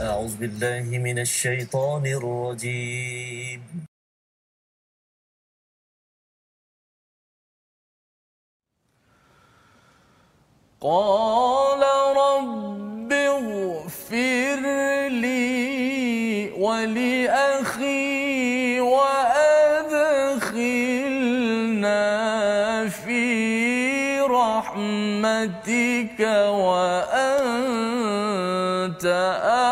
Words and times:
أعوذ 0.00 0.36
بالله 0.36 0.98
من 0.98 1.18
الشيطان 1.18 2.06
الرجيم. 2.06 3.86
قال 10.80 11.82
رب 12.16 13.12
اغفر 13.12 14.60
لي 15.08 16.50
ولأخي 16.56 18.80
وأدخلنا 18.80 20.48
في 22.88 24.20
رحمتك 24.20 26.20
وأنت 26.48 27.90
أرحم 29.44 29.69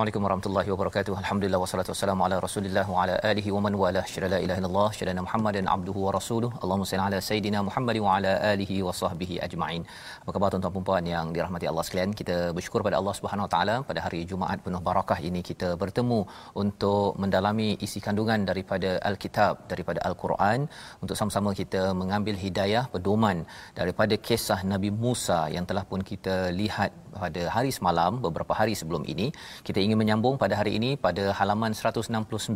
Assalamualaikum 0.00 0.26
warahmatullahi 0.26 0.70
wabarakatuh. 0.72 1.14
Alhamdulillah 1.22 1.58
wassalatu 1.62 1.90
wassalamu 1.92 2.22
ala 2.26 2.36
Rasulillah 2.44 2.84
wa 2.92 3.00
ala 3.02 3.14
alihi 3.30 3.50
wa 3.54 3.60
man 3.64 3.74
wala 3.80 4.02
syada 4.12 4.28
la 4.34 4.38
ilaha 4.44 4.58
illallah 4.60 4.86
syada 4.98 5.22
Muhammadan 5.26 5.66
abduhu 5.72 6.04
wa 6.04 6.12
rasuluh. 6.16 6.50
Allahumma 6.62 6.86
salli 6.90 7.04
ala 7.08 7.18
sayidina 7.26 7.58
Muhammad 7.66 7.96
wa 8.04 8.12
ala 8.16 8.32
alihi 8.52 8.76
wa 8.86 8.94
sahbihi 9.00 9.34
ajma'in. 9.46 9.82
Apa 10.22 10.30
khabar 10.36 10.48
tuan-tuan 10.54 10.72
dan 10.76 10.86
puan 10.86 11.04
yang 11.14 11.26
dirahmati 11.34 11.68
Allah 11.72 11.84
sekalian? 11.88 12.14
Kita 12.20 12.36
bersyukur 12.58 12.80
pada 12.86 12.96
Allah 13.00 13.14
Subhanahu 13.18 13.46
wa 13.46 13.50
taala 13.54 13.74
pada 13.90 14.00
hari 14.06 14.20
Jumaat 14.30 14.64
penuh 14.68 14.80
barakah 14.88 15.18
ini 15.30 15.42
kita 15.50 15.68
bertemu 15.82 16.20
untuk 16.62 17.20
mendalami 17.24 17.68
isi 17.88 18.00
kandungan 18.06 18.48
daripada 18.52 18.92
Al-Kitab 19.10 19.68
daripada 19.74 20.00
Al-Quran 20.10 20.64
untuk 21.02 21.18
sama-sama 21.20 21.52
kita 21.60 21.84
mengambil 22.02 22.38
hidayah 22.46 22.84
pedoman 22.96 23.44
daripada 23.82 24.16
kisah 24.30 24.60
Nabi 24.72 24.92
Musa 25.04 25.40
yang 25.58 25.68
telah 25.72 25.84
pun 25.92 26.00
kita 26.12 26.38
lihat 26.62 26.90
pada 27.22 27.42
hari 27.54 27.70
semalam 27.78 28.20
beberapa 28.26 28.52
hari 28.60 28.74
sebelum 28.80 29.02
ini 29.12 29.26
kita 29.66 29.78
ingin 29.84 29.98
menyambung 30.02 30.34
pada 30.42 30.54
hari 30.60 30.78
ini 30.78 30.90
pada 31.06 31.24
halaman 31.38 31.72
169 31.76 32.52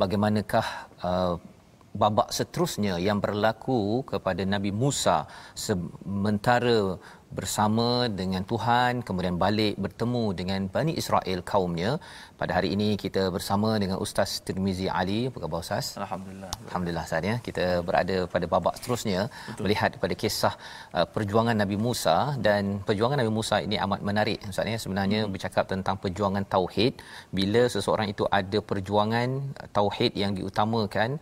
bagaimanakah 0.00 0.66
uh, 1.08 1.34
babak 1.94 2.28
seterusnya 2.38 3.00
yang 3.00 3.18
berlaku 3.24 4.04
kepada 4.04 4.42
Nabi 4.44 4.70
Musa 4.70 5.24
sementara 5.56 7.00
bersama 7.28 8.08
dengan 8.20 8.42
Tuhan 8.50 9.04
kemudian 9.06 9.36
balik 9.42 9.74
bertemu 9.84 10.24
dengan 10.38 10.60
Bani 10.74 10.92
Israel 11.00 11.40
kaumnya. 11.50 11.90
Pada 12.40 12.52
hari 12.56 12.68
ini 12.76 12.88
kita 13.04 13.22
bersama 13.34 13.70
dengan 13.82 13.98
Ustaz 14.04 14.40
Tirmizi 14.46 14.86
Ali. 15.00 15.20
Apa 15.28 15.38
khabar 15.44 15.60
Ustaz? 15.64 15.86
Alhamdulillah. 16.00 16.50
Alhamdulillah 16.68 17.04
Ustaz 17.08 17.28
ya. 17.30 17.36
Kita 17.46 17.64
berada 17.88 18.16
pada 18.34 18.46
babak 18.54 18.74
seterusnya 18.78 19.20
Betul. 19.28 19.62
melihat 19.66 19.90
pada 20.02 20.14
kisah 20.22 20.54
uh, 20.96 21.06
perjuangan 21.14 21.56
Nabi 21.62 21.76
Musa. 21.86 22.16
Dan 22.46 22.80
perjuangan 22.88 23.18
Nabi 23.22 23.32
Musa 23.38 23.56
ini 23.66 23.76
amat 23.86 24.00
menarik 24.10 24.38
Ustaz 24.52 24.72
ya. 24.74 24.78
Sebenarnya 24.84 25.20
hmm. 25.22 25.32
bercakap 25.34 25.64
tentang 25.72 25.98
perjuangan 26.04 26.46
tauhid. 26.54 27.02
Bila 27.38 27.62
seseorang 27.74 28.08
itu 28.14 28.24
ada 28.40 28.58
perjuangan 28.70 29.28
tauhid 29.78 30.14
yang 30.22 30.32
diutamakan 30.38 31.20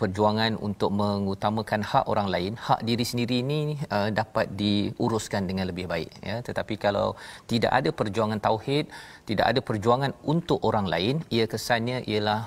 perjuangan 0.00 0.52
untuk 0.66 0.90
mengutamakan 1.00 1.80
hak 1.90 2.04
orang 2.12 2.28
lain 2.34 2.52
hak 2.66 2.80
diri 2.88 3.04
sendiri 3.10 3.36
ini 3.44 3.60
uh, 3.96 4.08
dapat 4.20 4.46
diuruskan 4.60 5.42
dengan 5.48 5.64
lebih 5.70 5.86
baik 5.92 6.10
ya. 6.28 6.36
Tetapi 6.48 6.74
kalau 6.84 7.08
tidak 7.50 7.72
ada 7.78 7.90
perjuangan 8.00 8.40
tauhid 8.46 8.86
tidak 9.30 9.46
ada 9.50 9.60
perjuangan 9.68 10.12
untuk 10.32 10.60
orang 10.68 10.86
lain 10.94 11.14
ia 11.36 11.46
kesannya 11.52 11.98
ialah 12.12 12.40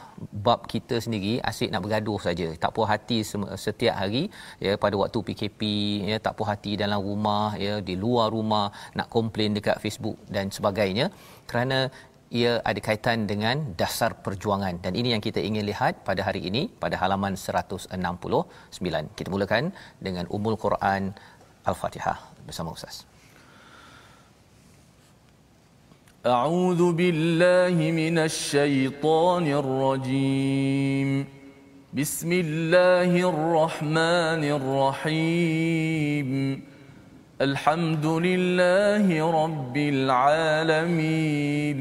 bab 0.46 0.70
kita 0.74 0.98
sendiri 1.06 1.34
asyik 1.50 1.70
nak 1.74 1.84
bergaduh 1.86 2.20
saja. 2.28 2.48
Tak 2.64 2.72
puas 2.76 2.90
hati 2.94 3.20
setiap 3.66 3.96
hari 4.02 4.24
ya 4.66 4.74
pada 4.84 4.96
waktu 5.02 5.20
PKP 5.28 5.62
ya 6.12 6.18
tak 6.26 6.36
puas 6.38 6.50
hati 6.54 6.74
dalam 6.84 7.02
rumah 7.10 7.58
ya 7.66 7.76
di 7.90 7.98
luar 8.04 8.30
rumah 8.38 8.66
nak 9.00 9.10
komplain 9.16 9.58
dekat 9.58 9.78
Facebook 9.84 10.18
dan 10.36 10.48
sebagainya. 10.58 11.08
Kerana 11.50 11.90
ia 12.41 12.53
ada 12.71 12.81
kaitan 12.87 13.19
dengan 13.31 13.57
dasar 13.81 14.11
perjuangan 14.25 14.75
dan 14.85 14.93
ini 15.01 15.09
yang 15.15 15.23
kita 15.27 15.41
ingin 15.49 15.65
lihat 15.71 15.93
pada 16.09 16.21
hari 16.29 16.41
ini 16.51 16.63
pada 16.83 16.97
halaman 17.03 17.35
169. 17.39 19.17
Kita 19.19 19.29
mulakan 19.35 19.65
dengan 20.07 20.25
Ummul 20.37 20.57
Quran 20.65 21.03
Al-Fatihah 21.71 22.19
bersama 22.47 22.71
Ustaz. 22.79 22.97
أعوذ 26.25 26.83
بالله 27.01 27.77
من 28.01 28.17
الشيطان 28.19 29.45
الرجيم 29.63 31.09
بسم 32.01 32.31
الله 32.33 33.11
الرحمن 33.33 34.43
الرحيم 34.59 36.29
الحمد 37.41 38.07
لله 38.07 39.07
رب 39.43 39.77
العالمين 39.95 41.81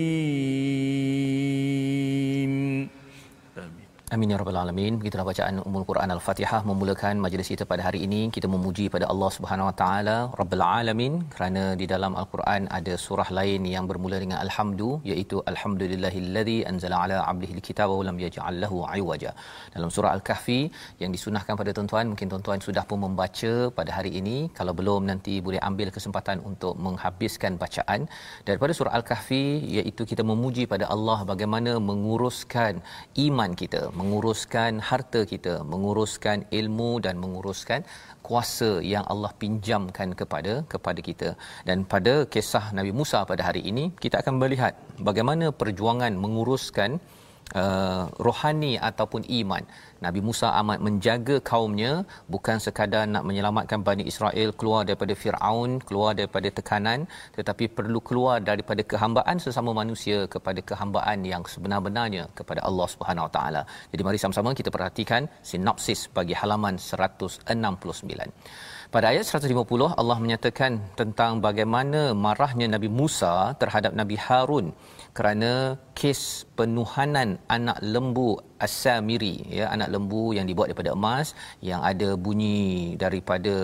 Amin 4.15 4.31
ya 4.31 4.37
rabbal 4.39 4.57
alamin. 4.59 4.93
Begitulah 4.99 5.23
bacaan 5.27 5.55
Ummul 5.67 5.83
Quran 5.89 6.09
Al-Fatihah 6.13 6.59
memulakan 6.69 7.15
majlis 7.25 7.49
kita 7.51 7.63
pada 7.69 7.81
hari 7.85 7.99
ini. 8.07 8.19
Kita 8.35 8.47
memuji 8.53 8.85
pada 8.95 9.05
Allah 9.11 9.29
Subhanahu 9.35 9.67
Wa 9.69 9.75
Taala 9.81 10.15
Rabbul 10.39 10.63
Alamin 10.65 11.13
kerana 11.33 11.63
di 11.81 11.85
dalam 11.91 12.13
Al-Quran 12.21 12.67
ada 12.77 12.93
surah 13.03 13.27
lain 13.37 13.61
yang 13.73 13.85
bermula 13.91 14.17
dengan 14.23 14.37
alhamdu 14.45 14.89
iaitu 15.11 15.37
alhamdulillahillazi 15.51 16.57
anzala 16.71 16.97
ala 17.03 17.19
'abdihi 17.27 17.55
al-kitaba 17.59 17.93
wa 17.99 18.03
lam 18.09 18.19
yaj'al 18.25 18.57
lahu 18.63 18.83
'iwaja. 18.97 19.31
Dalam 19.77 19.89
surah 19.95 20.11
Al-Kahfi 20.17 20.59
yang 21.03 21.13
disunahkan 21.15 21.55
pada 21.61 21.71
tuan-tuan, 21.77 22.11
mungkin 22.11 22.27
tuan-tuan 22.33 22.59
sudah 22.67 22.83
pun 22.91 22.99
membaca 23.05 23.53
pada 23.79 23.93
hari 23.99 24.11
ini. 24.19 24.37
Kalau 24.59 24.75
belum 24.81 25.07
nanti 25.11 25.39
boleh 25.47 25.63
ambil 25.69 25.87
kesempatan 25.99 26.43
untuk 26.51 26.75
menghabiskan 26.87 27.55
bacaan 27.63 28.11
daripada 28.49 28.75
surah 28.81 28.93
Al-Kahfi 28.99 29.43
iaitu 29.79 30.03
kita 30.11 30.25
memuji 30.33 30.65
pada 30.75 30.91
Allah 30.97 31.19
bagaimana 31.33 31.79
menguruskan 31.89 32.83
iman 33.27 33.51
kita 33.63 33.83
menguruskan 34.01 34.81
harta 34.89 35.21
kita, 35.31 35.53
menguruskan 35.73 36.37
ilmu 36.59 36.91
dan 37.05 37.15
menguruskan 37.23 37.81
kuasa 38.27 38.69
yang 38.93 39.05
Allah 39.13 39.31
pinjamkan 39.41 40.09
kepada 40.19 40.53
kepada 40.73 40.99
kita. 41.09 41.29
Dan 41.67 41.77
pada 41.93 42.13
kisah 42.33 42.65
Nabi 42.77 42.91
Musa 42.99 43.19
pada 43.31 43.45
hari 43.49 43.63
ini, 43.71 43.85
kita 44.03 44.17
akan 44.21 44.35
melihat 44.43 44.73
bagaimana 45.09 45.47
perjuangan 45.61 46.13
menguruskan 46.25 46.91
uh, 47.61 48.03
rohani 48.27 48.73
ataupun 48.89 49.21
iman. 49.41 49.63
Nabi 50.05 50.19
Musa 50.27 50.47
amat 50.61 50.79
menjaga 50.87 51.35
kaumnya 51.51 51.91
bukan 52.33 52.57
sekadar 52.65 53.03
nak 53.13 53.23
menyelamatkan 53.29 53.79
Bani 53.87 54.03
Israel 54.11 54.49
keluar 54.59 54.81
daripada 54.89 55.13
Firaun, 55.21 55.71
keluar 55.87 56.11
daripada 56.19 56.49
tekanan 56.57 56.99
tetapi 57.37 57.65
perlu 57.77 57.99
keluar 58.09 58.35
daripada 58.49 58.81
kehambaan 58.91 59.37
sesama 59.45 59.71
manusia 59.81 60.25
kepada 60.35 60.59
kehambaan 60.69 61.19
yang 61.33 61.43
sebenar-benarnya 61.53 62.25
kepada 62.39 62.61
Allah 62.69 62.87
Subhanahu 62.93 63.27
Wa 63.27 63.33
Taala. 63.37 63.61
Jadi 63.93 64.01
mari 64.07 64.19
sama-sama 64.23 64.57
kita 64.61 64.71
perhatikan 64.77 65.29
sinopsis 65.51 66.01
bagi 66.17 66.35
halaman 66.41 66.75
169. 66.81 68.31
Pada 68.93 69.07
ayat 69.11 69.23
150 69.23 69.95
Allah 70.01 70.17
menyatakan 70.23 70.71
tentang 70.99 71.39
bagaimana 71.45 71.99
marahnya 72.25 72.67
Nabi 72.75 72.89
Musa 72.99 73.55
terhadap 73.61 73.95
Nabi 73.99 74.15
Harun 74.25 74.65
kerana 75.17 75.51
kes 75.99 76.21
penuhanan 76.57 77.29
anak 77.55 77.79
lembu 77.93 78.29
As-Samiri 78.65 79.35
ya 79.57 79.65
anak 79.75 79.89
lembu 79.93 80.23
yang 80.37 80.45
dibuat 80.49 80.67
daripada 80.71 80.91
emas 80.97 81.27
yang 81.69 81.81
ada 81.91 82.09
bunyi 82.25 82.95
daripada 83.03 83.55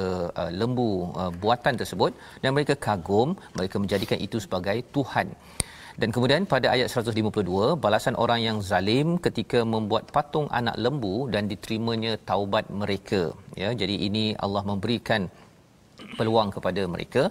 uh, 0.41 0.51
lembu 0.61 0.91
uh, 1.21 1.31
buatan 1.43 1.79
tersebut 1.81 2.11
dan 2.43 2.51
mereka 2.57 2.75
kagum 2.87 3.29
mereka 3.59 3.77
menjadikan 3.83 4.19
itu 4.27 4.39
sebagai 4.45 4.77
tuhan 4.97 5.29
Dan 6.01 6.09
kemudian 6.15 6.43
pada 6.51 6.67
ayat 6.73 6.87
152 6.93 7.73
balasan 7.83 8.15
orang 8.23 8.39
yang 8.47 8.57
zalim 8.67 9.07
ketika 9.25 9.59
membuat 9.73 10.03
patung 10.15 10.45
anak 10.59 10.75
lembu 10.85 11.25
dan 11.33 11.49
diterimanya 11.51 12.21
taubat 12.29 12.65
mereka. 12.81 13.21
Ya, 13.61 13.69
jadi 13.81 13.95
ini 14.07 14.25
Allah 14.45 14.61
memberikan 14.71 15.25
peluang 16.19 16.49
kepada 16.55 16.81
mereka. 16.93 17.23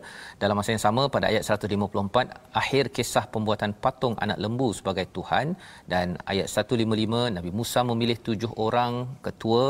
Dalam 0.42 0.56
masa 0.58 0.70
yang 0.74 0.84
sama 0.86 1.02
pada 1.14 1.26
ayat 1.30 1.42
154 1.48 2.60
akhir 2.60 2.84
kisah 2.96 3.24
pembuatan 3.34 3.72
patung 3.84 4.14
anak 4.24 4.38
lembu 4.44 4.68
sebagai 4.78 5.06
tuhan. 5.16 5.46
Dan 5.92 6.16
ayat 6.32 6.46
155 6.52 7.36
Nabi 7.36 7.50
Musa 7.58 7.82
memilih 7.90 8.18
tujuh 8.28 8.52
orang 8.66 8.94
ketua 9.26 9.66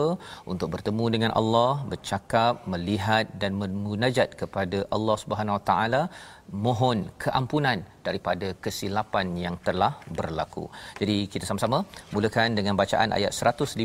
untuk 0.53 0.71
bertemu 0.75 1.05
dengan 1.17 1.33
Allah 1.41 1.73
bercakap 1.93 2.65
melihat 2.75 3.27
dan 3.43 3.53
memunajat 3.63 4.29
kepada 4.43 4.81
Allah 4.97 5.17
Subhanahu 5.25 5.59
Wa 5.59 5.65
Taala 5.71 6.03
mohon 6.51 7.11
keampunan 7.19 7.83
daripada 8.07 8.55
kesilapan 8.65 9.35
yang 9.45 9.57
telah 9.67 9.99
berlaku. 10.19 10.71
Jadi 11.01 11.27
kita 11.33 11.45
sama-sama 11.49 11.83
mulakan 12.15 12.55
dengan 12.59 12.79
bacaan 12.79 13.11
ayat 13.19 13.35
150 13.35 13.83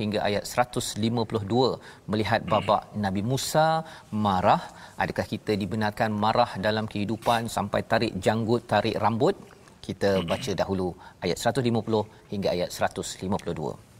hingga 0.00 0.20
ayat 0.28 0.42
152 0.42 2.10
melihat 2.10 2.40
babak 2.52 2.90
Nabi 3.04 3.22
Musa 3.22 3.86
marah. 4.10 4.62
Adakah 4.98 5.26
kita 5.34 5.54
dibenarkan 5.54 6.10
marah 6.24 6.50
dalam 6.58 6.90
kehidupan 6.90 7.46
sampai 7.46 7.82
tarik 7.86 8.12
janggut, 8.18 8.66
tarik 8.66 8.98
rambut? 8.98 9.38
Kita 9.80 10.10
baca 10.30 10.52
dahulu 10.60 10.88
ayat 11.24 11.38
150 11.38 12.32
hingga 12.32 12.48
ayat 12.56 12.68
152. 12.74 13.90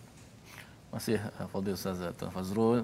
Masih 0.91 1.19
Fadil 1.55 1.79
Ustaz 1.79 2.03
Tuan 2.19 2.31
Fazrul 2.35 2.83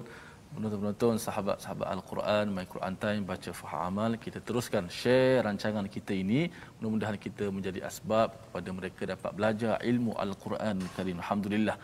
penonton-penonton 0.55 1.15
sahabat-sahabat 1.25 1.87
Al-Quran 1.95 2.45
My 2.55 2.65
Quran 2.73 2.95
Time 3.03 3.21
baca 3.31 3.51
faham 3.59 3.81
amal 3.89 4.11
kita 4.25 4.39
teruskan 4.47 4.83
share 4.99 5.43
rancangan 5.47 5.85
kita 5.95 6.13
ini. 6.23 6.41
Mudah-mudahan 6.77 7.17
kita 7.25 7.45
menjadi 7.55 7.79
asbab 7.89 8.29
kepada 8.43 8.69
mereka 8.79 9.01
dapat 9.13 9.31
belajar 9.37 9.73
ilmu 9.91 10.13
Al-Quran 10.25 10.77
Karim. 10.95 11.17
Alhamdulillah. 11.23 11.77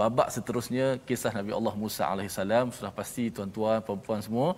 Babak 0.00 0.28
seterusnya 0.34 0.86
kisah 1.08 1.32
Nabi 1.38 1.52
Allah 1.58 1.74
Musa 1.82 2.04
salam. 2.40 2.66
Sudah 2.76 2.92
pasti 3.00 3.24
tuan-tuan 3.36 3.78
puan-puan 3.86 4.20
semua 4.26 4.48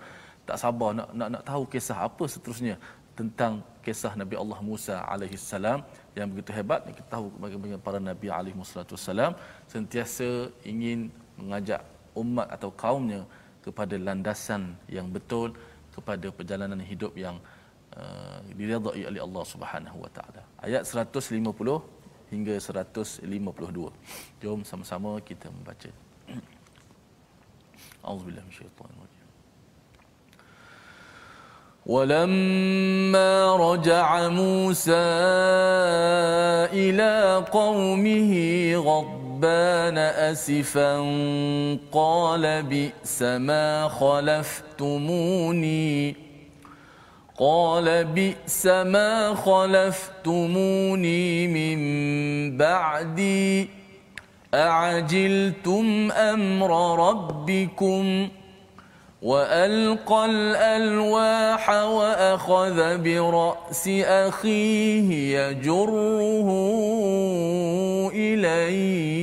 tak 0.49 0.57
sabar 0.63 0.91
nak 0.97 1.09
nak 1.19 1.29
nak 1.33 1.43
tahu 1.49 1.63
kisah 1.73 1.97
apa 2.07 2.23
seterusnya 2.33 2.75
tentang 3.19 3.53
kisah 3.85 4.13
Nabi 4.21 4.35
Allah 4.41 4.59
Musa 4.69 4.95
alaihi 5.13 5.39
salam. 5.39 5.79
Yang 6.17 6.27
begitu 6.31 6.51
hebat 6.57 6.79
kita 6.89 7.03
tahu 7.13 7.25
bagaimana 7.43 7.77
para 7.85 7.99
nabi 8.09 8.27
alaihi 8.29 8.57
sentiasa 9.73 10.29
ingin 10.71 10.99
mengajak 11.39 11.81
umat 12.21 12.47
atau 12.55 12.69
kaumnya 12.83 13.21
kepada 13.64 13.94
landasan 14.00 14.78
yang 14.88 15.10
betul 15.12 15.52
kepada 15.92 16.30
perjalanan 16.30 16.80
hidup 16.80 17.12
yang 17.18 17.36
uh, 17.98 18.38
diridai 18.54 19.02
oleh 19.10 19.20
Allah 19.20 19.44
Subhanahu 19.44 19.98
wa 20.04 20.10
taala. 20.14 20.42
Ayat 20.62 20.86
150 20.86 21.42
hingga 22.32 22.54
152. 22.60 23.26
Jom 24.42 24.60
sama-sama 24.62 25.18
kita 25.20 25.50
membaca. 25.50 25.90
Auzubillahi 28.04 28.46
minasyaitanir 28.46 28.98
rajim. 29.02 29.18
ولما 31.88 33.56
رجع 33.56 34.28
موسى 34.28 35.08
الى 36.68 37.44
قومه 37.48 38.32
غضب 38.76 39.21
غضبان 39.43 39.97
أسفا 39.97 40.97
قال 41.91 42.63
بئس 42.63 43.21
ما 43.21 43.87
خلفتموني 44.79 45.35
قال 47.39 48.05
بئس 48.05 48.65
ما 48.65 49.35
خلفتموني 49.35 50.47
من 51.47 52.57
بعدي 52.57 53.69
أعجلتم 54.53 56.11
أمر 56.11 57.09
ربكم 57.09 58.27
ۖ 58.39 58.43
والقى 59.23 60.25
الالواح 60.25 61.69
واخذ 61.69 62.97
براس 62.97 63.87
اخيه 64.05 65.39
يجره 65.39 66.49
اليه 68.13 69.22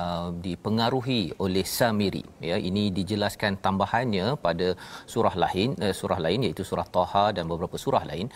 uh, 0.00 0.28
dipengaruhi 0.46 1.22
oleh 1.46 1.66
Samiri. 1.78 2.24
Ya 2.50 2.58
ini 2.70 2.84
dijelaskan 2.98 3.54
tambahannya 3.66 4.26
pada 4.46 4.68
surah 5.14 5.34
lain 5.44 5.70
uh, 5.84 5.94
surah 6.00 6.20
lain 6.26 6.40
iaitu 6.48 6.64
surah 6.70 6.88
Taha 6.96 7.26
dan 7.36 7.44
beberapa 7.52 7.76
surah 7.84 8.04
lain 8.12 8.28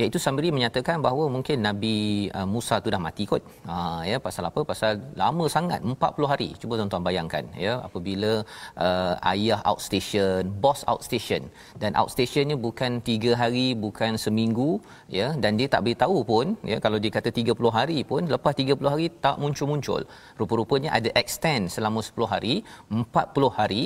iaitu 0.00 0.18
Samiri 0.24 0.48
menyatakan 0.56 0.96
bahawa 1.06 1.24
mungkin 1.34 1.56
Nabi 1.68 1.96
uh, 2.38 2.48
Musa 2.52 2.76
tu 2.84 2.88
dah 2.94 3.00
mati 3.06 3.24
kot. 3.30 3.42
Ha 3.68 3.76
ya 4.10 4.16
pasal 4.26 4.44
apa? 4.50 4.60
Pasal 4.70 4.92
lama 5.22 5.44
sangat 5.56 5.80
40 5.92 6.30
hari. 6.32 6.48
Cuba 6.60 6.74
tuan-tuan 6.80 7.04
bayangkan 7.08 7.44
ya 7.64 7.72
apabila 7.88 8.32
uh, 8.86 9.14
ayah 9.32 9.60
outstation, 9.70 10.42
boss 10.64 10.80
outstation 10.92 11.42
dan 11.82 11.92
outstationnya 12.02 12.56
bukan 12.66 13.00
3 13.08 13.40
hari, 13.42 13.66
bukan 13.84 14.12
seminggu 14.24 14.70
ya 15.18 15.28
dan 15.42 15.60
dia 15.60 15.68
tak 15.74 15.84
beritahu 15.86 16.18
pun 16.32 16.46
ya 16.72 16.78
kalau 16.84 17.00
dia 17.04 17.12
kata 17.18 17.30
30 17.40 17.76
hari 17.78 17.98
pun 18.10 18.22
lepas 18.34 18.54
30 18.62 18.92
hari 18.94 19.06
tak 19.24 19.36
muncul-muncul. 19.42 20.02
Rupa-rupanya 20.40 20.90
ada 20.98 21.10
extend 21.22 21.72
selama 21.76 22.00
10 22.08 22.32
hari, 22.32 22.54
40 22.88 23.58
hari, 23.58 23.82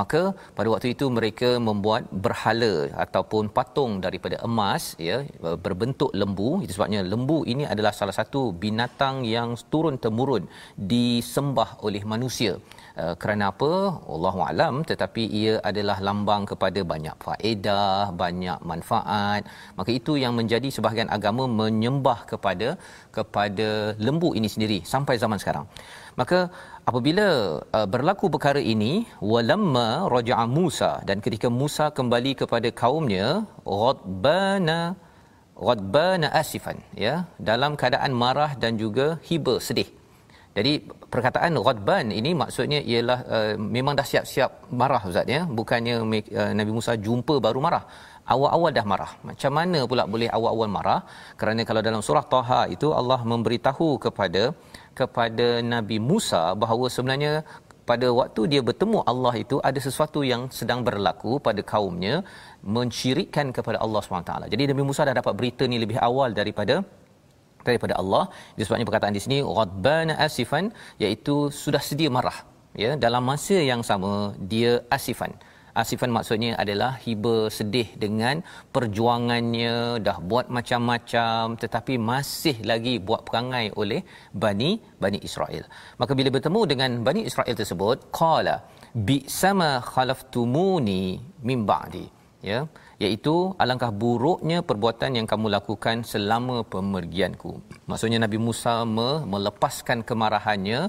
maka 0.00 0.22
pada 0.56 0.68
waktu 0.74 0.88
itu 0.94 1.06
mereka 1.18 1.50
membuat 1.68 2.02
berhala 2.24 2.74
ataupun 3.04 3.44
patung 3.56 3.92
daripada 4.06 4.36
emas 4.48 4.82
ya 5.08 5.18
berbentuk 5.64 6.10
lembu. 6.20 6.50
Itu 6.64 6.72
sebabnya 6.76 7.00
lembu 7.12 7.38
ini 7.52 7.64
adalah 7.72 7.92
salah 8.00 8.16
satu 8.20 8.40
binatang 8.64 9.16
yang 9.34 9.50
turun 9.72 9.96
temurun 10.04 10.44
disembah 10.92 11.70
oleh 11.86 12.02
manusia. 12.12 12.52
Uh, 13.02 13.14
kerana 13.22 13.44
apa? 13.52 13.70
Allahu 14.14 14.40
alam. 14.50 14.74
Tetapi 14.90 15.22
ia 15.40 15.54
adalah 15.70 15.98
lambang 16.08 16.44
kepada 16.50 16.82
banyak 16.92 17.16
faedah 17.26 18.14
banyak 18.22 18.58
manfaat. 18.70 19.42
Maka 19.78 19.90
itu 19.98 20.14
yang 20.24 20.34
menjadi 20.40 20.68
sebahagian 20.76 21.10
agama 21.18 21.46
menyembah 21.60 22.18
kepada 22.32 22.68
kepada 23.18 23.68
lembu 24.06 24.30
ini 24.38 24.50
sendiri 24.54 24.78
sampai 24.94 25.16
zaman 25.24 25.38
sekarang. 25.42 25.66
Maka 26.20 26.38
apabila 26.90 27.26
uh, 27.78 27.88
berlaku 27.94 28.26
perkara 28.34 28.60
ini 28.74 28.92
walamma 29.32 29.88
raja'a 30.14 30.44
Musa. 30.58 30.92
Dan 31.08 31.18
ketika 31.24 31.48
Musa 31.60 31.86
kembali 31.98 32.32
kepada 32.42 32.68
kaumnya 32.82 33.26
ghadbana 33.62 34.80
ghadbana 35.66 36.28
asifan 36.40 36.78
ya 37.04 37.14
dalam 37.50 37.72
keadaan 37.80 38.12
marah 38.22 38.50
dan 38.62 38.72
juga 38.82 39.06
hiba 39.28 39.56
sedih. 39.68 39.88
Jadi 40.56 40.72
perkataan 41.12 41.54
ghadban 41.66 42.06
ini 42.20 42.30
maksudnya 42.42 42.80
ialah 42.90 43.18
uh, 43.34 43.54
memang 43.76 43.94
dah 43.98 44.06
siap-siap 44.12 44.50
marah 44.80 45.02
ustaz 45.10 45.28
ya. 45.36 45.42
Bukannya 45.58 45.94
uh, 46.02 46.52
Nabi 46.58 46.72
Musa 46.76 46.94
jumpa 47.06 47.34
baru 47.46 47.60
marah. 47.66 47.84
Awal-awal 48.34 48.70
dah 48.78 48.86
marah. 48.92 49.12
Macam 49.28 49.52
mana 49.58 49.78
pula 49.90 50.04
boleh 50.14 50.28
awal-awal 50.36 50.68
marah? 50.78 51.00
Kerana 51.40 51.62
kalau 51.68 51.82
dalam 51.86 52.02
surah 52.06 52.24
Taha 52.34 52.60
itu 52.74 52.88
Allah 53.00 53.20
memberitahu 53.32 53.88
kepada 54.04 54.42
kepada 55.00 55.46
Nabi 55.74 55.96
Musa 56.10 56.42
bahawa 56.62 56.86
sebenarnya 56.96 57.32
pada 57.90 58.08
waktu 58.18 58.40
dia 58.52 58.62
bertemu 58.68 58.98
Allah 59.12 59.34
itu 59.42 59.56
ada 59.68 59.80
sesuatu 59.86 60.20
yang 60.30 60.42
sedang 60.58 60.80
berlaku 60.88 61.32
pada 61.46 61.62
kaumnya 61.72 62.14
mensyirikkan 62.76 63.54
kepada 63.56 63.78
Allah 63.84 64.00
SWT. 64.02 64.32
Jadi 64.52 64.62
Nabi 64.70 64.82
Musa 64.88 65.06
dah 65.08 65.16
dapat 65.20 65.34
berita 65.38 65.64
ni 65.72 65.78
lebih 65.84 65.98
awal 66.08 66.32
daripada 66.40 66.76
daripada 67.68 67.94
Allah. 68.00 68.24
Itu 68.54 68.64
sebabnya 68.66 68.86
perkataan 68.88 69.14
di 69.18 69.22
sini 69.24 69.38
ghadbana 69.56 70.14
asifan 70.26 70.64
iaitu 71.02 71.36
sudah 71.62 71.82
sedia 71.90 72.10
marah 72.16 72.38
ya 72.84 72.90
dalam 73.04 73.22
masa 73.30 73.56
yang 73.70 73.82
sama 73.90 74.12
dia 74.52 74.72
asifan 74.96 75.32
Asifan 75.82 76.10
maksudnya 76.14 76.52
adalah 76.62 76.92
hiba 77.04 77.34
sedih 77.56 77.88
dengan 78.04 78.42
perjuangannya 78.74 79.74
dah 80.06 80.16
buat 80.30 80.46
macam-macam 80.56 81.54
tetapi 81.62 81.94
masih 82.10 82.56
lagi 82.70 82.94
buat 83.08 83.22
perangai 83.28 83.66
oleh 83.82 84.00
Bani 84.42 84.70
Bani 85.02 85.18
Israel. 85.28 85.64
Maka 86.00 86.12
bila 86.18 86.34
bertemu 86.36 86.60
dengan 86.72 86.90
Bani 87.06 87.22
Israel 87.30 87.54
tersebut, 87.60 88.10
qala 88.20 88.56
bi 89.06 89.18
sama 89.40 89.70
khalaftumuni 89.92 91.02
min 91.48 91.62
ba'di. 91.70 92.17
Ya, 92.38 92.70
iaitu 93.02 93.34
alangkah 93.62 93.90
buruknya 94.02 94.58
perbuatan 94.68 95.18
yang 95.18 95.26
kamu 95.26 95.46
lakukan 95.56 96.06
selama 96.06 96.62
pemergianku. 96.74 97.52
Maksudnya 97.90 98.18
Nabi 98.22 98.38
Musa 98.38 98.74
melepaskan 99.34 100.06
kemarahannya. 100.06 100.80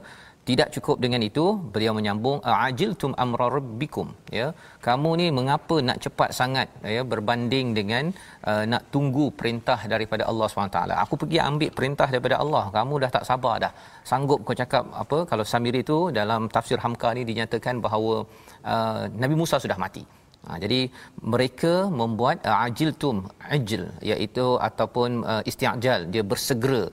Tidak 0.49 0.73
cukup 0.75 0.97
dengan 1.03 1.21
itu 1.21 1.43
beliau 1.73 1.93
menyambung 1.93 2.37
ajiltum 2.41 3.11
amra 3.23 3.47
rabbikum. 3.53 4.07
Ya 4.33 4.47
kamu 4.81 5.09
ni 5.21 5.25
mengapa 5.29 5.77
nak 5.87 5.97
cepat 6.01 6.29
sangat 6.33 6.67
ya 6.95 7.01
berbanding 7.11 7.77
dengan 7.77 8.09
uh, 8.49 8.63
nak 8.71 8.89
tunggu 8.93 9.29
perintah 9.39 9.77
daripada 9.93 10.25
Allah 10.25 10.47
SWT 10.49 10.79
aku 11.05 11.21
pergi 11.21 11.37
ambil 11.49 11.69
perintah 11.77 12.09
daripada 12.09 12.41
Allah. 12.41 12.65
Kamu 12.77 12.93
dah 13.03 13.11
tak 13.17 13.27
sabar 13.29 13.55
dah. 13.61 13.71
Sanggup 14.01 14.41
kau 14.41 14.57
cakap 14.61 14.89
apa? 15.03 15.17
Kalau 15.29 15.45
Samiri 15.45 15.85
itu 15.85 16.09
dalam 16.09 16.49
tafsir 16.49 16.81
Hamka 16.81 17.13
ni 17.17 17.29
dinyatakan 17.29 17.77
bahawa 17.85 18.25
uh, 18.65 19.01
Nabi 19.21 19.37
Musa 19.37 19.61
sudah 19.61 19.77
mati 19.77 20.18
Ha, 20.48 20.55
jadi 20.63 20.79
mereka 21.34 21.74
membuat 22.01 22.38
uh, 22.50 22.65
ajiltum 22.67 23.17
ajil 23.55 23.84
iaitu 24.12 24.48
ataupun 24.67 25.10
uh, 25.31 25.41
isti'jal 25.50 26.08
dia 26.13 26.24
bersegera 26.31 26.84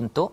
untuk 0.00 0.30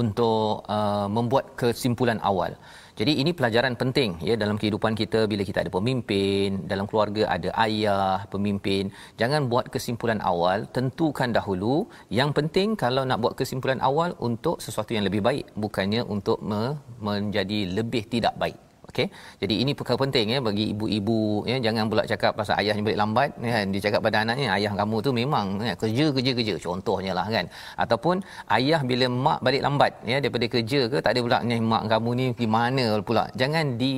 untuk 0.00 0.68
uh, 0.76 1.08
membuat 1.16 1.56
kesimpulan 1.60 2.20
awal. 2.30 2.52
Jadi 2.98 3.12
ini 3.22 3.30
pelajaran 3.38 3.74
penting 3.82 4.10
ya 4.28 4.34
dalam 4.42 4.56
kehidupan 4.60 4.92
kita 5.00 5.20
bila 5.30 5.42
kita 5.48 5.62
ada 5.64 5.72
pemimpin, 5.78 6.66
dalam 6.72 6.86
keluarga 6.90 7.22
ada 7.36 7.50
ayah, 7.64 8.26
pemimpin, 8.34 8.90
jangan 9.20 9.46
buat 9.52 9.70
kesimpulan 9.74 10.20
awal, 10.32 10.66
tentukan 10.76 11.30
dahulu 11.38 11.86
yang 12.20 12.34
penting 12.38 12.74
kalau 12.84 13.04
nak 13.08 13.22
buat 13.22 13.34
kesimpulan 13.40 13.80
awal 13.90 14.12
untuk 14.28 14.58
sesuatu 14.66 14.92
yang 14.98 15.06
lebih 15.08 15.22
baik, 15.28 15.46
bukannya 15.64 16.02
untuk 16.16 16.42
me- 16.42 16.76
menjadi 17.08 17.60
lebih 17.78 18.02
tidak 18.10 18.34
baik. 18.42 18.67
Okey. 18.88 19.06
Jadi 19.42 19.54
ini 19.62 19.72
perkara 19.78 20.00
penting 20.00 20.26
ya 20.34 20.38
bagi 20.40 20.64
ibu-ibu 20.72 21.44
ya 21.50 21.56
jangan 21.66 21.84
pula 21.92 22.02
cakap 22.12 22.32
pasal 22.40 22.54
ayahnya 22.60 22.82
balik 22.88 23.00
lambat 23.02 23.30
kan? 23.36 23.66
Dia 23.72 23.80
cakap 23.86 24.00
pada 24.06 24.16
anaknya 24.24 24.48
ayah 24.56 24.72
kamu 24.80 24.96
tu 25.06 25.10
memang 25.20 25.46
ya, 25.68 25.74
kerja 25.82 26.06
kerja 26.16 26.30
kerja. 26.38 26.54
Contohnya 26.66 27.12
lah 27.18 27.26
kan? 27.34 27.44
Ataupun 27.84 28.24
ayah 28.56 28.80
bila 28.90 29.06
mak 29.26 29.38
balik 29.46 29.62
lambat 29.66 29.92
ya 30.12 30.16
daripada 30.24 30.46
kerja 30.54 30.80
ke 30.92 30.98
tak 31.04 31.12
ada 31.12 31.20
pula 31.26 31.38
ni 31.44 31.60
mak 31.72 31.84
kamu 31.92 32.10
ni 32.20 32.26
pergi 32.32 32.48
mana 32.56 32.86
pula? 33.08 33.24
Jangan 33.40 33.76
di 33.82 33.92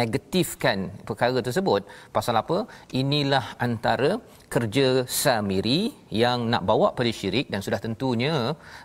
negatifkan 0.00 0.78
perkara 1.02 1.42
tersebut. 1.48 1.82
Pasal 2.14 2.38
apa? 2.42 2.58
Inilah 3.02 3.44
antara 3.58 4.22
kerja 4.54 4.86
Samiri 5.20 5.80
yang 6.22 6.38
nak 6.52 6.62
bawa 6.70 6.88
pada 6.98 7.10
syirik 7.18 7.46
dan 7.52 7.60
sudah 7.66 7.80
tentunya 7.86 8.34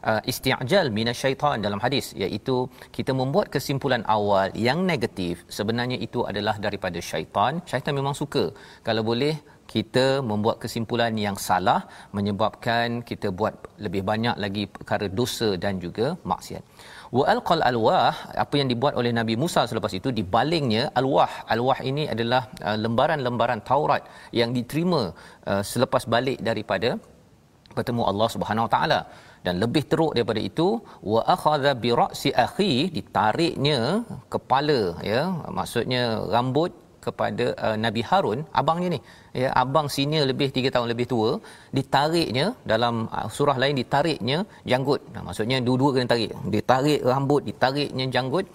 uh, 0.09 0.21
isti'jal 0.31 0.89
minasyaitan 0.97 1.57
dalam 1.65 1.79
hadis 1.85 2.07
iaitu 2.23 2.55
kita 2.95 3.13
membuat 3.21 3.47
kesimpulan 3.55 4.03
awal 4.15 4.49
yang 4.67 4.81
negatif 4.91 5.45
sebenarnya 5.57 5.97
itu 6.07 6.21
adalah 6.31 6.55
daripada 6.65 6.99
syaitan. 7.09 7.61
Syaitan 7.71 7.93
memang 7.99 8.17
suka. 8.21 8.45
Kalau 8.87 9.03
boleh 9.11 9.35
kita 9.73 10.05
membuat 10.29 10.55
kesimpulan 10.63 11.13
yang 11.25 11.37
salah 11.47 11.79
menyebabkan 12.17 12.87
kita 13.09 13.27
buat 13.39 13.53
lebih 13.85 14.01
banyak 14.09 14.35
lagi 14.43 14.63
perkara 14.75 15.07
dosa 15.19 15.49
dan 15.63 15.79
juga 15.85 16.07
maksiat. 16.31 16.63
Wa 17.17 17.23
alqal 17.33 17.63
alwah 17.69 18.13
apa 18.43 18.55
yang 18.59 18.69
dibuat 18.73 18.93
oleh 18.99 19.11
Nabi 19.19 19.35
Musa 19.43 19.61
selepas 19.71 19.93
itu 19.99 20.09
dibalingnya 20.19 20.83
alwah. 20.99 21.31
Alwah 21.55 21.79
ini 21.89 22.03
adalah 22.13 22.41
uh, 22.67 22.77
lembaran-lembaran 22.83 23.61
Taurat 23.69 24.03
yang 24.39 24.51
diterima 24.57 25.01
uh, 25.51 25.63
selepas 25.71 26.05
balik 26.13 26.39
daripada 26.49 26.91
bertemu 27.75 28.03
Allah 28.11 28.29
Subhanahu 28.35 28.67
Wa 28.67 28.73
Taala. 28.75 29.01
Dan 29.45 29.55
lebih 29.63 29.83
teruk 29.91 30.11
daripada 30.15 30.41
itu 30.49 30.67
wa 31.11 31.21
akhadha 31.35 31.71
bi 31.83 31.89
ra'si 32.01 32.29
akhi 32.45 32.73
ditariknya 32.97 33.79
kepala 34.33 34.79
ya. 35.11 35.21
Maksudnya 35.57 36.03
rambut 36.33 36.71
kepada 37.05 37.46
uh, 37.65 37.77
Nabi 37.86 38.01
Harun 38.10 38.39
abangnya 38.62 38.89
ni. 38.96 39.00
Ya 39.41 39.50
abang 39.62 39.88
senior 39.96 40.25
lebih 40.31 40.48
3 40.58 40.74
tahun 40.75 40.88
lebih 40.93 41.08
tua 41.13 41.31
ditariknya 41.77 42.46
dalam 42.72 42.96
uh, 43.17 43.27
surah 43.36 43.58
lain 43.63 43.75
ditariknya 43.81 44.38
janggut. 44.72 45.01
Nah 45.13 45.24
maksudnya 45.27 45.60
dua-dua 45.67 45.89
kena 45.96 46.10
tarik. 46.13 46.31
Ditarik 46.55 47.00
rambut 47.13 47.41
ditariknya 47.50 48.08
janggut. 48.15 48.48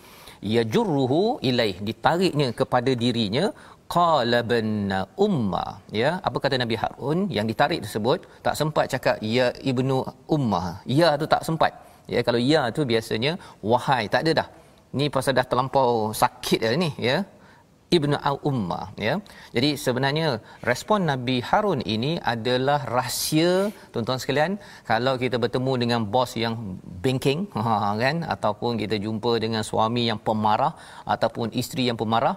Ya 0.55 0.63
jurruhu 0.75 1.23
ilaih 1.49 1.77
ditariknya 1.89 2.49
kepada 2.61 2.93
dirinya 3.03 3.45
qala 3.95 4.39
bin 4.53 4.69
umma. 5.27 5.65
Ya 6.01 6.11
apa 6.29 6.39
kata 6.45 6.57
Nabi 6.63 6.77
Harun? 6.83 7.19
Yang 7.37 7.47
ditarik 7.53 7.81
tersebut 7.85 8.19
tak 8.47 8.55
sempat 8.61 8.87
cakap 8.95 9.17
ya 9.37 9.49
ibnu 9.71 9.99
umma 10.37 10.63
ya 11.01 11.11
tu 11.23 11.29
tak 11.35 11.43
sempat. 11.49 11.73
Ya 12.15 12.21
kalau 12.27 12.41
ya 12.53 12.63
tu 12.77 12.83
biasanya 12.93 13.33
wahai 13.73 14.05
tak 14.15 14.23
ada 14.27 14.33
dah. 14.41 14.49
Ni 14.99 15.07
pasal 15.15 15.33
dah 15.39 15.47
terlampau 15.51 15.89
sakit 16.23 16.61
dah 16.65 16.73
ni 16.85 16.91
ya 17.09 17.17
Ibnu 17.87 18.19
Al-Ummah 18.19 18.99
ya. 18.99 19.23
Jadi 19.55 19.79
sebenarnya 19.79 20.43
respon 20.67 21.07
Nabi 21.07 21.39
Harun 21.39 21.81
ini 21.87 22.19
adalah 22.19 22.83
rahsia 22.83 23.71
tuan-tuan 23.95 24.19
sekalian 24.19 24.59
kalau 24.91 25.15
kita 25.15 25.39
bertemu 25.39 25.73
dengan 25.83 26.01
bos 26.03 26.35
yang 26.35 26.83
banking 26.83 27.47
ha, 27.55 27.95
kan 27.95 28.27
ataupun 28.27 28.75
kita 28.83 28.99
jumpa 28.99 29.39
dengan 29.39 29.63
suami 29.63 30.11
yang 30.11 30.19
pemarah 30.19 30.75
ataupun 31.07 31.55
isteri 31.55 31.87
yang 31.87 31.99
pemarah 32.03 32.35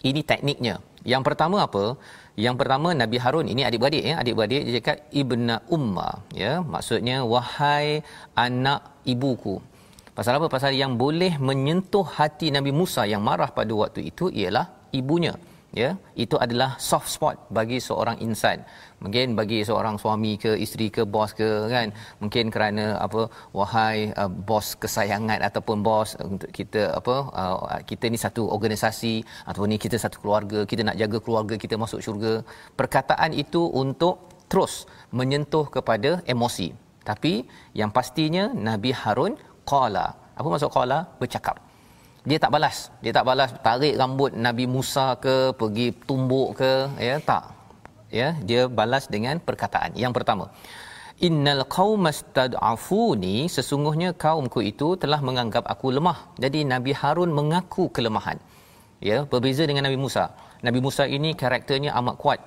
ini 0.00 0.20
tekniknya. 0.24 0.80
Yang 1.04 1.22
pertama 1.28 1.68
apa? 1.68 2.00
Yang 2.34 2.56
pertama 2.60 2.88
Nabi 2.96 3.20
Harun 3.20 3.46
ini 3.52 3.62
adik-beradik 3.68 4.04
ya, 4.10 4.14
adik-beradik 4.20 4.60
dia 4.64 4.74
cakap 4.80 4.96
Ibnu 5.12 5.56
Ummah 5.76 6.14
ya. 6.32 6.52
Maksudnya 6.64 7.20
wahai 7.28 8.00
anak 8.32 8.80
ibuku. 9.04 9.60
Pasal 10.18 10.38
apa? 10.38 10.46
Pasal 10.56 10.72
yang 10.82 10.92
boleh 11.04 11.32
menyentuh 11.48 12.06
hati 12.16 12.48
Nabi 12.56 12.70
Musa 12.80 13.02
yang 13.12 13.22
marah 13.28 13.50
pada 13.58 13.72
waktu 13.82 14.00
itu 14.10 14.26
ialah 14.42 14.66
ibunya. 15.00 15.34
ya 15.80 15.88
itu 16.24 16.36
adalah 16.44 16.68
soft 16.88 17.08
spot 17.14 17.36
bagi 17.56 17.78
seorang 17.86 18.16
insan 18.26 18.58
mungkin 19.02 19.34
bagi 19.38 19.58
seorang 19.68 19.96
suami 20.02 20.32
ke 20.44 20.52
isteri 20.64 20.86
ke 20.96 21.02
bos 21.14 21.30
ke 21.40 21.48
kan 21.72 21.88
mungkin 22.22 22.52
kerana 22.54 22.84
apa 23.06 23.22
wahai 23.58 23.96
uh, 24.22 24.30
bos 24.50 24.68
kesayangan 24.82 25.40
ataupun 25.48 25.82
bos 25.88 26.10
untuk 26.32 26.50
kita 26.58 26.82
apa 26.98 27.16
uh, 27.42 27.80
kita 27.90 28.06
ni 28.14 28.20
satu 28.24 28.44
organisasi 28.56 29.14
ataupun 29.48 29.68
ni 29.74 29.78
kita 29.86 29.98
satu 30.04 30.18
keluarga 30.22 30.62
kita 30.72 30.84
nak 30.88 30.98
jaga 31.02 31.20
keluarga 31.26 31.56
kita 31.64 31.74
masuk 31.84 32.02
syurga 32.06 32.34
perkataan 32.80 33.34
itu 33.44 33.64
untuk 33.82 34.16
terus 34.52 34.74
menyentuh 35.18 35.66
kepada 35.76 36.12
emosi 36.34 36.68
tapi 37.10 37.34
yang 37.80 37.90
pastinya 37.98 38.44
Nabi 38.68 38.92
Harun 39.02 39.34
qala. 39.72 40.06
Apa 40.38 40.46
maksud 40.52 40.70
qala? 40.76 40.98
Bercakap. 41.20 41.56
Dia 42.28 42.38
tak 42.44 42.52
balas. 42.54 42.76
Dia 43.04 43.12
tak 43.16 43.26
balas 43.28 43.50
tarik 43.66 43.94
rambut 44.00 44.32
Nabi 44.46 44.64
Musa 44.74 45.06
ke 45.24 45.52
pergi 45.60 45.86
tumbuk 46.08 46.48
ke 46.60 46.72
ya 47.08 47.16
tak. 47.30 47.44
Ya 48.20 48.28
dia 48.48 48.62
balas 48.78 49.04
dengan 49.14 49.36
perkataan. 49.46 49.92
Yang 50.02 50.12
pertama 50.16 50.46
innal 51.22 51.62
qaumastad'afuni 51.76 53.46
sesungguhnya 53.56 54.10
kaumku 54.24 54.60
itu 54.72 54.88
telah 55.02 55.20
menganggap 55.22 55.64
aku 55.74 55.94
lemah. 55.94 56.18
Jadi 56.42 56.66
Nabi 56.66 56.92
Harun 57.00 57.30
mengaku 57.38 57.86
kelemahan. 57.94 58.38
Ya 58.98 59.22
berbeza 59.28 59.62
dengan 59.68 59.84
Nabi 59.86 59.98
Musa. 60.00 60.32
Nabi 60.64 60.80
Musa 60.80 61.04
ini 61.04 61.36
karakternya 61.36 61.92
amat 62.00 62.16
kuat 62.22 62.40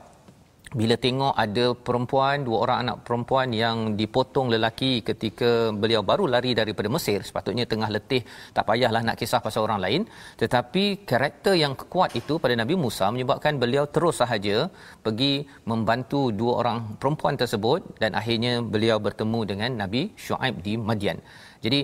bila 0.80 0.96
tengok 1.06 1.34
ada 1.44 1.66
perempuan 1.88 2.44
dua 2.48 2.58
orang 2.64 2.78
anak 2.84 2.98
perempuan 3.08 3.48
yang 3.56 3.78
dipotong 4.00 4.48
lelaki 4.54 5.00
ketika 5.10 5.72
beliau 5.82 6.02
baru 6.10 6.26
lari 6.34 6.52
daripada 6.60 6.90
Mesir 6.96 7.20
sepatutnya 7.28 7.66
tengah 7.72 7.90
letih 7.96 8.22
tak 8.56 8.68
payahlah 8.68 9.02
nak 9.08 9.16
kisah 9.22 9.40
pasal 9.46 9.64
orang 9.68 9.80
lain. 9.86 10.02
Tetapi 10.42 11.08
karakter 11.12 11.56
yang 11.64 11.74
kuat 11.94 12.12
itu 12.20 12.36
pada 12.44 12.56
Nabi 12.62 12.76
Musa 12.76 13.08
menyebabkan 13.16 13.56
beliau 13.64 13.86
terus 13.96 14.20
sahaja 14.22 14.58
pergi 15.06 15.34
membantu 15.72 16.22
dua 16.42 16.54
orang 16.62 16.80
perempuan 17.00 17.40
tersebut 17.42 17.80
dan 18.04 18.12
akhirnya 18.20 18.54
beliau 18.74 19.00
bertemu 19.08 19.40
dengan 19.52 19.72
Nabi 19.82 20.12
Shu'aib 20.26 20.56
di 20.68 20.76
Madian. 20.90 21.20
Jadi 21.64 21.82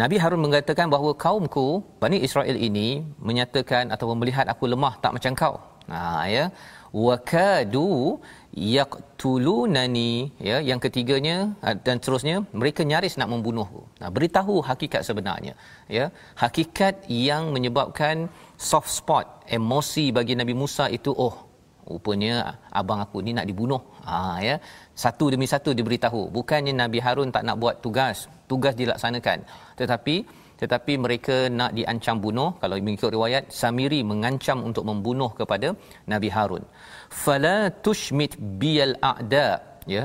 Nabi 0.00 0.16
Harun 0.22 0.42
mengatakan 0.44 0.92
bahawa 0.92 1.12
kaumku 1.24 1.66
Bani 2.02 2.18
Israel 2.26 2.56
ini 2.68 2.88
menyatakan 3.28 3.88
atau 3.94 4.12
melihat 4.20 4.44
aku 4.52 4.64
lemah 4.72 4.94
tak 5.04 5.14
macam 5.16 5.32
kau. 5.42 5.54
Ha 5.92 6.26
ya 6.34 6.44
wakadu 7.04 8.16
yaqtulunani. 8.56 10.12
Ya 10.48 10.58
yang 10.68 10.80
ketiganya 10.84 11.36
ah, 11.66 11.76
dan 11.86 11.96
terusnya 12.04 12.36
mereka 12.60 12.80
nyaris 12.90 13.20
nak 13.20 13.28
membunuhku. 13.32 13.82
Nah 14.00 14.10
beritahu 14.16 14.54
hakikat 14.68 15.02
sebenarnya. 15.08 15.54
Ya 15.96 16.08
hakikat 16.42 17.04
yang 17.28 17.52
menyebabkan 17.56 18.32
soft 18.70 18.88
spot 18.98 19.26
emosi 19.58 20.06
bagi 20.18 20.32
Nabi 20.40 20.56
Musa 20.62 20.88
itu 20.98 21.12
oh 21.26 21.36
rupanya 21.86 22.58
abang 22.80 23.00
aku 23.04 23.20
ni 23.26 23.36
nak 23.36 23.46
dibunuh. 23.50 23.82
Ha 24.08 24.40
ya. 24.48 24.56
Satu 25.04 25.28
demi 25.34 25.46
satu 25.54 25.76
diberitahu. 25.78 26.32
Bukannya 26.36 26.72
Nabi 26.82 26.98
Harun 27.04 27.28
tak 27.36 27.44
nak 27.46 27.60
buat 27.62 27.84
tugas. 27.84 28.26
Tugas 28.50 28.74
dilaksanakan. 28.80 29.38
Tetapi 29.76 30.45
tetapi 30.62 30.92
mereka 31.04 31.36
nak 31.58 31.70
diancam 31.78 32.16
bunuh 32.24 32.50
kalau 32.60 32.76
mengikut 32.86 33.10
riwayat 33.16 33.44
Samiri 33.60 34.00
mengancam 34.12 34.58
untuk 34.68 34.84
membunuh 34.90 35.30
kepada 35.40 35.68
Nabi 36.12 36.28
Harun. 36.36 36.64
Fala 37.24 37.58
tushmit 37.86 38.34
bil 38.60 38.94
a'da 39.12 39.48
ya. 39.94 40.04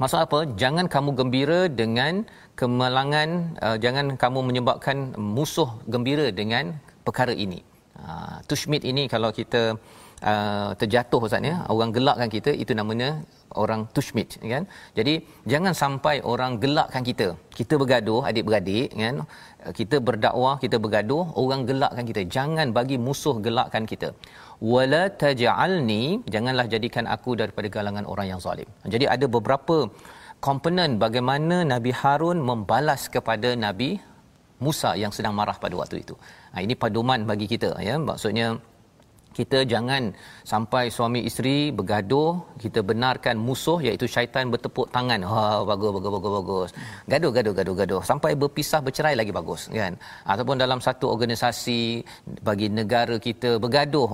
Maksud 0.00 0.18
apa? 0.26 0.38
Jangan 0.60 0.86
kamu 0.94 1.10
gembira 1.18 1.60
dengan 1.80 2.24
kemalangan 2.60 3.28
uh, 3.64 3.76
jangan 3.84 4.06
kamu 4.22 4.40
menyebabkan 4.48 4.96
musuh 5.36 5.70
gembira 5.92 6.26
dengan 6.40 6.64
perkara 7.06 7.34
ini. 7.44 7.60
Uh, 8.00 8.36
tushmit 8.48 8.82
ini 8.90 9.02
kalau 9.12 9.28
kita 9.38 9.62
uh, 10.30 10.70
terjatuh 10.80 11.20
ustaz 11.26 11.44
ya. 11.50 11.56
Orang 11.74 11.92
gelakkan 11.96 12.28
kita 12.36 12.50
itu 12.62 12.72
namanya 12.80 13.10
orang 13.62 13.80
tushmit 13.96 14.40
kan? 14.52 14.64
Jadi 14.98 15.14
jangan 15.52 15.76
sampai 15.82 16.16
orang 16.32 16.56
gelakkan 16.64 17.04
kita. 17.10 17.28
Kita 17.58 17.76
bergaduh 17.82 18.24
adik-beradik 18.30 18.88
kan 18.96 19.16
kita 19.78 19.96
berdakwah 20.08 20.54
kita 20.64 20.76
bergaduh 20.84 21.24
orang 21.42 21.62
gelakkan 21.70 22.04
kita. 22.10 22.22
Jangan 22.36 22.68
bagi 22.78 22.96
musuh 23.06 23.36
gelakkan 23.46 23.84
kita. 23.92 24.08
Wala 24.72 25.02
taj'alni 25.22 26.02
janganlah 26.34 26.66
jadikan 26.74 27.04
aku 27.14 27.32
daripada 27.40 27.68
galangan 27.76 28.04
orang 28.12 28.26
yang 28.32 28.40
zalim. 28.46 28.68
Jadi 28.94 29.04
ada 29.14 29.26
beberapa 29.36 29.76
komponen 30.46 30.96
bagaimana 31.04 31.56
Nabi 31.72 31.92
Harun 32.00 32.40
membalas 32.50 33.04
kepada 33.14 33.50
Nabi 33.66 33.90
Musa 34.64 34.90
yang 35.02 35.12
sedang 35.16 35.32
marah 35.38 35.56
pada 35.64 35.74
waktu 35.80 36.04
itu. 36.04 36.14
Ha, 36.52 36.60
ini 36.64 36.74
paduman 36.82 37.24
bagi 37.30 37.46
kita 37.52 37.70
ya. 37.88 37.96
Maksudnya 38.10 38.60
kita 39.38 39.58
jangan 39.72 40.10
sampai 40.52 40.84
suami 40.96 41.20
isteri 41.28 41.70
bergaduh 41.78 42.42
kita 42.62 42.80
benarkan 42.90 43.36
musuh 43.38 43.78
iaitu 43.86 44.06
syaitan 44.14 44.50
bertepuk 44.52 44.86
tangan. 44.96 45.22
Ha 45.30 45.62
bagus 45.70 45.90
bagus 45.96 46.10
bagus 46.16 46.32
bagus. 46.38 46.70
Gaduh 47.12 47.30
gaduh 47.36 47.54
gaduh 47.58 47.76
gaduh. 47.80 48.02
Sampai 48.10 48.34
berpisah 48.42 48.80
bercerai 48.86 49.14
lagi 49.20 49.32
bagus 49.40 49.70
kan? 49.80 49.94
Ataupun 50.32 50.58
dalam 50.64 50.82
satu 50.86 51.06
organisasi 51.14 51.80
bagi 52.48 52.68
negara 52.78 53.16
kita 53.28 53.62
bergaduh 53.62 54.10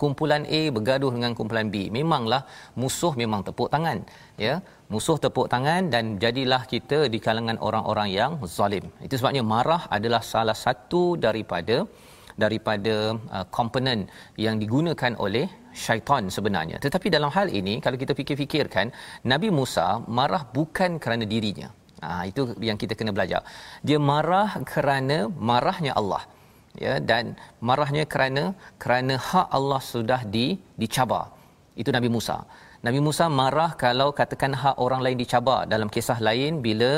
kumpulan 0.00 0.42
A 0.58 0.62
bergaduh 0.76 1.10
dengan 1.16 1.32
kumpulan 1.38 1.66
B 1.74 1.90
memanglah 1.96 2.42
musuh 2.80 3.12
memang 3.22 3.42
tepuk 3.46 3.68
tangan 3.74 3.98
ya? 4.46 4.54
Musuh 4.92 5.16
tepuk 5.24 5.46
tangan 5.52 5.82
dan 5.94 6.04
jadilah 6.22 6.62
kita 6.72 6.98
di 7.12 7.18
kalangan 7.26 7.58
orang-orang 7.66 8.08
yang 8.12 8.32
zalim. 8.56 8.84
Itu 9.06 9.14
sebabnya 9.20 9.44
marah 9.52 9.82
adalah 9.96 10.22
salah 10.32 10.56
satu 10.64 11.02
daripada 11.26 11.76
daripada 12.44 12.94
uh, 13.36 13.46
komponen 13.56 14.08
yang 14.36 14.56
digunakan 14.62 15.12
oleh 15.18 15.46
syaitan 15.84 16.28
sebenarnya. 16.36 16.76
Tetapi 16.84 17.08
dalam 17.16 17.30
hal 17.36 17.48
ini 17.60 17.74
kalau 17.84 17.96
kita 18.02 18.12
fikir-fikirkan 18.20 18.92
Nabi 19.32 19.48
Musa 19.58 19.86
marah 20.18 20.44
bukan 20.56 21.00
kerana 21.02 21.24
dirinya. 21.24 21.68
Ha, 22.02 22.26
itu 22.30 22.42
yang 22.68 22.78
kita 22.82 22.94
kena 22.98 23.14
belajar. 23.16 23.40
Dia 23.86 23.98
marah 24.12 24.48
kerana 24.72 25.30
marahnya 25.50 25.94
Allah. 26.00 26.22
Ya 26.84 26.94
dan 27.10 27.36
marahnya 27.68 28.04
kerana 28.12 28.44
kerana 28.82 29.14
hak 29.28 29.48
Allah 29.58 29.80
sudah 29.92 30.20
di 30.34 30.46
dicabar. 30.82 31.24
Itu 31.80 31.92
Nabi 31.96 32.08
Musa. 32.16 32.36
Nabi 32.86 32.98
Musa 33.06 33.24
marah 33.30 33.70
kalau 33.78 34.08
katakan 34.10 34.52
hak 34.62 34.76
orang 34.84 35.00
lain 35.04 35.18
dicabar. 35.22 35.60
Dalam 35.72 35.88
kisah 35.94 36.18
lain 36.28 36.58
bila 36.66 36.92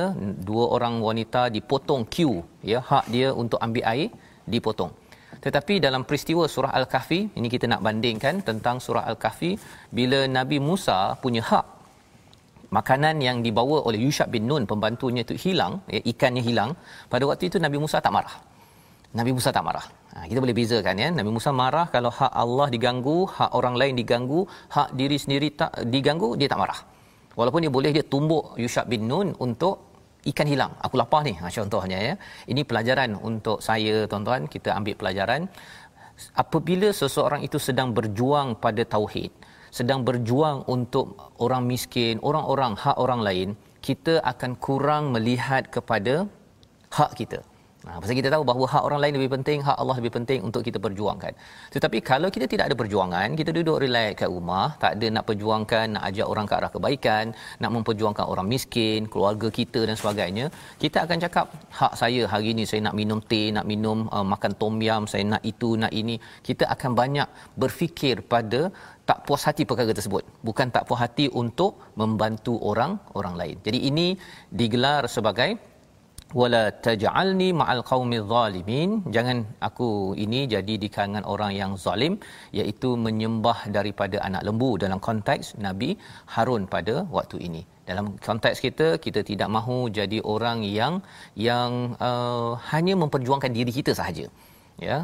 dua 0.49 0.65
orang 0.77 0.95
wanita 1.09 1.43
dipotong 1.57 2.09
queue 2.15 2.41
ya 2.73 2.81
hak 2.91 3.05
dia 3.15 3.29
untuk 3.43 3.61
ambil 3.67 3.85
air 3.93 4.09
dipotong 4.55 4.93
tetapi 5.45 5.75
dalam 5.87 6.03
peristiwa 6.09 6.45
surah 6.55 6.73
Al-Kahfi, 6.79 7.21
ini 7.39 7.49
kita 7.55 7.69
nak 7.73 7.81
bandingkan 7.87 8.41
tentang 8.49 8.77
surah 8.85 9.05
Al-Kahfi 9.11 9.53
bila 9.99 10.21
Nabi 10.37 10.59
Musa 10.69 10.99
punya 11.25 11.43
hak 11.51 11.65
makanan 12.77 13.21
yang 13.27 13.39
dibawa 13.47 13.77
oleh 13.89 14.01
Yushab 14.05 14.29
bin 14.35 14.45
Nun 14.51 14.65
pembantunya 14.71 15.23
itu 15.27 15.37
hilang, 15.45 15.85
ya, 15.95 16.01
ikannya 16.13 16.43
hilang. 16.49 16.71
Pada 17.13 17.25
waktu 17.31 17.53
itu 17.53 17.61
Nabi 17.67 17.77
Musa 17.85 18.01
tak 18.07 18.13
marah. 18.17 18.35
Nabi 19.15 19.31
Musa 19.37 19.51
tak 19.57 19.63
marah. 19.69 19.87
Ha, 20.15 20.27
kita 20.27 20.39
boleh 20.43 20.57
bezakan 20.59 20.97
ya. 20.99 21.09
Nabi 21.19 21.31
Musa 21.37 21.51
marah 21.55 21.87
kalau 21.95 22.11
hak 22.19 22.33
Allah 22.43 22.67
diganggu, 22.75 23.19
hak 23.37 23.51
orang 23.59 23.75
lain 23.81 23.95
diganggu, 24.01 24.41
hak 24.77 24.89
diri 24.99 25.17
sendiri 25.23 25.49
tak 25.61 25.71
diganggu, 25.95 26.35
dia 26.41 26.49
tak 26.53 26.61
marah. 26.63 26.81
Walaupun 27.39 27.61
dia 27.63 27.73
boleh 27.77 27.91
dia 27.97 28.05
tumbuk 28.13 28.59
Yushab 28.63 28.91
bin 28.91 29.07
Nun 29.11 29.29
untuk 29.47 29.94
ikan 30.31 30.49
hilang. 30.53 30.73
Aku 30.85 30.95
lapar 31.01 31.21
ni 31.29 31.33
ha, 31.41 31.49
contohnya 31.53 31.99
ya. 32.09 32.15
Ini 32.53 32.63
pelajaran 32.71 33.11
untuk 33.31 33.59
saya 33.69 33.95
tuan-tuan. 34.11 34.49
Kita 34.55 34.73
ambil 34.79 34.95
pelajaran. 35.01 35.43
Apabila 36.43 36.89
seseorang 36.95 37.43
itu 37.43 37.59
sedang 37.59 37.91
berjuang 37.97 38.55
pada 38.65 38.83
tauhid 38.87 39.33
sedang 39.79 40.07
berjuang 40.07 40.59
untuk 40.75 41.07
orang 41.45 41.67
miskin 41.71 42.23
orang-orang 42.29 42.73
hak 42.83 42.95
orang 43.05 43.21
lain 43.27 43.49
kita 43.87 44.15
akan 44.33 44.53
kurang 44.67 45.11
melihat 45.15 45.67
kepada 45.77 46.15
hak 46.95 47.11
kita 47.21 47.43
Ha, 47.85 48.01
pasal 48.01 48.17
kita 48.17 48.29
tahu 48.33 48.45
bahawa 48.49 48.67
hak 48.73 48.83
orang 48.89 49.01
lain 49.03 49.15
lebih 49.19 49.31
penting, 49.37 49.59
hak 49.67 49.77
Allah 49.83 49.97
lebih 50.01 50.13
penting 50.17 50.41
untuk 50.49 50.63
kita 50.67 50.79
perjuangkan. 50.85 51.33
Tetapi 51.75 51.99
kalau 52.11 52.29
kita 52.35 52.47
tidak 52.53 52.65
ada 52.69 52.77
perjuangan, 52.81 53.37
kita 53.41 53.51
duduk 53.57 53.77
relax 53.85 54.11
kat 54.21 54.29
rumah, 54.35 54.67
tak 54.83 54.93
ada 54.97 55.07
nak 55.17 55.25
perjuangkan, 55.29 55.87
nak 55.97 56.03
ajak 56.09 56.27
orang 56.33 56.47
ke 56.49 56.55
arah 56.59 56.71
kebaikan, 56.77 57.25
nak 57.63 57.71
memperjuangkan 57.77 58.25
orang 58.33 58.47
miskin, 58.53 59.01
keluarga 59.13 59.51
kita 59.59 59.85
dan 59.89 59.97
sebagainya, 60.01 60.47
kita 60.81 61.05
akan 61.05 61.19
cakap, 61.25 61.47
hak 61.81 61.93
saya 62.03 62.25
hari 62.33 62.57
ini 62.57 62.65
saya 62.71 62.81
nak 62.89 62.97
minum 63.01 63.21
teh, 63.33 63.53
nak 63.57 63.69
minum 63.73 64.09
uh, 64.17 64.25
makan 64.33 64.57
tom 64.63 64.81
yam, 64.89 65.05
saya 65.05 65.25
nak 65.33 65.45
itu, 65.53 65.77
nak 65.77 65.93
ini. 65.93 66.17
Kita 66.49 66.65
akan 66.75 66.91
banyak 66.97 67.29
berfikir 67.61 68.25
pada 68.25 68.73
tak 69.05 69.19
puas 69.29 69.45
hati 69.45 69.63
perkara 69.69 69.93
tersebut 69.93 70.25
bukan 70.41 70.73
tak 70.75 70.89
puas 70.89 71.01
hati 71.05 71.29
untuk 71.43 71.77
membantu 72.01 72.57
orang 72.71 72.97
orang 73.21 73.35
lain 73.41 73.57
jadi 73.61 73.79
ini 73.93 74.07
digelar 74.49 75.05
sebagai 75.17 75.74
wala 76.41 76.63
taj'alni 76.87 77.49
ma'al 77.61 77.83
qaumi 77.91 78.19
zalimin. 78.33 78.91
Jangan 79.17 79.39
aku 79.69 79.89
ini 80.25 80.41
jadi 80.55 80.75
di 80.83 80.89
kalangan 80.95 81.25
orang 81.33 81.53
yang 81.61 81.73
zalim 81.85 82.15
iaitu 82.61 82.91
menyembah 83.07 83.59
daripada 83.77 84.19
anak 84.29 84.43
lembu. 84.49 84.71
Dalam 84.85 85.01
konteks 85.09 85.55
Nabi 85.67 85.91
Harun 86.35 86.65
pada 86.75 86.97
waktu 87.19 87.39
ini. 87.49 87.63
Dalam 87.89 88.07
konteks 88.29 88.59
kita 88.67 88.89
kita 89.05 89.21
tidak 89.31 89.49
mahu 89.57 89.79
jadi 89.99 90.19
orang 90.35 90.59
yang 90.79 90.95
yang 91.49 91.73
uh, 92.09 92.51
hanya 92.73 92.95
memperjuangkan 93.03 93.53
diri 93.59 93.73
kita 93.79 93.95
sahaja. 94.01 94.27
Ya 94.89 94.99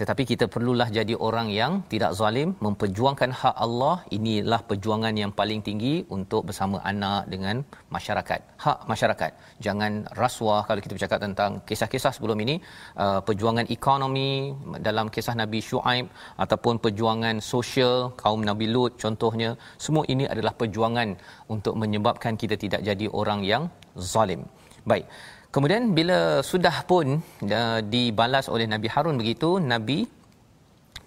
tetapi 0.00 0.22
kita 0.30 0.44
perlulah 0.54 0.88
jadi 0.98 1.14
orang 1.26 1.48
yang 1.60 1.72
tidak 1.92 2.12
zalim 2.18 2.48
memperjuangkan 2.64 3.30
hak 3.40 3.56
Allah. 3.64 3.96
Inilah 4.16 4.60
perjuangan 4.70 5.14
yang 5.22 5.32
paling 5.40 5.60
tinggi 5.66 5.94
untuk 6.16 6.48
bersama 6.48 6.80
anak 6.90 7.28
dengan 7.32 7.56
masyarakat. 7.96 8.40
Hak 8.64 8.78
masyarakat. 8.92 9.30
Jangan 9.66 9.92
rasuah 10.22 10.62
kalau 10.68 10.80
kita 10.84 10.96
bercakap 10.96 11.20
tentang 11.26 11.60
kisah-kisah 11.68 12.12
sebelum 12.16 12.40
ini. 12.44 12.56
Uh, 13.04 13.20
perjuangan 13.28 13.68
ekonomi 13.76 14.30
dalam 14.88 15.12
kisah 15.14 15.36
Nabi 15.42 15.60
Shu'aib 15.68 16.08
ataupun 16.44 16.80
perjuangan 16.84 17.36
sosial 17.52 18.16
kaum 18.22 18.40
Nabi 18.50 18.68
Lut 18.74 18.96
contohnya. 19.04 19.52
Semua 19.76 20.08
ini 20.14 20.24
adalah 20.34 20.56
perjuangan 20.62 21.08
untuk 21.54 21.76
menyebabkan 21.76 22.40
kita 22.40 22.56
tidak 22.64 22.80
jadi 22.88 23.06
orang 23.12 23.42
yang 23.52 23.64
zalim. 24.12 24.42
Baik 24.88 25.06
Kemudian 25.52 25.92
bila 25.98 26.40
sudah 26.40 26.76
pun 26.90 27.20
uh, 27.44 27.80
dibalas 27.94 28.48
oleh 28.48 28.64
Nabi 28.64 28.88
Harun 28.88 29.20
begitu, 29.20 29.60
Nabi 29.72 30.08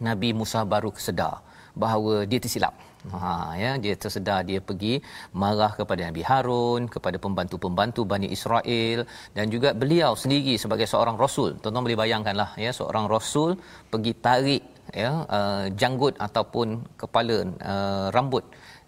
Nabi 0.07 0.29
Musa 0.39 0.61
baru 0.73 0.93
kesedar 0.93 1.41
bahawa 1.73 2.29
dia 2.29 2.39
tersilap. 2.43 2.75
Ha 3.13 3.53
ya 3.61 3.71
dia 3.83 3.93
tersedar 4.01 4.39
dia 4.49 4.59
pergi 4.67 5.01
marah 5.41 5.71
kepada 5.79 6.01
Nabi 6.09 6.21
Harun, 6.29 6.81
kepada 6.93 7.17
pembantu-pembantu 7.25 8.01
Bani 8.11 8.27
Israel 8.37 8.99
dan 9.37 9.45
juga 9.53 9.73
beliau 9.81 10.13
sendiri 10.13 10.55
sebagai 10.61 10.87
seorang 10.93 11.17
rasul. 11.23 11.57
Tuan-tuan 11.61 11.85
boleh 11.87 11.99
bayangkanlah 12.03 12.49
ya 12.65 12.71
seorang 12.79 13.05
rasul 13.15 13.57
pergi 13.93 14.13
tarik 14.25 14.63
ya 14.93 15.11
uh, 15.37 15.65
janggut 15.79 16.15
ataupun 16.27 16.85
kepala 17.01 17.37
uh, 17.71 18.07
rambut 18.15 18.43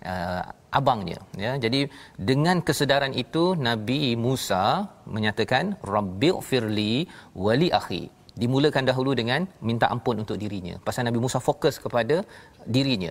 uh, 0.06 0.42
abangnya 0.70 1.20
ya. 1.40 1.58
Jadi 1.64 1.90
dengan 2.30 2.60
kesedaran 2.68 3.14
itu 3.24 3.56
Nabi 3.56 4.14
Musa 4.26 4.92
menyatakan 5.10 5.80
rabbil 5.82 6.44
firli 6.50 7.08
wali 7.34 7.70
akhi. 7.72 8.04
Dimulakan 8.38 8.86
dahulu 8.86 9.18
dengan 9.18 9.50
minta 9.66 9.90
ampun 9.90 10.22
untuk 10.22 10.38
dirinya. 10.38 10.78
Pasal 10.88 11.10
Nabi 11.10 11.18
Musa 11.18 11.42
fokus 11.42 11.82
kepada 11.82 12.22
dirinya 12.70 13.10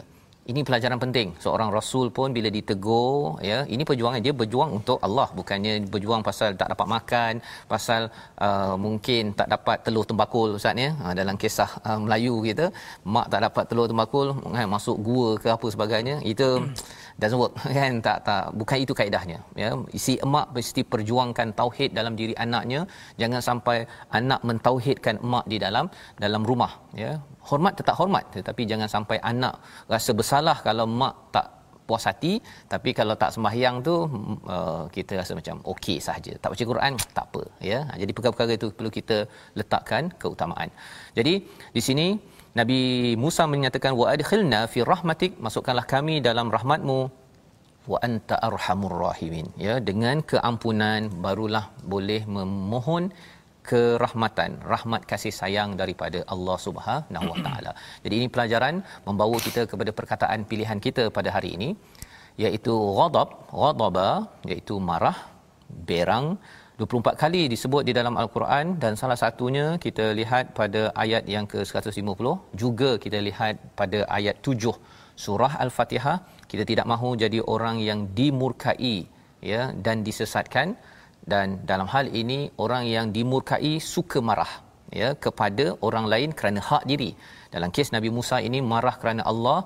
ini 0.51 0.61
pelajaran 0.69 0.99
penting. 1.05 1.29
Seorang 1.45 1.69
rasul 1.77 2.07
pun 2.17 2.29
bila 2.37 2.49
ditegur 2.57 3.43
ya 3.51 3.59
ini 3.75 3.83
perjuangan 3.89 4.21
dia 4.27 4.35
berjuang 4.41 4.71
untuk 4.79 4.99
Allah. 5.07 5.29
Bukannya 5.39 5.75
berjuang 5.95 6.23
pasal 6.29 6.55
tak 6.61 6.71
dapat 6.73 6.87
makan 6.95 7.33
pasal 7.73 8.03
uh, 8.47 8.75
mungkin 8.85 9.35
tak 9.41 9.49
dapat 9.55 9.77
telur 9.87 10.07
tembakul 10.11 10.49
ustaz 10.59 10.79
ya. 10.85 10.91
Uh, 11.05 11.15
dalam 11.21 11.37
kisah 11.43 11.71
uh, 11.89 11.99
Melayu 12.05 12.35
kita 12.49 12.67
mak 13.15 13.27
tak 13.33 13.41
dapat 13.47 13.65
telur 13.71 13.87
tembakul 13.91 14.27
uh, 14.59 14.69
masuk 14.77 14.97
gua 15.09 15.29
ke 15.43 15.49
apa 15.57 15.67
sebagainya 15.75 16.17
itu 16.33 16.49
doesn't 17.21 17.41
work 17.43 17.55
kan? 17.79 17.93
Tak 18.07 18.19
tak. 18.29 18.45
Bukan 18.61 18.79
itu 18.85 18.93
kaedahnya 18.99 19.39
ya. 19.63 19.71
Si 20.05 20.15
emak 20.27 20.47
mesti 20.57 20.83
perjuangkan 20.93 21.49
tauhid 21.61 21.91
dalam 21.99 22.15
diri 22.21 22.35
anaknya. 22.45 22.81
Jangan 23.21 23.41
sampai 23.49 23.79
anak 24.19 24.41
mentauhidkan 24.49 25.17
emak 25.27 25.45
di 25.53 25.57
dalam 25.65 25.89
dalam 26.25 26.43
rumah 26.51 26.73
ya. 27.03 27.13
Hormat 27.49 27.75
tetap 27.81 27.97
hormat 28.01 28.25
tetapi 28.37 28.63
jangan 28.71 28.89
sampai 28.97 29.19
anak 29.33 29.55
rasa 29.95 30.11
bersalah 30.19 30.57
kalau 30.67 30.87
mak 31.01 31.15
tak 31.35 31.47
puas 31.89 32.05
hati. 32.11 32.33
Tapi 32.73 32.91
kalau 32.99 33.15
tak 33.23 33.31
sembahyang 33.35 33.77
tu 33.89 33.95
uh, 34.55 34.85
kita 34.97 35.13
rasa 35.21 35.33
macam 35.39 35.57
okey 35.73 35.99
saja 36.09 36.33
tak 36.43 36.51
baca 36.53 36.65
Quran 36.73 36.93
tak 37.17 37.27
apa 37.31 37.43
ya. 37.73 37.81
Jadi 38.01 38.11
perkara-perkara 38.17 38.53
itu 38.61 38.69
perlu 38.79 38.91
kita 38.99 39.19
letakkan 39.59 40.13
keutamaan. 40.21 40.69
Jadi 41.19 41.35
di 41.77 41.83
sini 41.89 42.07
Nabi 42.59 42.81
Musa 43.23 43.45
menyatakan 43.53 43.93
wa 44.01 44.07
adkhilna 44.13 44.61
fi 44.73 44.81
rahmatik 44.93 45.33
masukkanlah 45.45 45.87
kami 45.95 46.15
dalam 46.27 46.49
rahmatmu 46.57 46.99
wa 47.93 47.99
anta 48.07 48.37
arhamur 48.49 48.95
rahimin 49.07 49.47
ya 49.67 49.75
dengan 49.89 50.17
keampunan 50.31 51.03
barulah 51.25 51.65
boleh 51.93 52.23
memohon 52.37 53.05
kerahmatan 53.71 54.51
rahmat 54.73 55.03
kasih 55.11 55.35
sayang 55.41 55.71
daripada 55.81 56.19
Allah 56.35 56.57
Subhanahu 56.67 57.29
wa 57.33 57.39
taala. 57.47 57.73
Jadi 58.05 58.15
ini 58.21 58.29
pelajaran 58.35 58.75
membawa 59.09 59.37
kita 59.47 59.63
kepada 59.71 59.93
perkataan 59.99 60.49
pilihan 60.51 60.81
kita 60.87 61.05
pada 61.19 61.31
hari 61.37 61.51
ini 61.59 61.71
iaitu 62.45 62.75
ghadab, 62.99 63.29
ghadaba 63.63 64.09
iaitu 64.51 64.77
marah, 64.91 65.19
berang 65.89 66.27
24 66.79 67.23
kali 67.23 67.43
disebut 67.53 67.83
di 67.89 67.93
dalam 67.99 68.15
al-Quran 68.23 68.77
dan 68.83 68.93
salah 69.01 69.19
satunya 69.23 69.67
kita 69.85 70.07
lihat 70.21 70.53
pada 70.59 70.83
ayat 71.05 71.25
yang 71.35 71.47
ke-150 71.53 72.27
juga 72.63 72.91
kita 73.05 73.19
lihat 73.29 73.55
pada 73.81 74.01
ayat 74.19 74.37
7 74.45 74.77
surah 75.25 75.53
al-Fatihah 75.65 76.17
kita 76.51 76.65
tidak 76.71 76.87
mahu 76.93 77.11
jadi 77.23 77.39
orang 77.55 77.77
yang 77.89 78.01
dimurkai 78.19 78.97
ya 79.53 79.63
dan 79.87 80.07
disesatkan. 80.07 80.69
Dan 81.33 81.47
dalam 81.71 81.89
hal 81.95 82.07
ini 82.21 82.39
orang 82.65 82.85
yang 82.95 83.07
dimurkai 83.17 83.73
suka 83.93 84.19
marah 84.29 84.53
ya 85.01 85.09
kepada 85.25 85.65
orang 85.87 86.07
lain 86.13 86.31
kerana 86.39 86.61
hak 86.69 86.85
diri. 86.91 87.11
Dalam 87.55 87.71
kes 87.77 87.91
Nabi 87.97 88.11
Musa 88.17 88.39
ini 88.49 88.59
marah 88.73 88.95
kerana 89.03 89.23
Allah 89.33 89.59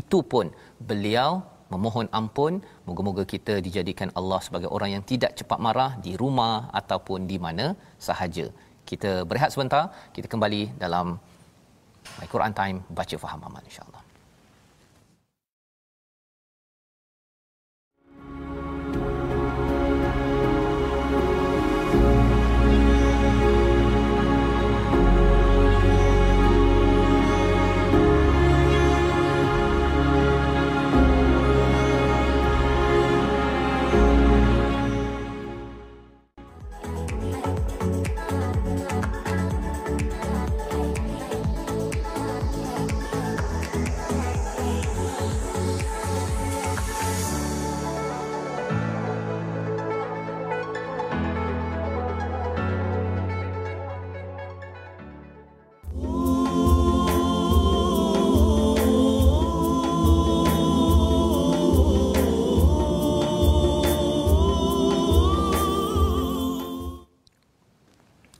itu 0.00 0.18
pun 0.32 0.46
beliau 0.90 1.30
memohon 1.72 2.08
ampun. 2.18 2.52
Moga-moga 2.88 3.24
kita 3.34 3.54
dijadikan 3.66 4.10
Allah 4.18 4.40
sebagai 4.46 4.70
orang 4.76 4.90
yang 4.96 5.04
tidak 5.12 5.32
cepat 5.38 5.58
marah 5.66 5.90
di 6.06 6.14
rumah 6.22 6.56
ataupun 6.80 7.28
di 7.30 7.38
mana 7.46 7.66
sahaja. 8.08 8.46
Kita 8.90 9.12
berehat 9.28 9.52
sebentar. 9.54 9.84
Kita 10.16 10.28
kembali 10.32 10.62
dalam 10.84 11.06
My 12.18 12.28
Quran 12.34 12.52
Time. 12.60 12.78
Baca 12.98 13.16
faham 13.24 13.40
amal 13.48 13.64
insyaallah 13.70 13.97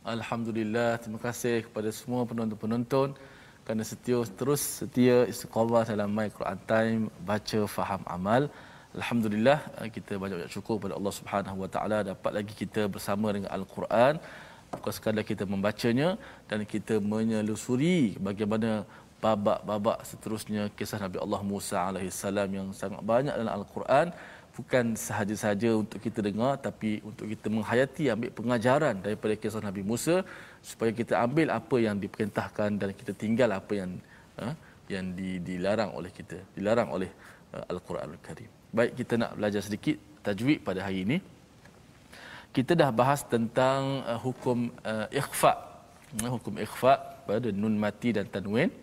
Alhamdulillah, 0.08 0.96
terima 1.02 1.20
kasih 1.20 1.68
kepada 1.68 1.92
semua 1.92 2.24
penonton-penonton 2.24 3.12
kerana 3.64 3.84
setia 3.84 4.18
terus 4.40 4.62
setia 4.80 5.28
istiqamah 5.32 5.84
dalam 5.84 6.08
My 6.16 6.28
Quran 6.36 6.58
Time 6.70 7.02
baca 7.28 7.60
faham 7.76 8.02
amal. 8.16 8.42
Alhamdulillah 8.96 9.58
kita 9.96 10.16
banyak-banyak 10.16 10.48
syukur 10.48 10.80
kepada 10.80 10.94
Allah 10.98 11.14
Subhanahu 11.18 11.56
Wa 11.62 11.68
Taala 11.74 11.98
dapat 12.12 12.32
lagi 12.38 12.52
kita 12.62 12.88
bersama 12.94 13.28
dengan 13.36 13.52
Al-Quran 13.52 14.16
bukan 14.72 14.92
sekadar 14.96 15.24
kita 15.32 15.44
membacanya 15.52 16.08
dan 16.48 16.64
kita 16.64 16.96
menyelusuri 17.12 18.16
bagaimana 18.28 18.88
babak-babak 19.20 20.08
seterusnya 20.08 20.72
kisah 20.78 21.00
Nabi 21.04 21.20
Allah 21.24 21.40
Musa 21.52 21.78
alaihissalam 21.90 22.48
yang 22.58 22.68
sangat 22.80 23.04
banyak 23.12 23.34
dalam 23.36 23.52
Al-Quran 23.60 24.06
bukan 24.58 24.98
sahaja-sahaja 24.98 25.70
untuk 25.82 26.02
kita 26.02 26.18
dengar 26.28 26.58
tapi 26.66 26.90
untuk 27.08 27.30
kita 27.32 27.46
menghayati 27.46 28.04
ambil 28.14 28.30
pengajaran 28.38 28.94
daripada 28.98 29.38
kisah 29.38 29.62
Nabi 29.62 29.82
Musa 29.90 30.26
supaya 30.70 30.90
kita 31.00 31.14
ambil 31.26 31.54
apa 31.54 31.76
yang 31.78 31.94
diperintahkan 32.04 32.70
dan 32.80 32.90
kita 32.90 33.14
tinggal 33.14 33.54
apa 33.54 33.72
yang 33.80 33.90
uh, 34.42 34.54
yang 34.90 35.14
di, 35.18 35.38
dilarang 35.48 35.94
oleh 35.94 36.10
kita 36.18 36.42
dilarang 36.58 36.90
oleh 36.90 37.10
uh, 37.54 37.70
Al-Quranul 37.70 38.18
Karim. 38.18 38.50
Baik 38.74 38.98
kita 38.98 39.14
nak 39.22 39.38
belajar 39.38 39.62
sedikit 39.62 39.96
tajwid 40.26 40.58
pada 40.66 40.82
hari 40.82 41.06
ini. 41.06 41.18
Kita 42.50 42.74
dah 42.74 42.90
bahas 42.90 43.22
tentang 43.22 44.02
uh, 44.10 44.18
hukum 44.18 44.74
uh, 44.82 45.06
ikhfa. 45.14 45.54
Uh, 46.18 46.30
hukum 46.34 46.58
ikhfa 46.58 47.22
pada 47.30 47.48
nun 47.54 47.78
mati 47.78 48.10
dan 48.10 48.26
tanwin 48.26 48.74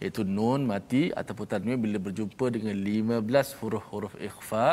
iaitu 0.00 0.22
nun 0.36 0.68
mati 0.68 1.02
ataupun 1.20 1.46
tanwin 1.52 1.80
bila 1.80 1.98
berjumpa 2.06 2.46
dengan 2.52 2.76
15 2.76 3.58
huruf-huruf 3.60 4.14
ikhfa 4.28 4.68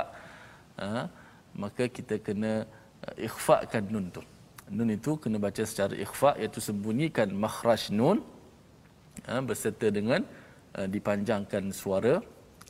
ha, 0.80 1.08
maka 1.56 1.88
kita 1.88 2.20
kena 2.20 2.68
uh, 3.08 3.16
ikhfakan 3.28 3.84
nun 3.94 4.08
tu. 4.16 4.22
Nun 4.78 4.90
itu 4.98 5.16
kena 5.24 5.38
baca 5.46 5.64
secara 5.72 5.96
ikhfa 6.06 6.36
iaitu 6.42 6.60
sembunyikan 6.68 7.32
makhraj 7.46 7.88
nun 8.00 8.20
ha, 9.28 9.40
berserta 9.40 9.88
dengan 9.88 10.28
uh, 10.76 10.88
dipanjangkan 10.94 11.72
suara 11.72 12.20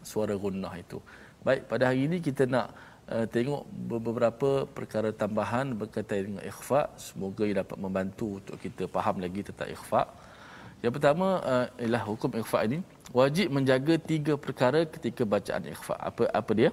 suara 0.05 0.37
gunnah 0.37 0.73
itu. 0.77 1.01
Baik 1.41 1.65
pada 1.71 1.89
hari 1.89 2.05
ini 2.05 2.17
kita 2.21 2.45
nak 2.45 2.67
uh, 3.09 3.25
tengok 3.35 3.65
beberapa 4.05 4.49
perkara 4.77 5.09
tambahan 5.09 5.73
berkaitan 5.73 6.21
dengan 6.29 6.43
ikhfa. 6.45 6.93
Semoga 7.01 7.49
ia 7.49 7.65
dapat 7.65 7.77
membantu 7.81 8.37
untuk 8.37 8.61
kita 8.61 8.85
faham 8.93 9.17
lagi 9.25 9.41
tentang 9.41 9.73
ikhfa 9.73 10.03
Yang 10.83 10.93
pertama 10.99 11.27
uh, 11.47 11.65
ialah 11.79 12.03
hukum 12.03 12.31
ikhfa 12.35 12.67
ini 12.67 12.83
wajib 13.15 13.47
menjaga 13.55 13.95
tiga 13.95 14.33
perkara 14.35 14.83
ketika 14.83 15.23
bacaan 15.23 15.63
ikhfa. 15.73 15.95
Apa 15.95 16.27
apa 16.39 16.51
dia? 16.59 16.71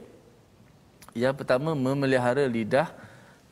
Yang 1.15 1.35
pertama 1.39 1.79
memelihara 1.79 2.43
lidah 2.57 2.91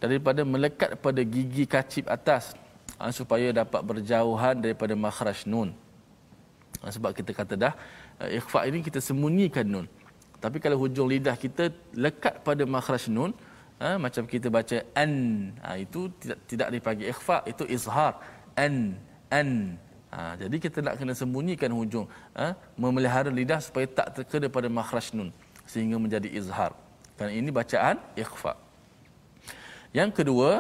daripada 0.03 0.43
melekat 0.43 0.99
pada 0.99 1.23
gigi 1.23 1.63
kacip 1.63 2.11
atas 2.11 2.59
uh, 2.99 3.13
supaya 3.15 3.55
dapat 3.55 3.87
berjauhan 3.87 4.59
daripada 4.59 4.99
makhraj 4.99 5.47
nun. 5.47 5.71
Uh, 6.83 6.91
sebab 6.91 7.15
kita 7.15 7.31
kata 7.31 7.55
dah 7.55 7.75
uh, 8.19 8.27
ikhfa 8.27 8.67
ini 8.67 8.83
kita 8.83 8.99
sembunyikan 8.99 9.63
nun. 9.63 9.87
Tapi 10.43 10.59
kalau 10.59 10.79
hujung 10.83 11.07
lidah 11.07 11.39
kita 11.39 11.71
lekat 11.95 12.43
pada 12.47 12.63
makhraj 12.63 13.11
nun, 13.11 13.31
ha, 13.83 13.99
macam 13.99 14.23
kita 14.23 14.47
baca 14.51 14.83
an, 14.95 15.13
ha, 15.63 15.75
itu 15.75 16.07
tidak 16.23 16.39
tidak 16.51 16.69
dipanggil 16.75 17.07
ikhfa, 17.11 17.43
itu 17.51 17.67
izhar. 17.67 18.23
An, 18.55 18.95
an. 19.35 19.75
Ha, 20.09 20.41
jadi 20.41 20.57
kita 20.57 20.79
nak 20.81 20.95
kena 20.97 21.13
sembunyikan 21.13 21.69
hujung, 21.69 22.07
ha, 22.33 22.57
memelihara 22.81 23.29
lidah 23.29 23.61
supaya 23.61 23.85
tak 23.99 24.09
terkena 24.17 24.49
pada 24.49 24.69
makhraj 24.79 25.13
nun 25.13 25.29
sehingga 25.69 26.01
menjadi 26.01 26.29
izhar. 26.33 26.73
Kerana 27.17 27.33
ini 27.41 27.51
bacaan 27.53 27.97
ikhfa. 28.17 28.53
Yang 29.93 30.11
kedua, 30.19 30.51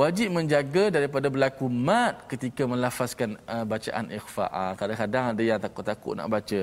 wajib 0.00 0.28
menjaga 0.36 0.84
daripada 0.96 1.26
berlaku 1.34 1.66
mat 1.88 2.14
ketika 2.30 2.62
melafazkan 2.72 3.30
uh, 3.48 3.64
bacaan 3.72 4.06
ikhfa. 4.18 4.46
Uh, 4.60 4.72
kadang-kadang 4.78 5.24
ada 5.34 5.42
yang 5.50 5.58
takut-takut 5.58 6.14
nak 6.18 6.28
baca. 6.30 6.60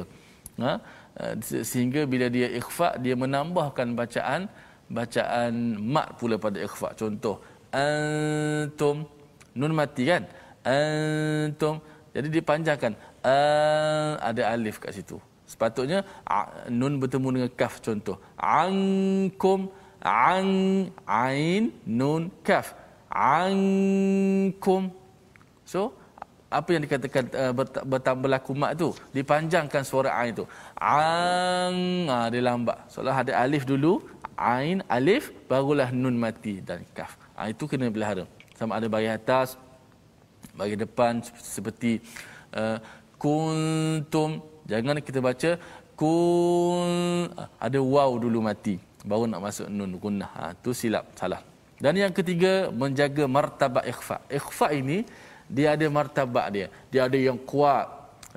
Ha? 0.63 0.73
Uh, 1.19 1.34
sehingga 1.71 2.02
bila 2.08 2.28
dia 2.32 2.47
ikhfa, 2.60 2.95
dia 3.04 3.15
menambahkan 3.19 3.88
bacaan 3.99 4.41
bacaan 4.89 5.54
mat 5.95 6.17
pula 6.19 6.36
pada 6.45 6.58
ikhfa. 6.67 6.97
Contoh, 6.97 7.36
antum 7.69 9.06
nun 9.60 9.73
mati 9.80 10.04
kan? 10.12 10.23
Antum. 10.65 11.78
Jadi 12.19 12.29
dipanjangkan. 12.38 12.91
Uh, 13.23 14.19
ada 14.29 14.51
alif 14.51 14.77
kat 14.84 14.91
situ. 14.91 15.17
Sepatutnya 15.47 16.05
nun 16.69 17.01
bertemu 17.01 17.27
dengan 17.36 17.51
kaf 17.58 17.79
contoh. 17.82 18.19
Ankum 18.38 19.71
an 20.03 20.47
ain 21.08 21.71
nun 21.88 22.29
kaf. 22.45 22.75
Ankum. 23.10 24.93
So 25.63 25.97
apa 26.49 26.69
yang 26.73 26.84
dikatakan 26.86 27.23
uh, 27.41 27.53
bertambah 27.91 28.29
laku 28.34 28.51
mat 28.58 28.73
tu 28.73 28.89
dipanjangkan 29.13 29.86
suara 29.86 30.10
ain 30.17 30.34
tu 30.34 30.45
ang 30.82 31.77
ah 32.10 32.25
dia 32.34 32.41
lambat 32.41 32.89
seolah 32.89 33.21
ada 33.21 33.34
alif 33.38 33.69
dulu 33.69 34.01
ain 34.34 34.82
alif 34.89 35.29
barulah 35.45 35.89
nun 35.93 36.17
mati 36.17 36.58
dan 36.67 36.82
kaf 36.97 37.13
ha, 37.38 37.45
itu 37.53 37.69
kena 37.69 37.93
pelihara 37.93 38.25
sama 38.58 38.82
ada 38.82 38.89
bagi 38.89 39.10
atas 39.13 39.62
bagi 40.60 40.76
depan 40.84 41.24
seperti 41.56 41.91
uh, 42.62 42.78
kuntum. 43.22 44.43
Jangan 44.72 45.02
kita 45.08 45.19
baca 45.30 45.52
kun 46.00 46.91
ada 47.65 47.80
waw 47.93 48.12
dulu 48.24 48.39
mati 48.50 48.76
baru 49.10 49.26
nak 49.32 49.41
masuk 49.48 49.67
nun 49.78 49.95
gunnah. 50.04 50.30
Ha, 50.38 50.43
tu 50.63 50.72
silap 50.82 51.06
salah. 51.19 51.41
Dan 51.80 51.95
yang 51.95 52.12
ketiga 52.12 52.67
menjaga 52.82 53.24
martabat 53.38 53.88
ikhfa. 53.91 54.17
Ikhfa 54.39 54.67
ini 54.76 55.08
dia 55.48 55.67
ada 55.76 55.86
martabat 55.88 56.45
dia. 56.56 56.67
Dia 56.91 57.08
ada 57.08 57.17
yang 57.28 57.39
kuat 57.52 57.88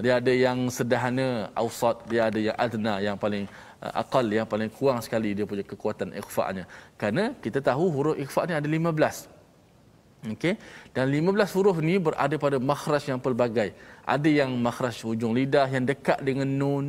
dia 0.00 0.16
ada 0.20 0.32
yang 0.32 0.58
sederhana 0.72 1.52
ausat 1.52 2.00
dia 2.08 2.32
ada 2.32 2.40
yang 2.40 2.56
adna 2.56 2.94
yang 3.06 3.16
paling 3.20 3.44
uh, 3.84 3.92
akal 4.00 4.24
yang 4.24 4.48
paling 4.48 4.72
kurang 4.72 5.04
sekali 5.04 5.36
dia 5.36 5.44
punya 5.44 5.64
kekuatan 5.72 6.16
ikhfa-nya. 6.20 6.64
Kerana 6.96 7.36
kita 7.44 7.60
tahu 7.60 7.84
huruf 7.92 8.16
ikhfa 8.16 8.48
ni 8.48 8.54
ada 8.56 8.64
15. 8.64 9.31
Okey. 10.22 10.54
Dan 10.94 11.10
15 11.10 11.50
huruf 11.58 11.76
ni 11.82 11.98
berada 11.98 12.34
pada 12.38 12.62
makhraj 12.62 13.10
yang 13.10 13.18
pelbagai. 13.18 13.74
Ada 14.06 14.28
yang 14.30 14.54
makhraj 14.54 15.02
hujung 15.02 15.34
lidah 15.34 15.66
yang 15.66 15.82
dekat 15.82 16.22
dengan 16.22 16.46
nun. 16.46 16.86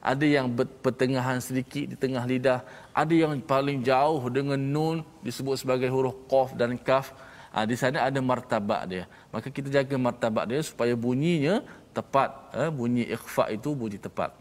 Ada 0.00 0.24
yang 0.24 0.48
pertengahan 0.80 1.40
sedikit 1.44 1.92
di 1.92 1.96
tengah 1.96 2.24
lidah. 2.24 2.64
Ada 2.96 3.12
yang 3.12 3.36
paling 3.44 3.84
jauh 3.84 4.20
dengan 4.32 4.56
nun 4.56 5.04
disebut 5.20 5.60
sebagai 5.60 5.92
huruf 5.92 6.16
qaf 6.24 6.56
dan 6.56 6.76
kaf. 6.80 7.12
Ha, 7.52 7.68
di 7.68 7.76
sana 7.76 8.08
ada 8.08 8.18
martabat 8.18 8.82
dia. 8.88 9.04
Maka 9.28 9.52
kita 9.52 9.68
jaga 9.68 9.94
martabat 10.00 10.48
dia 10.48 10.60
supaya 10.64 10.96
bunyinya 10.96 11.60
tepat. 11.92 12.32
Eh, 12.56 12.70
bunyi 12.72 13.04
ikhfa 13.12 13.52
itu 13.52 13.76
bunyi 13.76 14.00
tepat. 14.00 14.32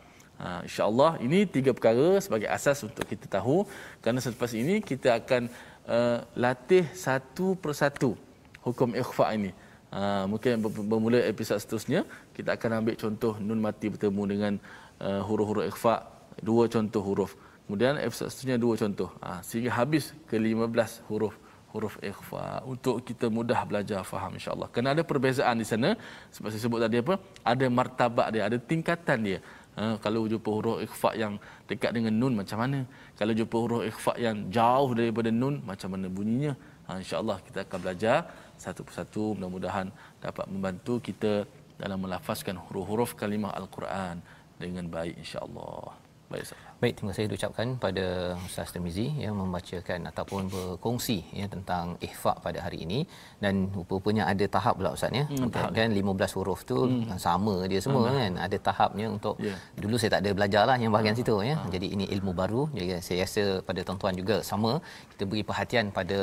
Ha, 0.42 0.66
InsyaAllah 0.68 1.22
ini 1.22 1.46
tiga 1.46 1.72
perkara 1.72 2.18
sebagai 2.20 2.50
asas 2.50 2.82
untuk 2.88 3.06
kita 3.06 3.30
tahu. 3.30 3.68
Kerana 4.02 4.20
selepas 4.20 4.52
ini 4.52 4.82
kita 4.82 5.22
akan 5.22 5.48
uh, 5.88 6.20
latih 6.36 6.88
satu 6.96 7.56
persatu 7.60 8.16
hukum 8.64 8.96
ikhfa 8.96 9.36
ini. 9.36 9.52
Ha, 9.94 10.26
mungkin 10.26 10.58
bermula 10.90 11.22
episod 11.22 11.62
seterusnya 11.62 12.02
kita 12.34 12.58
akan 12.58 12.82
ambil 12.82 12.98
contoh 12.98 13.38
nun 13.38 13.62
mati 13.62 13.94
bertemu 13.94 14.24
dengan 14.26 14.54
uh, 14.98 15.22
huruf-huruf 15.22 15.70
ikhfa. 15.70 16.10
Dua 16.42 16.66
contoh 16.66 17.02
huruf. 17.06 17.38
Kemudian 17.70 18.02
episod 18.02 18.26
seterusnya 18.34 18.58
dua 18.58 18.74
contoh. 18.74 19.14
Ha, 19.22 19.46
sehingga 19.46 19.70
habis 19.78 20.18
ke 20.26 20.42
15 20.42 21.06
huruf 21.10 21.38
huruf 21.74 21.98
ikhfa 22.06 22.62
untuk 22.70 23.02
kita 23.02 23.34
mudah 23.34 23.58
belajar 23.66 24.06
faham 24.06 24.38
insyaallah. 24.38 24.70
Kena 24.70 24.94
ada 24.94 25.02
perbezaan 25.02 25.58
di 25.58 25.66
sana 25.66 25.98
sebab 26.30 26.54
saya 26.54 26.62
sebut 26.62 26.80
tadi 26.86 27.02
apa? 27.02 27.18
Ada 27.42 27.66
martabat 27.66 28.28
dia, 28.30 28.46
ada 28.46 28.58
tingkatan 28.62 29.18
dia. 29.26 29.40
Ha, 29.74 29.98
kalau 29.98 30.30
jumpa 30.30 30.50
huruf 30.54 30.78
ikhfa 30.86 31.18
yang 31.18 31.42
dekat 31.66 31.92
dengan 31.98 32.14
nun 32.14 32.34
macam 32.38 32.58
mana? 32.62 32.86
Kalau 33.18 33.34
jumpa 33.34 33.56
huruf 33.58 33.84
ikhfa 33.90 34.14
yang 34.22 34.38
jauh 34.54 34.92
daripada 34.94 35.30
nun 35.34 35.66
macam 35.66 35.90
mana 35.94 36.08
bunyinya? 36.18 36.54
Ha, 36.86 37.02
InsyaAllah 37.02 37.38
kita 37.48 37.66
akan 37.66 37.80
belajar 37.82 38.18
satu 38.66 38.82
persatu 38.86 39.34
mudah-mudahan 39.34 39.88
dapat 40.22 40.46
membantu 40.54 41.02
kita 41.02 41.50
dalam 41.82 42.06
melafazkan 42.06 42.56
huruf-huruf 42.64 43.18
kalimah 43.18 43.52
Al-Quran 43.58 44.22
dengan 44.62 44.86
baik 44.88 45.18
insya-Allah. 45.18 45.98
Baik, 46.30 46.46
Ustaz. 46.48 46.73
Baik, 46.84 46.96
terima 47.00 47.12
kasih 47.16 47.36
ucapkan 47.40 47.68
pada 47.84 48.06
Ustaz 48.46 48.72
Tirmizi 48.76 49.06
yang 49.26 49.36
membacakan 49.42 50.00
ataupun 50.10 50.42
berkongsi 50.54 51.16
ya 51.40 51.46
tentang 51.54 51.86
ihfa 52.08 52.34
pada 52.46 52.60
hari 52.66 52.78
ini 52.86 53.00
dan 53.44 53.72
rupanya 53.92 54.24
ada 54.32 54.46
tahap 54.56 54.74
pula 54.80 54.92
Ustaz 54.98 55.16
ya. 55.20 55.24
Hmm, 55.30 55.48
tahap 55.54 55.72
kan 55.78 55.96
15 56.00 56.36
huruf 56.38 56.60
tu 56.72 56.80
hmm. 56.84 57.16
sama 57.26 57.54
dia 57.72 57.80
semua 57.86 58.04
hmm. 58.08 58.18
kan. 58.18 58.32
Ada 58.48 58.58
tahapnya 58.68 59.06
untuk 59.16 59.40
yeah. 59.48 59.56
dulu 59.84 59.96
saya 60.02 60.12
tak 60.16 60.22
ada 60.24 60.32
belajarlah 60.38 60.76
yang 60.84 60.92
bahagian 60.96 61.16
hmm. 61.16 61.22
situ 61.24 61.36
ya. 61.52 61.56
Hmm. 61.56 61.72
Jadi 61.76 61.88
ini 61.96 62.08
ilmu 62.16 62.34
baru. 62.42 62.64
Jadi 62.76 63.00
saya 63.08 63.20
rasa 63.24 63.46
pada 63.70 63.80
tuan-tuan 63.88 64.20
juga 64.22 64.38
sama 64.50 64.72
kita 65.14 65.24
beri 65.32 65.44
perhatian 65.52 65.86
pada 66.00 66.20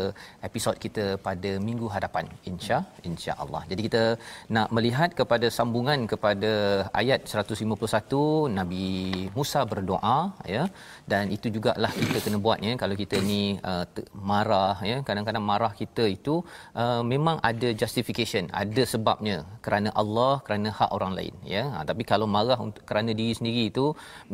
episod 0.50 0.76
kita 0.84 1.06
pada 1.28 1.52
minggu 1.68 1.88
hadapan 1.96 2.28
insya 2.52 2.80
insya-Allah. 3.12 3.64
Jadi 3.72 3.80
kita 3.88 4.04
nak 4.58 4.68
melihat 4.76 5.16
kepada 5.22 5.48
sambungan 5.58 6.04
kepada 6.12 6.52
ayat 7.02 7.24
151 7.24 8.60
Nabi 8.60 8.86
Musa 9.40 9.62
berdoa 9.72 10.18
ya. 10.56 10.64
Dan 11.12 11.24
itu 11.36 11.46
jugalah 11.54 11.92
kita 12.00 12.18
kena 12.24 12.38
buatnya. 12.46 12.72
Kalau 12.82 12.94
kita 13.02 13.16
ni 13.30 13.40
uh, 13.70 13.84
marah 14.30 14.76
ya. 14.90 14.98
Kadang-kadang 15.08 15.44
marah 15.50 15.72
kita 15.82 16.04
itu 16.16 16.34
uh, 16.82 17.02
memang 17.12 17.36
ada 17.50 17.70
justification 17.82 18.46
ada 18.62 18.84
sebabnya. 18.92 19.38
Kerana 19.64 19.90
Allah 20.02 20.32
kerana 20.46 20.68
hak 20.78 20.90
orang 20.98 21.14
lain 21.18 21.34
ya. 21.54 21.64
Ha, 21.74 21.86
tapi 21.90 22.02
kalau 22.12 22.28
marah 22.36 22.58
untuk 22.66 22.82
kerana 22.90 23.10
diri 23.20 23.32
sendiri 23.38 23.64
itu 23.72 23.86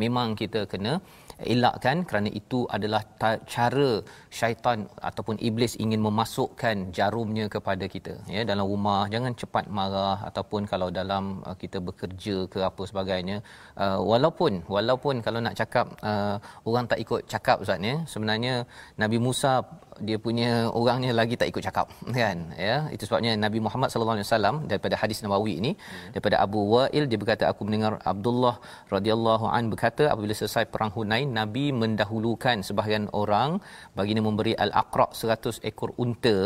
memang 0.04 0.28
kita 0.42 0.62
kena 0.72 0.94
elakkan 1.44 2.06
kerana 2.08 2.32
itu 2.32 2.64
adalah 2.76 3.04
cara 3.44 4.00
syaitan 4.32 4.88
ataupun 5.08 5.36
iblis 5.48 5.76
ingin 5.84 6.00
memasukkan 6.00 6.92
jarumnya 6.96 7.44
kepada 7.52 7.84
kita 7.84 8.16
ya. 8.24 8.42
Dalam 8.50 8.64
rumah 8.64 9.04
jangan 9.12 9.36
cepat 9.36 9.68
marah 9.68 10.16
ataupun 10.28 10.64
kalau 10.64 10.88
dalam 10.88 11.44
uh, 11.44 11.56
kita 11.62 11.78
bekerja 11.80 12.48
ke 12.48 12.60
apa 12.64 12.82
sebagainya. 12.88 13.44
Uh, 13.76 14.00
walaupun 14.00 14.64
walaupun 14.64 15.20
kalau 15.20 15.40
nak 15.44 15.56
cakap 15.60 15.92
uh, 16.00 16.36
orang 16.64 16.88
tak 16.88 17.00
ikut 17.04 17.20
cakap 17.28 17.60
ustaz 17.60 17.80
ya. 17.84 17.96
Sebenarnya 18.08 18.64
Nabi 18.96 19.20
Musa 19.20 19.60
dia 20.08 20.16
punya 20.24 20.50
orangnya 20.80 21.12
lagi 21.20 21.34
tak 21.40 21.48
ikut 21.52 21.62
cakap 21.68 21.86
kan? 22.18 22.36
Ya 22.68 22.76
itu 22.94 23.04
sebabnya 23.08 23.32
Nabi 23.44 23.58
Muhammad 23.66 23.88
sallallahu 23.92 24.16
alaihi 24.18 24.28
wasallam 24.28 24.56
daripada 24.70 24.94
hadis 25.02 25.18
Nawawi 25.24 25.54
ini 25.60 25.72
hmm. 25.72 26.10
daripada 26.14 26.36
Abu 26.44 26.60
Wa'il 26.72 27.04
dia 27.10 27.18
berkata 27.22 27.44
aku 27.50 27.62
mendengar 27.66 27.92
Abdullah 28.12 28.54
radhiyallahu 28.94 29.46
an 29.56 29.64
berkata 29.72 30.04
apabila 30.12 30.34
selesai 30.40 30.64
perang 30.72 30.92
Hunain 30.96 31.30
Nabi 31.40 31.66
mendahulukan 31.82 32.66
sebahagian 32.68 33.06
orang 33.22 33.50
baginda 33.98 34.22
memberi 34.28 34.54
al-aqra 34.64 35.06
100 35.22 35.64
ekor 35.70 35.90
unta 36.04 36.36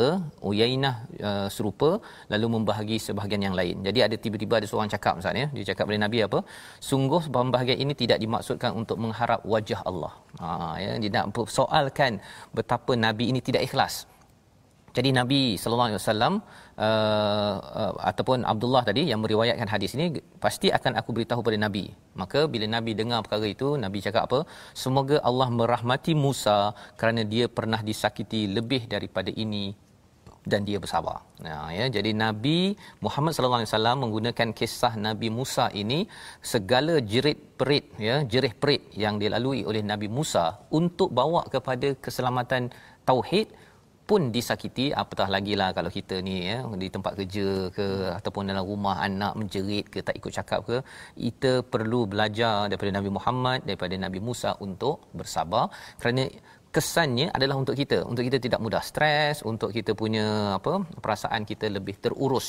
Uyainah 0.50 0.94
uh, 1.28 1.48
serupa 1.56 1.90
lalu 2.32 2.46
membahagi 2.54 2.98
sebahagian 3.06 3.42
yang 3.48 3.56
lain. 3.60 3.76
Jadi 3.88 4.00
ada 4.06 4.16
tiba-tiba 4.24 4.54
ada 4.60 4.68
seorang 4.70 4.90
cakap 4.94 5.14
Ustaz 5.22 5.42
ya 5.42 5.48
dia 5.56 5.64
cakap 5.70 5.84
kepada 5.86 6.02
Nabi 6.06 6.18
apa? 6.28 6.40
Sungguh 6.90 7.22
pembahagian 7.36 7.78
ini 7.84 7.94
tidak 8.02 8.18
dimaksudkan 8.24 8.70
untuk 8.80 8.96
mengharap 9.04 9.40
wajah 9.54 9.80
Allah. 9.90 10.12
Ha 10.42 10.48
ya 10.84 10.90
dia 11.02 11.10
nak 11.16 11.26
soalkan 11.58 12.12
betapa 12.56 12.92
Nabi 13.06 13.24
ini 13.32 13.39
tidak 13.48 13.62
ikhlas. 13.68 13.94
Jadi 14.96 15.10
Nabi 15.18 15.40
sallallahu 15.60 15.88
alaihi 15.88 16.00
wasallam 16.02 16.34
uh, 16.86 17.56
uh, 17.80 17.92
ataupun 18.10 18.38
Abdullah 18.52 18.82
tadi 18.88 19.02
yang 19.10 19.20
meriwayatkan 19.24 19.68
hadis 19.74 19.94
ini 19.96 20.06
pasti 20.44 20.68
akan 20.78 20.98
aku 21.00 21.10
beritahu 21.16 21.46
pada 21.46 21.58
Nabi. 21.66 21.84
Maka 22.20 22.40
bila 22.52 22.66
Nabi 22.76 22.92
dengar 23.00 23.20
perkara 23.24 23.46
itu, 23.56 23.68
Nabi 23.84 24.02
cakap 24.06 24.26
apa? 24.28 24.40
Semoga 24.82 25.18
Allah 25.30 25.48
merahmati 25.60 26.14
Musa 26.24 26.58
kerana 26.98 27.22
dia 27.34 27.46
pernah 27.46 27.80
disakiti 27.90 28.42
lebih 28.56 28.82
daripada 28.94 29.30
ini 29.44 29.64
dan 30.50 30.64
dia 30.68 30.78
bersabar. 30.82 31.16
Nah 31.44 31.68
ya 31.78 31.86
jadi 31.96 32.10
Nabi 32.24 32.58
Muhammad 33.04 33.32
sallallahu 33.36 33.60
alaihi 33.60 33.72
wasallam 33.72 33.98
menggunakan 34.04 34.48
kisah 34.58 34.92
Nabi 35.06 35.28
Musa 35.38 35.66
ini 35.82 35.98
segala 36.52 36.94
jerit 37.12 37.38
perit 37.60 37.86
ya 38.08 38.16
jerih 38.32 38.52
perit 38.62 38.82
yang 39.04 39.20
dilalui 39.22 39.60
oleh 39.70 39.82
Nabi 39.92 40.08
Musa 40.18 40.44
untuk 40.80 41.12
bawa 41.20 41.42
kepada 41.54 41.92
keselamatan 42.04 42.72
tauhid 43.08 43.48
pun 44.10 44.22
disakiti. 44.36 44.86
Apatah 45.02 45.28
lagi 45.34 45.54
lah 45.60 45.70
kalau 45.78 45.90
kita 45.98 46.18
ni 46.28 46.36
ya 46.50 46.58
di 46.82 46.88
tempat 46.94 47.12
kerja 47.18 47.48
ke 47.76 47.86
ataupun 48.18 48.50
dalam 48.50 48.64
rumah 48.70 48.96
anak 49.08 49.32
menjerit 49.40 49.86
ke 49.92 49.98
tak 50.06 50.18
ikut 50.20 50.32
cakap 50.38 50.60
ke 50.68 50.76
kita 51.26 51.52
perlu 51.72 52.00
belajar 52.12 52.56
daripada 52.70 52.90
Nabi 52.98 53.10
Muhammad 53.18 53.58
daripada 53.68 53.94
Nabi 54.06 54.18
Musa 54.28 54.52
untuk 54.66 54.96
bersabar. 55.18 55.64
Kerana 56.02 56.24
kesannya 56.74 57.26
adalah 57.36 57.56
untuk 57.62 57.74
kita. 57.80 57.98
Untuk 58.10 58.22
kita 58.26 58.38
tidak 58.44 58.60
mudah 58.64 58.82
stres 58.90 59.42
untuk 59.50 59.70
kita 59.76 59.92
punya 60.02 60.26
apa 60.58 60.72
perasaan 61.04 61.42
kita 61.50 61.66
lebih 61.76 61.94
terurus 62.04 62.46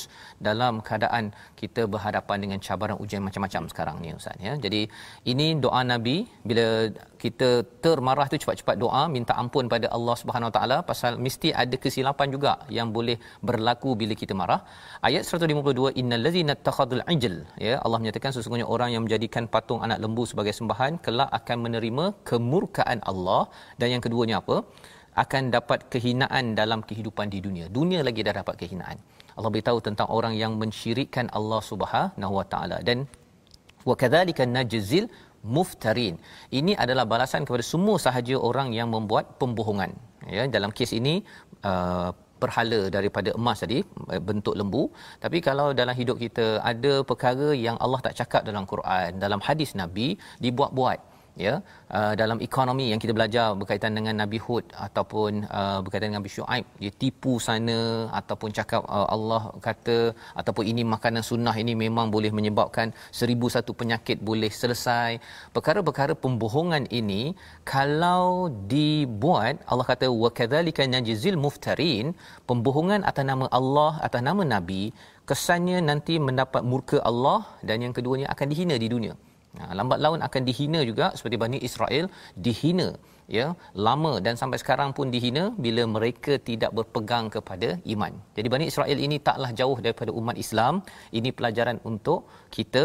dalam 0.48 0.78
keadaan 0.86 1.34
kita 1.60 1.84
berhadapan 1.94 2.38
dengan 2.44 2.58
cabaran 2.66 2.98
ujian 3.02 3.22
macam-macam 3.28 3.62
sekarang 3.72 3.96
ni 4.02 4.14
ustaz 4.18 4.38
ya. 4.46 4.54
Jadi 4.64 4.82
ini 5.32 5.46
doa 5.64 5.82
nabi. 5.92 6.16
Bila 6.50 6.66
kita 7.24 7.48
termarah 7.84 8.26
tu 8.30 8.36
cepat-cepat 8.42 8.76
doa 8.82 9.02
minta 9.16 9.32
ampun 9.42 9.64
pada 9.74 9.86
Allah 9.96 10.14
Subhanahu 10.20 10.48
Wa 10.50 10.54
Taala 10.56 10.78
pasal 10.90 11.12
mesti 11.24 11.48
ada 11.62 11.76
kesilapan 11.84 12.28
juga 12.34 12.52
yang 12.76 12.88
boleh 12.96 13.16
berlaku 13.48 13.90
bila 14.00 14.14
kita 14.22 14.34
marah. 14.40 14.60
Ayat 15.08 15.22
152 15.28 15.92
innallazina 16.02 16.56
takhadul 16.68 17.04
ajl 17.14 17.34
ya 17.66 17.74
Allah 17.84 17.98
menyatakan 18.02 18.32
sesungguhnya 18.36 18.68
orang 18.76 18.90
yang 18.94 19.04
menjadikan 19.06 19.46
patung 19.54 19.80
anak 19.86 20.00
lembu 20.04 20.24
sebagai 20.32 20.54
sembahan 20.58 20.98
kelak 21.06 21.30
akan 21.38 21.58
menerima 21.66 22.04
kemurkaan 22.30 23.00
Allah. 23.12 23.42
Dan 23.80 23.88
yang 23.94 24.02
keduanya 24.06 24.36
apa? 24.42 24.58
Akan 25.22 25.42
dapat 25.56 25.80
kehinaan 25.92 26.44
dalam 26.60 26.82
kehidupan 26.90 27.28
di 27.34 27.38
dunia. 27.46 27.66
Dunia 27.78 28.02
lagi 28.08 28.20
dah 28.26 28.34
dapat 28.42 28.54
kehinaan. 28.62 28.98
Allah 29.36 29.50
beritahu 29.54 29.78
tentang 29.88 30.08
orang 30.16 30.34
yang 30.42 30.52
mensyirikkan 30.62 31.26
Allah 31.38 31.60
Subhanahu 31.70 32.34
Wa 32.38 32.46
Taala. 32.52 32.78
Dan 32.88 32.98
wa 33.88 33.94
kadzalika 34.02 34.46
najzil 34.56 35.06
muftarin. 35.56 36.16
Ini 36.58 36.72
adalah 36.84 37.04
balasan 37.12 37.42
kepada 37.46 37.64
semua 37.72 37.96
sahaja 38.06 38.36
orang 38.48 38.68
yang 38.78 38.88
membuat 38.94 39.24
pembohongan. 39.40 39.92
Ya, 40.36 40.42
dalam 40.56 40.70
kes 40.78 40.92
ini 41.00 41.14
uh, 41.70 42.10
perhala 42.42 42.80
daripada 42.96 43.30
emas 43.38 43.58
tadi 43.62 43.78
bentuk 44.28 44.54
lembu 44.60 44.82
tapi 45.24 45.38
kalau 45.48 45.66
dalam 45.80 45.94
hidup 46.00 46.16
kita 46.24 46.46
ada 46.70 46.92
perkara 47.10 47.48
yang 47.66 47.76
Allah 47.84 48.00
tak 48.06 48.16
cakap 48.20 48.42
dalam 48.48 48.64
Quran 48.72 49.22
dalam 49.24 49.40
hadis 49.48 49.72
Nabi 49.82 50.08
dibuat-buat 50.44 50.98
ya 51.44 51.54
uh, 51.96 52.12
dalam 52.20 52.38
ekonomi 52.46 52.86
yang 52.92 53.00
kita 53.02 53.12
belajar 53.18 53.46
berkaitan 53.60 53.92
dengan 53.98 54.14
Nabi 54.22 54.38
Hud 54.44 54.64
ataupun 54.86 55.48
uh, 55.48 55.78
berkaitan 55.84 56.06
dengan 56.08 56.20
Nabi 56.20 56.32
Shu'aib 56.34 56.64
dia 56.82 56.92
tipu 57.02 57.32
sana 57.46 57.78
ataupun 58.20 58.50
cakap 58.58 58.84
uh, 58.96 59.08
Allah 59.14 59.42
kata 59.66 59.98
ataupun 60.40 60.64
ini 60.72 60.84
makanan 60.94 61.24
sunnah 61.30 61.54
ini 61.62 61.74
memang 61.84 62.12
boleh 62.16 62.32
menyebabkan 62.38 62.92
seribu 63.20 63.48
satu 63.54 63.72
penyakit 63.80 64.20
boleh 64.30 64.52
selesai. 64.60 65.10
Perkara-perkara 65.56 66.12
pembohongan 66.24 66.84
ini 67.00 67.22
kalau 67.64 68.52
dibuat 68.74 69.56
Allah 69.72 69.86
kata 69.92 70.06
wa 70.22 70.30
kadzalika 70.38 70.84
najzil 70.94 71.40
muftarin 71.46 72.12
pembohongan 72.50 73.02
atas 73.10 73.24
nama 73.32 73.48
Allah 73.58 73.92
atas 74.06 74.22
nama 74.28 74.42
nabi 74.54 74.82
kesannya 75.30 75.78
nanti 75.90 76.14
mendapat 76.28 76.62
murka 76.70 76.98
Allah 77.10 77.40
dan 77.68 77.78
yang 77.84 77.94
keduanya 77.96 78.28
akan 78.34 78.46
dihina 78.52 78.76
di 78.84 78.88
dunia 78.94 79.14
Ha, 79.60 79.64
lambat 79.78 79.98
laun 80.04 80.20
akan 80.26 80.42
dihina 80.48 80.80
juga 80.90 81.06
seperti 81.16 81.36
Bani 81.42 81.58
Israel 81.68 82.06
dihina 82.44 82.88
ya 83.36 83.46
lama 83.86 84.12
dan 84.26 84.34
sampai 84.40 84.58
sekarang 84.62 84.90
pun 84.96 85.06
dihina 85.14 85.42
bila 85.64 85.82
mereka 85.96 86.34
tidak 86.48 86.70
berpegang 86.78 87.26
kepada 87.34 87.68
iman. 87.94 88.12
Jadi 88.36 88.48
Bani 88.54 88.66
Israel 88.72 88.98
ini 89.06 89.16
taklah 89.28 89.50
jauh 89.60 89.78
daripada 89.86 90.10
umat 90.20 90.36
Islam. 90.44 90.80
Ini 91.18 91.30
pelajaran 91.38 91.78
untuk 91.90 92.20
kita 92.56 92.84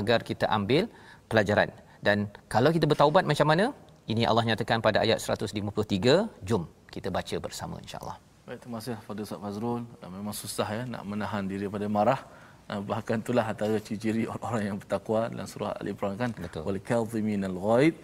agar 0.00 0.20
kita 0.30 0.46
ambil 0.58 0.90
pelajaran. 1.30 1.70
Dan 2.06 2.18
kalau 2.54 2.72
kita 2.76 2.86
bertaubat 2.90 3.24
macam 3.32 3.48
mana? 3.52 3.66
Ini 4.12 4.22
Allah 4.30 4.44
nyatakan 4.50 4.80
pada 4.86 4.98
ayat 5.04 5.18
153. 5.20 6.48
Jom 6.48 6.62
kita 6.94 7.08
baca 7.16 7.36
bersama 7.46 7.76
insya-Allah. 7.84 8.16
Baik, 8.48 8.60
terima 8.64 8.78
kasih 8.80 8.96
Fadil 9.06 9.24
Ustaz 9.28 9.40
Fazrul. 9.44 9.82
Memang 10.16 10.34
susah 10.42 10.68
ya 10.76 10.82
nak 10.92 11.02
menahan 11.10 11.44
diri 11.50 11.68
daripada 11.68 11.86
marah. 11.96 12.20
Ah, 12.68 12.80
bahkan 12.84 13.16
itulah 13.24 13.44
antara 13.50 13.76
ciri-ciri 13.80 14.22
orang-orang 14.28 14.64
yang 14.68 14.78
bertakwa 14.80 15.20
dalam 15.32 15.46
surah 15.52 15.72
al-imran 15.80 16.14
kan. 16.20 16.30
Wal 16.66 16.80
kadhimin 16.88 17.40
al-ghaid 17.48 17.94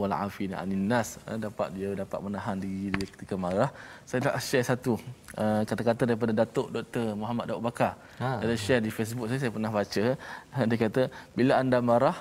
wal 0.00 0.14
afina 0.16 0.56
anin 0.62 0.84
nas. 0.92 1.08
Ah, 1.28 1.36
dapat 1.46 1.68
dia 1.76 1.92
dapat 2.02 2.18
menahan 2.24 2.56
diri 2.56 2.96
dia 2.96 3.06
ketika 3.12 3.34
marah. 3.44 3.68
Saya 4.08 4.18
nak 4.26 4.40
share 4.46 4.64
satu 4.70 4.92
uh, 5.36 5.60
kata-kata 5.68 6.02
daripada 6.08 6.32
Datuk 6.40 6.72
Dr 6.76 7.12
Muhammad 7.20 7.44
Daud 7.52 7.62
Bakar. 7.68 7.92
Ha. 8.22 8.40
dia 8.40 8.56
share 8.56 8.80
di 8.86 8.90
Facebook 8.96 9.28
saya 9.28 9.38
saya 9.42 9.52
pernah 9.56 9.72
baca. 9.78 10.04
Dia 10.70 10.78
kata 10.84 11.02
bila 11.36 11.52
anda 11.60 11.78
marah 11.90 12.16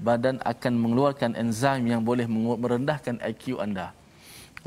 badan 0.00 0.40
akan 0.52 0.72
mengeluarkan 0.80 1.36
enzim 1.42 1.84
yang 1.92 2.00
boleh 2.08 2.24
merendahkan 2.64 3.20
IQ 3.20 3.60
anda. 3.66 3.92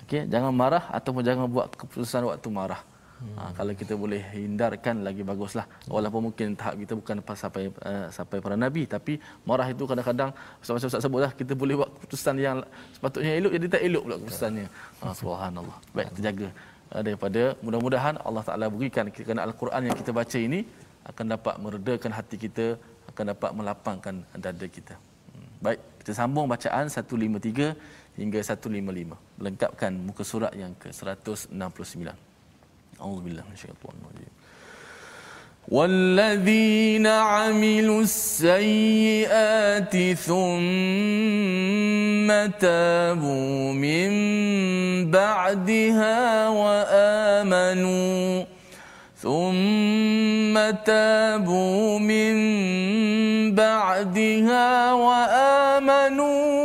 Okey 0.06 0.30
jangan 0.30 0.54
marah 0.62 0.86
ataupun 0.94 1.26
jangan 1.26 1.50
buat 1.50 1.74
keputusan 1.74 2.22
waktu 2.30 2.50
marah 2.54 2.82
Hmm. 3.17 3.34
Ha, 3.38 3.41
kalau 3.58 3.73
kita 3.73 3.93
boleh 3.97 4.21
hindarkan 4.34 5.01
lagi 5.08 5.21
baguslah. 5.30 5.65
Walaupun 5.89 6.30
mungkin 6.30 6.53
tahap 6.60 6.77
kita 6.82 6.93
bukan 6.99 7.17
sampai 7.43 7.63
uh, 7.89 8.08
sampai 8.17 8.38
para 8.45 8.56
nabi 8.63 8.86
tapi 8.86 9.13
marah 9.49 9.67
itu 9.73 9.84
kadang-kadang 9.89 10.32
Ustaz 10.62 11.01
sebutlah 11.06 11.32
kita 11.34 11.58
boleh 11.62 11.82
buat 11.82 11.89
keputusan 11.97 12.36
yang 12.45 12.58
sepatutnya 12.93 13.32
elok 13.39 13.51
jadi 13.58 13.65
tak 13.73 13.82
elok 13.89 14.03
pula 14.06 14.15
keputusannya. 14.21 14.67
Ha, 15.01 15.06
subhanallah. 15.21 15.77
Baik 15.97 16.10
terjaga 16.13 16.47
uh, 16.93 17.01
daripada 17.08 17.41
mudah-mudahan 17.65 18.15
Allah 18.27 18.43
Taala 18.45 18.65
berikan 18.69 19.10
kerana 19.10 19.41
al-Quran 19.49 19.82
yang 19.89 19.97
kita 19.97 20.13
baca 20.13 20.38
ini 20.38 20.62
akan 21.10 21.25
dapat 21.34 21.56
meredakan 21.63 22.12
hati 22.13 22.38
kita, 22.45 22.67
akan 23.10 23.25
dapat 23.34 23.49
melapangkan 23.58 24.15
dada 24.38 24.67
kita. 24.77 24.93
Hmm. 24.93 25.49
Baik, 25.65 25.80
kita 26.06 26.12
sambung 26.21 26.45
bacaan 26.53 26.86
153 26.86 27.73
hingga 28.21 28.39
155 28.41 29.17
melengkapkan 29.41 29.91
muka 30.08 30.23
surat 30.25 30.53
yang 30.62 30.73
ke-169. 30.82 32.27
أعوذ 33.02 33.20
بالله 33.22 33.42
من 33.42 33.54
الشيطان 33.54 33.96
الرجيم. 34.02 34.34
والذين 35.68 37.08
عملوا 37.08 38.02
السيئات 38.02 39.96
ثم 40.16 40.38
تابوا 42.60 43.74
من 43.74 44.10
بعدها 45.12 46.48
وآمنوا 46.50 48.46
ثم 49.24 50.56
تابوا 50.86 52.00
من 52.00 52.36
بعدها 53.56 54.94
وآمنوا 54.94 56.57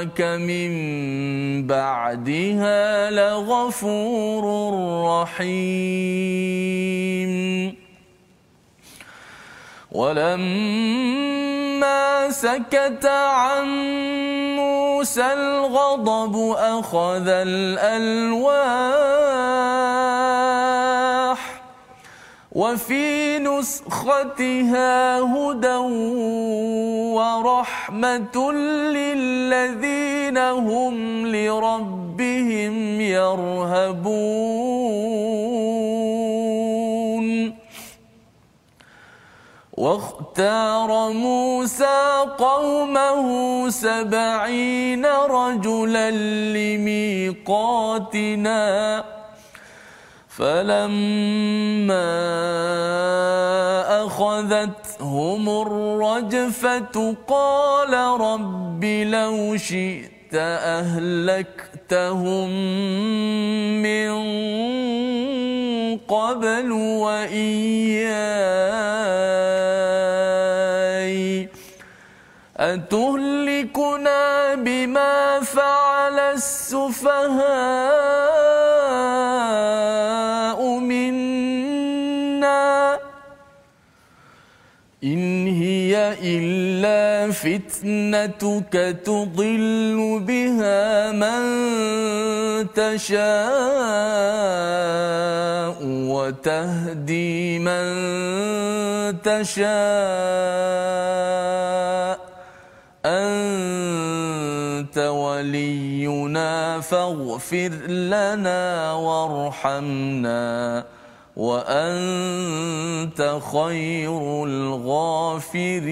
ربك 0.00 0.20
من 0.20 0.72
بعدها 1.66 3.10
لغفور 3.10 4.44
رحيم. 5.28 6.20
ولما 9.92 10.30
سكت 12.30 13.06
عن 13.06 13.66
موسى 14.56 15.32
الغضب 15.32 16.54
أخذ 16.56 17.28
الألواح 17.28 18.70
وفي 22.52 23.38
نسختها 23.38 25.20
هدى 25.20 25.76
ورحمة 27.14 28.52
للذين 28.52 30.38
هم 30.38 31.26
لربهم 31.26 33.00
يرهبون. 33.00 34.10
واختار 39.72 41.12
موسى 41.12 42.26
قومه 42.38 43.70
سبعين 43.70 45.06
رجلا 45.06 46.10
لميقاتنا. 46.54 48.00
فلما 50.40 52.10
أخذتهم 54.06 55.48
الرجفة 55.48 57.16
قال 57.28 57.94
رب 58.20 58.84
لو 58.84 59.56
شئت 59.56 60.34
أهلكتهم 60.80 62.50
من 63.82 64.10
قبل 65.98 66.72
وإياي. 66.72 67.60
أتهلكنا 72.60 74.54
بما 74.54 75.40
فعل 75.40 76.18
السفهاء 76.18 77.40
منا 80.78 81.90
إن 85.04 85.46
هي 85.46 86.16
إلا 86.22 87.32
فتنتك 87.32 89.00
تضل 89.04 90.20
بها 90.26 91.12
من 91.12 91.40
تشاء 92.76 93.30
وتهدي 96.12 97.58
من 97.58 97.84
تشاء 99.24 100.60
أنت 103.04 104.98
ولينا 104.98 106.80
فاغفر 106.80 107.70
لنا 107.88 108.92
وارحمنا 108.92 110.84
وأنت 111.36 113.20
خير 113.52 114.44
الغافرين. 114.44 115.90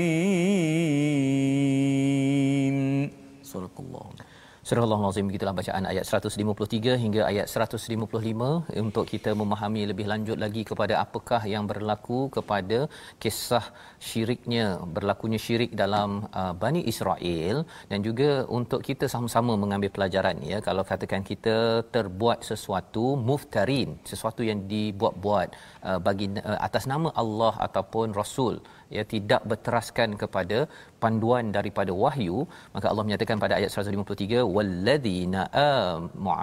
Surah 4.69 4.85
Al-Azim 4.85 5.29
begitulah 5.29 5.55
bacaan 5.59 5.85
ayat 5.91 6.05
153 6.05 6.97
hingga 7.03 7.21
ayat 7.29 7.47
155 7.49 8.77
untuk 8.83 9.05
kita 9.13 9.31
memahami 9.41 9.83
lebih 9.91 10.07
lanjut 10.11 10.37
lagi 10.45 10.63
kepada 10.71 10.95
apakah 11.05 11.41
yang 11.53 11.65
berlaku 11.71 12.19
kepada 12.37 12.79
kisah 13.23 13.65
syiriknya 14.09 14.67
berlakunya 14.97 15.41
syirik 15.45 15.73
dalam 15.83 16.29
uh, 16.41 16.53
Bani 16.63 16.83
Israel. 16.93 17.65
Dan 17.91 18.05
juga 18.09 18.45
untuk 18.59 18.85
kita 18.89 19.09
sama-sama 19.15 19.57
mengambil 19.63 19.89
pelajaran 19.97 20.37
ya. 20.51 20.61
Kalau 20.69 20.85
katakan 20.91 21.25
kita 21.31 21.89
terbuat 21.97 22.45
sesuatu 22.51 23.17
muftarin 23.31 23.97
sesuatu 24.13 24.45
yang 24.51 24.61
dibuat-buat 24.75 25.49
uh, 25.89 25.99
bagi 26.09 26.29
uh, 26.45 26.61
atas 26.69 26.85
nama 26.93 27.09
Allah 27.23 27.55
ataupun 27.69 28.13
Rasul 28.21 28.61
ya 28.97 29.03
tidak 29.13 29.43
berteraskan 29.51 30.17
kepada 30.23 30.59
panduan 31.03 31.53
daripada 31.57 31.93
wahyu 32.05 32.39
maka 32.75 32.87
Allah 32.91 33.05
menyatakan 33.09 33.39
pada 33.45 33.57
ayat 33.59 33.71
153 33.75 34.47
walladzina 34.57 35.43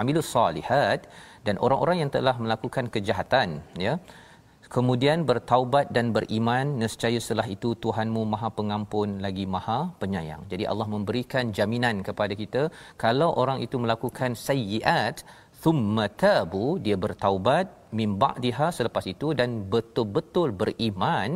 amilus 0.01 0.29
salihat 0.35 1.01
dan 1.47 1.57
orang-orang 1.65 1.97
yang 2.03 2.11
telah 2.17 2.35
melakukan 2.45 2.87
kejahatan 2.95 3.49
ya 3.87 3.95
kemudian 4.75 5.19
bertaubat 5.29 5.85
dan 5.95 6.05
beriman 6.15 6.65
nescaya 6.81 7.19
setelah 7.25 7.47
itu 7.55 7.69
Tuhanmu 7.83 8.21
Maha 8.33 8.49
Pengampun 8.57 9.09
lagi 9.25 9.45
Maha 9.55 9.79
Penyayang. 10.01 10.41
Jadi 10.51 10.63
Allah 10.71 10.87
memberikan 10.95 11.53
jaminan 11.57 12.01
kepada 12.07 12.33
kita 12.41 12.63
kalau 13.03 13.29
orang 13.43 13.59
itu 13.65 13.77
melakukan 13.83 14.33
sayyiat 14.47 15.23
thumma 15.61 16.05
tabu 16.23 16.65
dia 16.85 16.97
bertaubat 17.05 17.65
min 17.99 18.09
ba'daha 18.23 18.67
selepas 18.77 19.05
itu 19.13 19.27
dan 19.39 19.49
betul-betul 19.73 20.49
beriman 20.61 21.29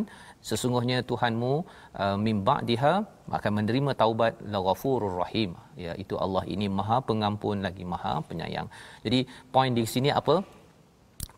sesungguhnya 0.49 0.97
Tuhanmu 1.11 1.53
uh, 2.03 2.17
min 2.25 2.43
ba'daha 2.49 2.93
akan 3.37 3.51
menerima 3.59 3.91
taubat 4.01 4.33
laghafurur 4.53 5.15
rahim 5.21 5.51
ya 5.85 5.93
itu 6.03 6.15
Allah 6.25 6.43
ini 6.53 6.67
Maha 6.79 6.97
Pengampun 7.09 7.59
lagi 7.67 7.83
Maha 7.93 8.13
Penyayang. 8.29 8.67
Jadi 9.05 9.19
poin 9.53 9.71
di 9.77 9.83
sini 9.93 10.09
apa? 10.21 10.35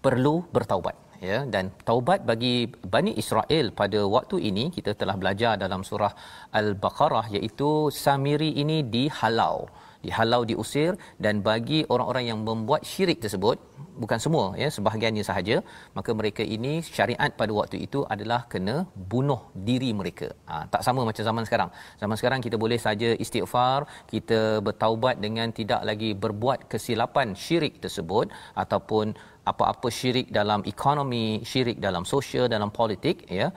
Perlu 0.06 0.36
bertaubat 0.56 0.96
ya 1.30 1.46
dan 1.54 1.70
taubat 1.88 2.26
bagi 2.30 2.56
Bani 2.94 3.12
Israel 3.22 3.66
pada 3.82 4.00
waktu 4.16 4.38
ini 4.50 4.64
kita 4.78 4.92
telah 5.02 5.16
belajar 5.22 5.54
dalam 5.64 5.82
surah 5.90 6.14
Al-Baqarah 6.60 7.26
iaitu 7.38 7.94
Samiri 8.04 8.50
ini 8.64 8.82
dihalau 8.96 9.70
dihalau 10.06 10.42
diusir 10.50 10.92
dan 11.26 11.36
bagi 11.48 11.80
orang-orang 11.94 12.26
yang 12.30 12.40
membuat 12.48 12.82
syirik 12.92 13.20
tersebut 13.24 13.58
bukan 14.02 14.20
semua 14.26 14.46
ya 14.62 14.68
sebahagiannya 14.76 15.24
sahaja 15.30 15.58
maka 15.98 16.12
mereka 16.20 16.44
ini 16.56 16.74
syariat 16.96 17.32
pada 17.42 17.52
waktu 17.60 17.78
itu 17.86 18.00
adalah 18.14 18.40
kena 18.54 18.76
bunuh 19.14 19.42
diri 19.68 19.92
mereka. 20.00 20.30
Ha, 20.50 20.56
tak 20.74 20.82
sama 20.88 21.02
macam 21.10 21.24
zaman 21.30 21.44
sekarang. 21.48 21.70
Zaman 22.02 22.16
sekarang 22.20 22.40
kita 22.46 22.58
boleh 22.64 22.80
saja 22.88 23.10
istighfar 23.26 23.80
kita 24.14 24.40
bertaubat 24.68 25.18
dengan 25.26 25.50
tidak 25.60 25.82
lagi 25.90 26.12
berbuat 26.24 26.60
kesilapan 26.72 27.38
syirik 27.44 27.76
tersebut 27.84 28.28
ataupun 28.64 29.14
apa-apa 29.52 29.90
syirik 30.00 30.28
dalam 30.40 30.62
ekonomi 30.74 31.26
syirik 31.52 31.78
dalam 31.86 32.04
sosial 32.14 32.46
dalam 32.56 32.70
politik 32.80 33.26
ya 33.40 33.48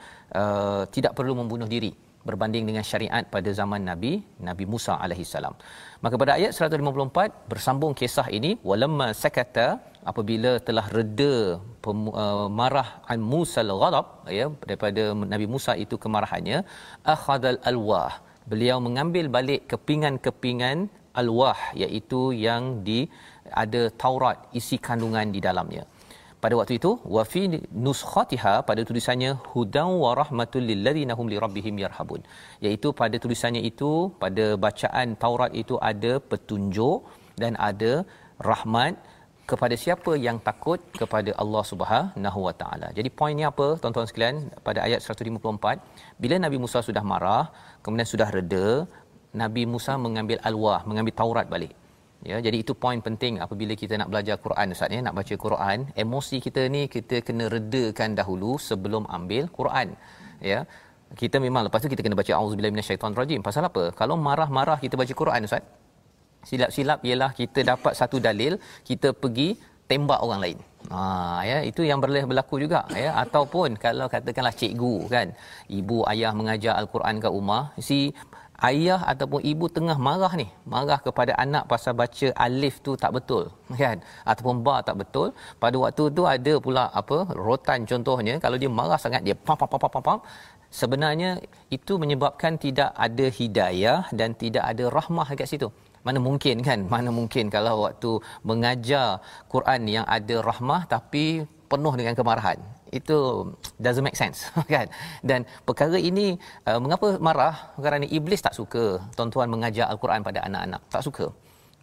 uh, 0.41 0.83
tidak 0.95 1.13
perlu 1.17 1.33
membunuh 1.37 1.69
diri 1.75 1.91
berbanding 2.27 2.65
dengan 2.69 2.83
syariat 2.91 3.23
pada 3.35 3.49
zaman 3.59 3.81
Nabi 3.89 4.13
Nabi 4.49 4.65
Musa 4.73 4.93
alaihi 5.05 5.25
salam. 5.33 5.55
Maka 6.03 6.15
pada 6.21 6.31
ayat 6.37 6.51
154 6.57 7.51
bersambung 7.51 7.93
kisah 8.01 8.27
ini 8.37 8.51
walamma 8.69 9.07
sakata 9.23 9.67
apabila 10.11 10.51
telah 10.67 10.85
reda 10.97 11.35
uh, 11.91 12.47
marah 12.59 12.89
an 13.13 13.19
Musa 13.33 13.59
al-ghadab 13.65 14.05
ya 14.39 14.47
daripada 14.67 15.03
Nabi 15.33 15.47
Musa 15.53 15.73
itu 15.85 15.97
kemarahannya 16.03 16.59
akhadal 17.15 17.59
alwah 17.71 18.11
beliau 18.51 18.77
mengambil 18.87 19.25
balik 19.37 19.61
kepingan-kepingan 19.71 20.77
alwah 21.21 21.57
iaitu 21.83 22.21
yang 22.47 22.63
di 22.87 22.99
ada 23.63 23.81
Taurat 24.03 24.37
isi 24.59 24.77
kandungan 24.87 25.29
di 25.35 25.39
dalamnya 25.47 25.83
pada 26.45 26.55
waktu 26.59 26.73
itu 26.79 26.91
wa 27.15 27.23
fi 27.31 27.41
nuskhatiha 27.85 28.53
pada 28.69 28.81
tulisannya 28.89 29.31
hudan 29.51 29.89
wa 30.03 30.11
rahmatul 30.21 30.65
lil 30.69 30.87
hum 31.17 31.27
li 31.33 31.37
rabbihim 31.45 31.75
yarhabun. 31.83 32.21
Iaitu 32.65 32.89
pada 33.01 33.17
tulisannya 33.23 33.61
itu 33.71 33.91
pada 34.23 34.45
bacaan 34.65 35.17
Taurat 35.23 35.51
itu 35.63 35.77
ada 35.91 36.13
petunjuk 36.31 36.99
dan 37.43 37.53
ada 37.69 37.93
rahmat 38.49 38.93
kepada 39.49 39.75
siapa 39.83 40.11
yang 40.25 40.37
takut 40.47 40.79
kepada 40.99 41.31
Allah 41.41 41.63
Subhanahu 41.71 42.39
Wa 42.47 42.53
Taala. 42.61 42.87
Jadi 42.97 43.09
poinnya 43.19 43.47
apa 43.53 43.67
tuan-tuan 43.81 44.07
sekalian 44.09 44.37
pada 44.67 44.79
ayat 44.87 44.99
154 45.05 46.21
bila 46.23 46.35
Nabi 46.45 46.57
Musa 46.63 46.81
sudah 46.87 47.03
marah 47.11 47.43
kemudian 47.85 48.09
sudah 48.13 48.29
reda 48.37 48.67
Nabi 49.41 49.63
Musa 49.73 49.93
mengambil 50.05 50.37
alwah 50.49 50.79
mengambil 50.89 51.13
Taurat 51.21 51.47
balik 51.55 51.73
ya 52.31 52.37
jadi 52.45 52.57
itu 52.63 52.73
poin 52.83 52.99
penting 53.07 53.33
apabila 53.45 53.73
kita 53.81 53.93
nak 54.01 54.09
belajar 54.11 54.35
Quran 54.45 54.73
ustaz 54.75 54.95
ya 54.95 55.01
nak 55.07 55.15
baca 55.19 55.35
Quran 55.45 55.79
emosi 56.03 56.37
kita 56.45 56.61
ni 56.75 56.81
kita 56.95 57.17
kena 57.27 57.45
redakan 57.55 58.17
dahulu 58.19 58.51
sebelum 58.69 59.05
ambil 59.17 59.45
Quran 59.59 59.89
ya. 60.51 60.59
Kita 61.21 61.37
memang 61.43 61.61
lepas 61.65 61.79
tu 61.83 61.89
kita 61.93 62.01
kena 62.05 62.17
baca 62.19 62.31
auzubillahi 62.37 62.73
minasyaitonirrajim. 62.75 63.39
Pasal 63.47 63.63
apa? 63.69 63.83
Kalau 63.99 64.15
marah-marah 64.27 64.77
kita 64.83 64.95
baca 65.01 65.13
Quran 65.21 65.47
ustaz 65.47 65.63
silap-silap 66.49 66.99
ialah 67.07 67.31
kita 67.39 67.59
dapat 67.71 67.93
satu 67.99 68.17
dalil 68.27 68.53
kita 68.89 69.09
pergi 69.21 69.49
tembak 69.91 70.19
orang 70.25 70.39
lain. 70.45 70.57
Ha 70.93 71.01
ya 71.49 71.57
itu 71.69 71.81
yang 71.89 71.99
boleh 72.03 72.23
berlaku 72.29 72.55
juga 72.63 72.79
ya. 73.03 73.11
Ataupun 73.23 73.77
kalau 73.85 74.07
katakanlah 74.13 74.53
cikgu 74.61 74.95
kan 75.13 75.27
ibu 75.79 75.97
ayah 76.11 76.31
mengajar 76.39 76.73
al-Quran 76.81 77.21
kat 77.23 77.31
rumah 77.37 77.63
si 77.87 77.99
ayah 78.69 78.99
ataupun 79.11 79.39
ibu 79.51 79.65
tengah 79.75 79.97
marah 80.07 80.33
ni. 80.41 80.47
Marah 80.73 80.99
kepada 81.07 81.33
anak 81.43 81.63
pasal 81.71 81.93
baca 82.01 82.27
alif 82.45 82.75
tu 82.85 82.91
tak 83.03 83.11
betul 83.17 83.43
kan? 83.81 83.97
Ataupun 84.31 84.63
ba 84.67 84.75
tak 84.87 84.97
betul. 85.01 85.27
Pada 85.63 85.75
waktu 85.83 86.03
tu 86.17 86.23
ada 86.35 86.53
pula 86.65 86.83
apa 87.01 87.17
rotan 87.47 87.87
contohnya 87.91 88.35
kalau 88.43 88.57
dia 88.61 88.71
marah 88.79 88.99
sangat 89.05 89.21
dia 89.27 89.35
pam 89.47 89.57
pam 89.59 89.69
pam 89.71 89.81
pam 89.95 90.03
pam 90.07 90.19
sebenarnya 90.79 91.31
itu 91.77 91.93
menyebabkan 92.03 92.53
tidak 92.65 92.91
ada 93.05 93.25
hidayah 93.39 93.99
dan 94.19 94.29
tidak 94.43 94.63
ada 94.71 94.85
rahmah 94.97 95.27
dekat 95.31 95.49
situ. 95.53 95.69
Mana 96.05 96.19
mungkin 96.27 96.61
kan? 96.67 96.79
Mana 96.95 97.09
mungkin 97.09 97.45
kalau 97.55 97.75
waktu 97.85 98.11
mengajar 98.49 99.07
Quran 99.53 99.81
yang 99.95 100.05
ada 100.17 100.35
rahmah 100.49 100.81
tapi 100.85 101.25
penuh 101.71 101.93
dengan 101.99 102.13
kemarahan 102.19 102.59
itu 102.91 103.17
doesn't 103.81 104.05
make 104.05 104.19
sense 104.19 104.45
kan? 104.73 104.87
Dan 105.29 105.47
perkara 105.67 105.97
ini 105.97 106.37
uh, 106.69 106.79
mengapa 106.83 107.17
marah? 107.27 107.55
Kerana 107.79 108.05
iblis 108.17 108.43
tak 108.45 108.53
suka 108.59 109.01
tuan-tuan 109.17 109.49
mengajar 109.49 109.89
al-Quran 109.93 110.21
pada 110.27 110.41
anak-anak. 110.47 110.81
Tak 110.93 111.03
suka. 111.07 111.27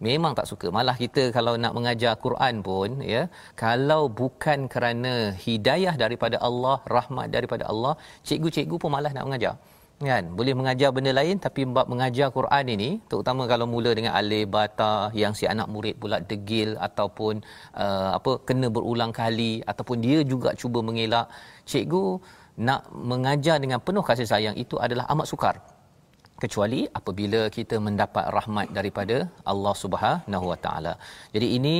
Memang 0.03 0.33
tak 0.35 0.47
suka. 0.51 0.67
Malah 0.77 0.95
kita 0.99 1.23
kalau 1.35 1.53
nak 1.63 1.73
mengajar 1.77 2.13
Quran 2.25 2.55
pun 2.67 2.99
ya 3.13 3.21
kalau 3.63 4.01
bukan 4.21 4.67
kerana 4.73 5.31
hidayah 5.45 5.95
daripada 6.03 6.37
Allah 6.47 6.77
rahmat 6.95 7.27
daripada 7.35 7.63
Allah 7.71 7.93
cikgu-cikgu 8.27 8.75
pun 8.81 8.91
malas 8.95 9.13
nak 9.15 9.27
mengajar 9.27 9.55
kan? 10.11 10.23
Boleh 10.37 10.53
mengajar 10.59 10.89
benda 10.95 11.11
lain 11.19 11.35
tapi 11.45 11.61
bab 11.75 11.87
mengajar 11.93 12.27
Quran 12.37 12.65
ini 12.75 12.89
terutama 13.09 13.43
kalau 13.51 13.65
mula 13.73 13.91
dengan 13.97 14.13
alif 14.19 14.45
bata 14.55 14.93
yang 15.21 15.33
si 15.39 15.45
anak 15.53 15.67
murid 15.73 15.95
pula 16.01 16.17
degil 16.31 16.69
ataupun 16.87 17.33
uh, 17.83 18.09
apa 18.17 18.31
kena 18.47 18.67
berulang 18.75 19.13
kali 19.21 19.53
ataupun 19.71 19.97
dia 20.05 20.19
juga 20.31 20.51
cuba 20.61 20.79
mengelak 20.87 21.27
cikgu 21.71 22.07
nak 22.69 22.81
mengajar 23.11 23.57
dengan 23.63 23.79
penuh 23.85 24.05
kasih 24.09 24.27
sayang 24.33 24.57
itu 24.63 24.77
adalah 24.85 25.05
amat 25.13 25.29
sukar. 25.31 25.55
Kecuali 26.43 26.79
apabila 26.99 27.41
kita 27.57 27.75
mendapat 27.87 28.25
rahmat 28.37 28.67
daripada 28.77 29.17
Allah 29.51 29.73
Subhanahu 29.83 30.45
Wa 30.51 30.57
Taala. 30.65 30.93
Jadi 31.35 31.47
ini 31.57 31.75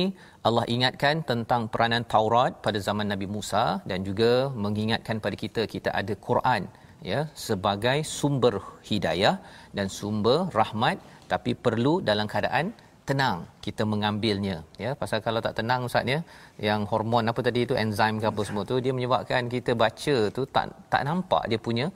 Allah 0.48 0.64
ingatkan 0.74 1.20
tentang 1.30 1.62
peranan 1.72 2.04
Taurat 2.12 2.52
pada 2.64 2.78
zaman 2.86 3.06
Nabi 3.12 3.26
Musa 3.34 3.64
dan 3.90 4.00
juga 4.08 4.32
mengingatkan 4.64 5.18
pada 5.24 5.36
kita 5.44 5.64
kita 5.74 5.90
ada 6.00 6.14
Quran 6.28 6.64
ya 7.10 7.20
sebagai 7.46 7.98
sumber 8.18 8.54
hidayah 8.88 9.36
dan 9.76 9.86
sumber 9.98 10.38
rahmat 10.58 10.96
tapi 11.32 11.52
perlu 11.64 11.94
dalam 12.08 12.26
keadaan 12.32 12.66
tenang 13.08 13.38
kita 13.64 13.82
mengambilnya 13.92 14.56
ya 14.84 14.90
pasal 15.00 15.18
kalau 15.26 15.40
tak 15.46 15.54
tenang 15.58 15.80
ustaz 15.88 16.08
ya 16.14 16.20
yang 16.68 16.80
hormon 16.90 17.30
apa 17.30 17.40
tadi 17.46 17.60
itu 17.66 17.74
enzim 17.82 18.16
ke 18.22 18.26
apa 18.32 18.42
semua 18.48 18.64
tu 18.70 18.76
dia 18.84 18.92
menyebabkan 18.96 19.50
kita 19.54 19.72
baca 19.82 20.16
tu 20.36 20.42
tak 20.54 20.72
tak 20.92 21.02
nampak 21.08 21.42
dia 21.50 21.60
punya 21.66 21.86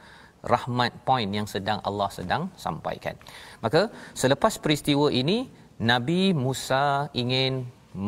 rahmat 0.52 0.92
point 1.08 1.30
yang 1.38 1.48
sedang 1.54 1.78
Allah 1.88 2.08
sedang 2.18 2.42
sampaikan 2.64 3.16
maka 3.64 3.80
selepas 4.22 4.60
peristiwa 4.64 5.08
ini 5.22 5.38
Nabi 5.90 6.20
Musa 6.44 6.84
ingin 7.22 7.52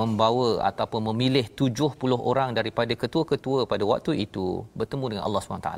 membawa 0.00 0.48
ataupun 0.70 1.02
memilih 1.10 1.46
70 1.60 1.96
orang 2.30 2.50
daripada 2.58 2.92
ketua-ketua 3.02 3.60
pada 3.72 3.84
waktu 3.92 4.12
itu 4.26 4.46
bertemu 4.78 5.06
dengan 5.10 5.24
Allah 5.26 5.42
SWT. 5.42 5.70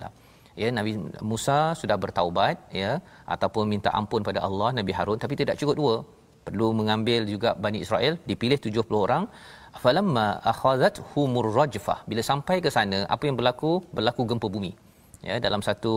Ya 0.61 0.69
Nabi 0.79 0.93
Musa 1.31 1.59
sudah 1.81 1.97
bertaubat 2.03 2.57
ya 2.83 2.91
ataupun 3.35 3.65
minta 3.73 3.91
ampun 4.01 4.21
pada 4.29 4.41
Allah 4.49 4.69
Nabi 4.79 4.93
Harun 4.99 5.19
tapi 5.25 5.35
tidak 5.41 5.57
cukup 5.61 5.77
dua. 5.83 5.95
Perlu 6.47 6.69
mengambil 6.79 7.21
juga 7.33 7.51
Bani 7.65 7.79
Israel 7.85 8.15
dipilih 8.31 8.59
70 8.59 9.05
orang. 9.07 9.25
Falamma 9.83 10.27
akhazat 10.53 10.95
humur 11.13 11.47
rajfah. 11.59 11.99
Bila 12.11 12.23
sampai 12.31 12.57
ke 12.65 12.71
sana 12.77 12.99
apa 13.15 13.23
yang 13.29 13.37
berlaku? 13.39 13.71
Berlaku 13.97 14.23
gempa 14.31 14.49
bumi. 14.57 14.73
Ya 15.29 15.37
dalam 15.45 15.63
satu 15.67 15.95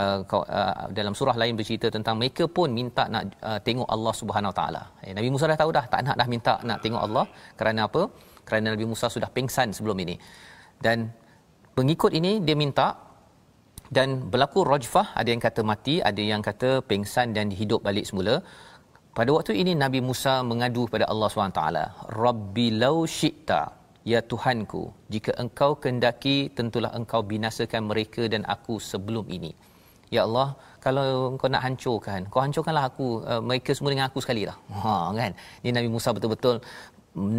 uh, 0.00 0.18
uh, 0.22 0.86
dalam 0.98 1.14
surah 1.18 1.34
lain 1.42 1.54
bercerita 1.58 1.90
tentang 1.96 2.14
mereka 2.20 2.44
pun 2.56 2.70
minta 2.78 3.04
nak 3.14 3.22
uh, 3.48 3.58
tengok 3.66 3.88
Allah 3.94 4.14
Subhanahu 4.20 4.54
taala. 4.58 4.82
Ya, 5.02 5.12
Nabi 5.18 5.28
Musa 5.34 5.50
dah 5.50 5.58
tahu 5.62 5.70
dah 5.78 5.84
tak 5.92 6.00
nak 6.06 6.16
dah 6.20 6.28
minta 6.34 6.54
nak 6.68 6.78
tengok 6.84 7.02
Allah. 7.06 7.26
Kerana 7.58 7.80
apa? 7.90 8.02
Kerana 8.46 8.66
Nabi 8.74 8.86
Musa 8.92 9.10
sudah 9.16 9.30
pingsan 9.36 9.74
sebelum 9.76 9.98
ini. 10.06 10.14
Dan 10.86 11.10
pengikut 11.78 12.14
ini 12.14 12.32
dia 12.46 12.54
minta 12.54 13.09
dan 13.96 14.08
berlaku 14.32 14.60
rajfah 14.72 15.06
ada 15.20 15.28
yang 15.34 15.42
kata 15.46 15.60
mati 15.70 15.94
ada 16.10 16.22
yang 16.32 16.42
kata 16.48 16.70
pingsan 16.90 17.34
dan 17.36 17.46
hidup 17.60 17.80
balik 17.86 18.06
semula 18.10 18.34
pada 19.18 19.30
waktu 19.36 19.52
ini 19.60 19.72
Nabi 19.82 20.00
Musa 20.08 20.34
mengadu 20.50 20.82
kepada 20.86 21.06
Allah 21.12 21.28
SWT. 21.28 21.62
Rabbi 22.24 22.66
lau 22.82 22.96
syi'ta, 23.18 23.60
ya 24.12 24.20
Tuhanku, 24.30 24.82
jika 25.14 25.34
engkau 25.42 25.70
kendaki, 25.84 26.36
tentulah 26.58 26.92
engkau 26.98 27.20
binasakan 27.32 27.90
mereka 27.90 28.22
dan 28.32 28.42
aku 28.54 28.78
sebelum 28.90 29.26
ini. 29.36 29.50
Ya 30.14 30.22
Allah, 30.26 30.48
kalau 30.84 31.34
engkau 31.34 31.50
nak 31.54 31.62
hancurkan, 31.66 32.20
kau 32.30 32.42
hancurkanlah 32.44 32.84
aku, 32.90 33.08
uh, 33.30 33.42
mereka 33.48 33.70
semua 33.74 33.90
dengan 33.94 34.06
aku 34.10 34.18
sekali 34.24 34.42
lah. 34.48 34.56
Ha, 34.78 34.94
kan? 35.20 35.32
Ini 35.62 35.70
Nabi 35.78 35.88
Musa 35.94 36.14
betul-betul 36.14 36.62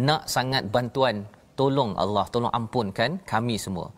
nak 0.08 0.28
sangat 0.28 0.68
bantuan, 0.74 1.24
tolong 1.56 1.92
Allah, 2.04 2.24
tolong 2.32 2.52
ampunkan 2.52 3.20
kami 3.32 3.56
semua. 3.56 3.88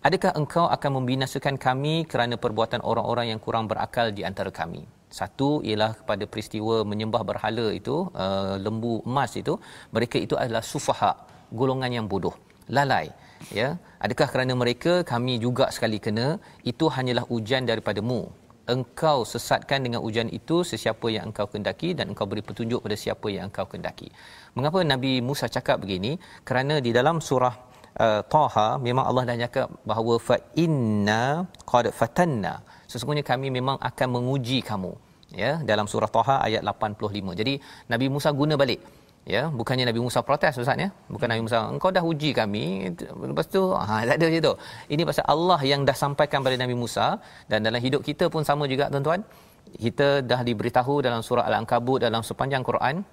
Adakah 0.00 0.32
engkau 0.40 0.64
akan 0.64 0.90
membinasakan 0.96 1.60
kami 1.60 2.08
kerana 2.08 2.40
perbuatan 2.40 2.80
orang-orang 2.80 3.36
yang 3.36 3.40
kurang 3.46 3.68
berakal 3.68 4.08
di 4.08 4.24
antara 4.24 4.48
kami? 4.48 4.80
Satu 5.12 5.60
ialah 5.60 5.92
kepada 5.92 6.24
peristiwa 6.24 6.88
menyembah 6.88 7.20
berhala 7.20 7.68
itu, 7.68 8.08
uh, 8.16 8.56
lembu 8.56 9.04
emas 9.04 9.36
itu, 9.36 9.60
mereka 9.92 10.16
itu 10.16 10.40
adalah 10.40 10.64
sufaha, 10.64 11.12
golongan 11.52 11.92
yang 12.00 12.06
bodoh, 12.08 12.32
lalai. 12.72 13.12
Ya, 13.52 13.76
adakah 14.00 14.32
kerana 14.32 14.56
mereka 14.56 15.04
kami 15.04 15.36
juga 15.36 15.68
sekali 15.68 16.00
kena 16.00 16.40
itu 16.64 16.88
hanyalah 16.88 17.28
ujian 17.28 17.68
daripadamu. 17.68 18.32
Engkau 18.72 19.28
sesatkan 19.28 19.84
dengan 19.84 20.00
ujian 20.00 20.32
itu 20.32 20.64
sesiapa 20.64 21.12
yang 21.12 21.28
engkau 21.28 21.44
kendaki 21.44 21.92
dan 21.92 22.16
engkau 22.16 22.24
beri 22.24 22.40
petunjuk 22.40 22.80
pada 22.80 22.96
siapa 22.96 23.28
yang 23.28 23.52
engkau 23.52 23.68
kendaki. 23.68 24.08
Mengapa 24.56 24.80
Nabi 24.80 25.20
Musa 25.20 25.44
cakap 25.44 25.84
begini? 25.84 26.16
Kerana 26.48 26.80
di 26.80 26.88
dalam 26.88 27.20
surah 27.20 27.69
uh, 28.04 28.20
Taha 28.34 28.68
memang 28.86 29.04
Allah 29.08 29.22
dah 29.30 29.36
cakap 29.44 29.68
bahawa 29.90 30.14
fa 30.28 30.36
inna 30.64 31.22
qad 31.70 31.86
fatanna. 31.98 32.54
Sesungguhnya 32.90 33.24
kami 33.32 33.48
memang 33.58 33.76
akan 33.90 34.08
menguji 34.16 34.58
kamu. 34.70 34.92
Ya 35.42 35.52
dalam 35.70 35.86
surah 35.92 36.10
Taha 36.16 36.36
ayat 36.46 36.62
85 36.66 37.38
jadi 37.40 37.54
Nabi 37.92 38.06
Musa 38.14 38.30
guna 38.40 38.54
balik. 38.62 38.80
Ya 39.32 39.42
bukannya 39.58 39.84
Nabi 39.90 40.00
Musa 40.04 40.20
protes 40.28 40.58
ustaz 40.62 40.80
ya? 40.84 40.88
Bukan 41.14 41.28
Nabi 41.30 41.42
Musa 41.46 41.58
engkau 41.74 41.90
dah 41.96 42.02
uji 42.12 42.30
kami. 42.40 42.64
Lepas 43.30 43.46
tu 43.54 43.62
ha 43.78 44.02
tak 44.08 44.16
ada 44.18 44.26
macam 44.26 44.42
tu. 44.48 44.54
Ini 44.94 45.02
pasal 45.10 45.24
Allah 45.34 45.60
yang 45.72 45.82
dah 45.88 45.96
sampaikan 46.02 46.40
pada 46.46 46.56
Nabi 46.62 46.74
Musa. 46.82 47.06
Dan 47.50 47.62
dalam 47.66 47.80
hidup 47.86 48.02
kita 48.08 48.26
pun 48.34 48.42
sama 48.50 48.66
juga 48.72 48.90
tuan-tuan. 48.92 49.22
Kita 49.84 50.24
dah 50.30 50.40
diberitahu 50.48 50.94
dalam 51.06 51.20
surah 51.22 51.44
Al-Ankabut 51.46 52.02
dalam 52.02 52.22
sepanjang 52.26 52.64
Quran 52.66 53.06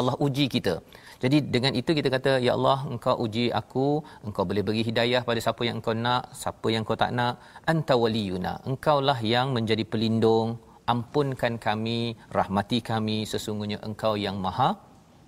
Allah 0.00 0.14
uji 0.26 0.44
kita. 0.54 0.74
Jadi 1.22 1.38
dengan 1.54 1.72
itu 1.80 1.90
kita 1.98 2.08
kata 2.14 2.32
ya 2.46 2.52
Allah 2.56 2.78
engkau 2.92 3.14
uji 3.24 3.44
aku 3.60 3.86
engkau 4.26 4.44
boleh 4.50 4.62
bagi 4.68 4.82
hidayah 4.88 5.22
pada 5.28 5.40
siapa 5.44 5.62
yang 5.66 5.76
engkau 5.80 5.94
nak 6.04 6.22
siapa 6.40 6.66
yang 6.74 6.82
engkau 6.84 6.98
tak 7.02 7.12
nak. 7.18 7.34
Anta 7.72 7.94
waliyuna. 8.02 8.54
Engkaulah 8.70 9.18
yang 9.34 9.48
menjadi 9.56 9.84
pelindung. 9.92 10.50
Ampunkan 10.92 11.54
kami 11.66 12.00
rahmati 12.38 12.78
kami 12.90 13.18
sesungguhnya 13.32 13.78
engkau 13.88 14.14
yang 14.24 14.36
maha 14.46 14.68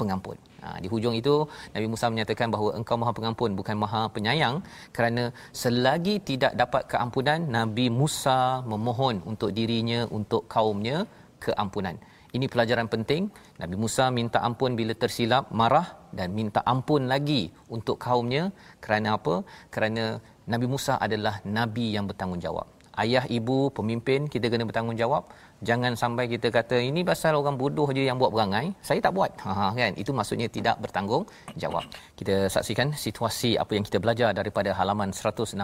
pengampun. 0.01 0.37
Ha, 0.61 0.77
di 0.83 0.89
hujung 0.93 1.15
itu 1.21 1.35
Nabi 1.75 1.87
Musa 1.93 2.07
menyatakan 2.13 2.49
bahawa 2.55 2.71
engkau 2.79 2.97
maha 3.01 3.13
pengampun 3.19 3.51
bukan 3.61 3.77
maha 3.85 4.03
penyayang. 4.17 4.57
Kerana 4.97 5.23
selagi 5.63 6.17
tidak 6.31 6.53
dapat 6.63 6.83
keampunan 6.93 7.41
Nabi 7.59 7.87
Musa 8.01 8.41
memohon 8.73 9.25
untuk 9.31 9.53
dirinya 9.59 10.03
untuk 10.19 10.45
kaumnya 10.55 10.99
keampunan 11.47 11.97
ini 12.37 12.47
pelajaran 12.53 12.89
penting. 12.95 13.23
Nabi 13.63 13.77
Musa 13.83 14.05
minta 14.19 14.39
ampun 14.49 14.73
bila 14.81 14.93
tersilap, 15.03 15.51
marah 15.61 15.89
dan 16.19 16.31
minta 16.39 16.61
ampun 16.73 17.05
lagi 17.13 17.43
untuk 17.77 17.97
kaumnya 18.07 18.45
kerana 18.85 19.17
apa? 19.19 19.35
Kerana 19.75 20.05
Nabi 20.53 20.67
Musa 20.73 20.95
adalah 21.07 21.35
nabi 21.59 21.87
yang 21.97 22.07
bertanggungjawab. 22.11 22.67
Ayah, 22.97 23.29
ibu, 23.29 23.69
pemimpin 23.77 24.25
kita 24.25 24.49
kena 24.49 24.65
bertanggungjawab. 24.65 25.29
Jangan 25.69 25.93
sampai 26.01 26.25
kita 26.33 26.49
kata 26.49 26.81
ini 26.81 27.05
pasal 27.05 27.37
orang 27.37 27.57
bodoh 27.61 27.89
je 27.93 28.09
yang 28.09 28.17
buat 28.17 28.33
perangai. 28.33 28.73
Saya 28.81 29.05
tak 29.05 29.13
buat. 29.13 29.33
Ha, 29.45 29.51
ha 29.53 29.67
kan? 29.77 29.93
Itu 30.01 30.17
maksudnya 30.17 30.49
tidak 30.49 30.81
bertanggungjawab. 30.81 31.85
Kita 32.17 32.49
saksikan 32.49 32.97
situasi 32.97 33.61
apa 33.61 33.77
yang 33.77 33.85
kita 33.85 34.01
belajar 34.01 34.33
daripada 34.33 34.73
halaman 34.73 35.13
169 35.13 35.61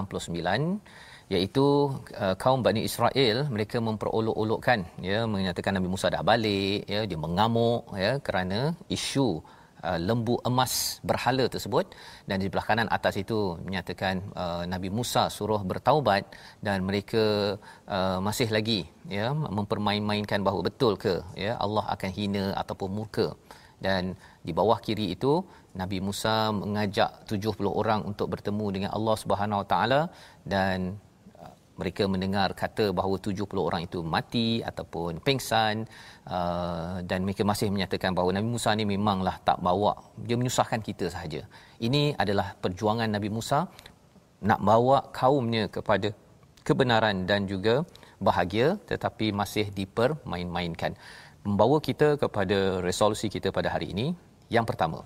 iaitu 1.33 1.67
uh, 2.23 2.35
kaum 2.43 2.61
Bani 2.67 2.81
Israel 2.89 3.37
mereka 3.55 3.77
memperolok-olokkan 3.89 4.79
ya 5.09 5.19
menyatakan 5.35 5.73
Nabi 5.79 5.89
Musa 5.95 6.13
dah 6.15 6.23
balik 6.31 6.85
ya 6.95 7.01
dia 7.11 7.19
mengamuk 7.25 7.83
ya 8.05 8.13
kerana 8.27 8.59
isu 8.97 9.29
uh, 9.87 9.99
lembu 10.09 10.35
emas 10.51 10.73
berhala 11.09 11.45
tersebut. 11.55 11.87
Dan 12.29 12.37
di 12.43 12.47
belah 12.53 12.67
kanan 12.71 12.89
atas 12.97 13.15
itu 13.23 13.39
menyatakan 13.67 14.15
uh, 14.43 14.63
Nabi 14.73 14.89
Musa 14.99 15.23
suruh 15.37 15.63
bertaubat 15.71 16.23
dan 16.67 16.87
mereka 16.89 17.25
uh, 17.97 18.19
masih 18.27 18.49
lagi 18.57 18.81
ya 19.19 19.27
mempermain-mainkan 19.59 20.41
bahawa 20.47 20.63
betul 20.71 20.95
ke 21.05 21.15
ya 21.45 21.53
Allah 21.65 21.85
akan 21.95 22.11
hina 22.19 22.45
ataupun 22.63 22.91
murka. 22.99 23.29
Dan 23.83 24.15
di 24.47 24.53
bawah 24.59 24.79
kiri 24.87 25.07
itu 25.15 25.33
Nabi 25.81 25.99
Musa 26.07 26.35
mengajak 26.55 27.27
70 27.27 27.67
orang 27.81 28.01
untuk 28.11 28.31
bertemu 28.35 28.67
dengan 28.75 28.91
Allah 28.97 29.17
Subhanahu 29.23 29.63
Wa 29.63 29.69
Taala 29.73 30.01
dan 30.47 30.79
mereka 31.81 32.05
mendengar 32.13 32.49
kata 32.63 32.85
bahawa 32.99 33.17
70 33.17 33.49
orang 33.69 33.83
itu 33.89 33.99
mati 34.15 34.61
ataupun 34.71 35.25
pengsan 35.27 35.89
uh, 36.29 37.01
dan 37.09 37.25
mereka 37.27 37.43
masih 37.51 37.69
menyatakan 37.75 38.13
bahawa 38.17 38.37
Nabi 38.37 38.49
Musa 38.55 38.71
ni 38.77 38.85
memanglah 38.85 39.37
tak 39.49 39.59
bawa 39.67 39.93
dia 40.27 40.37
menyusahkan 40.41 40.81
kita 40.89 41.09
sahaja. 41.15 41.43
Ini 41.81 42.03
adalah 42.23 42.53
perjuangan 42.65 43.09
Nabi 43.09 43.33
Musa 43.33 43.69
nak 44.43 44.61
bawa 44.61 44.99
kaumnya 45.17 45.65
kepada 45.77 46.11
kebenaran 46.67 47.25
dan 47.31 47.49
juga 47.53 47.75
bahagia 48.29 48.77
tetapi 48.91 49.33
masih 49.41 49.67
dipermain-mainkan. 49.79 50.95
Membawa 51.43 51.83
kita 51.83 52.15
kepada 52.23 52.79
resolusi 52.89 53.27
kita 53.27 53.51
pada 53.51 53.69
hari 53.75 53.91
ini. 53.95 54.07
Yang 54.53 54.67
pertama, 54.71 54.99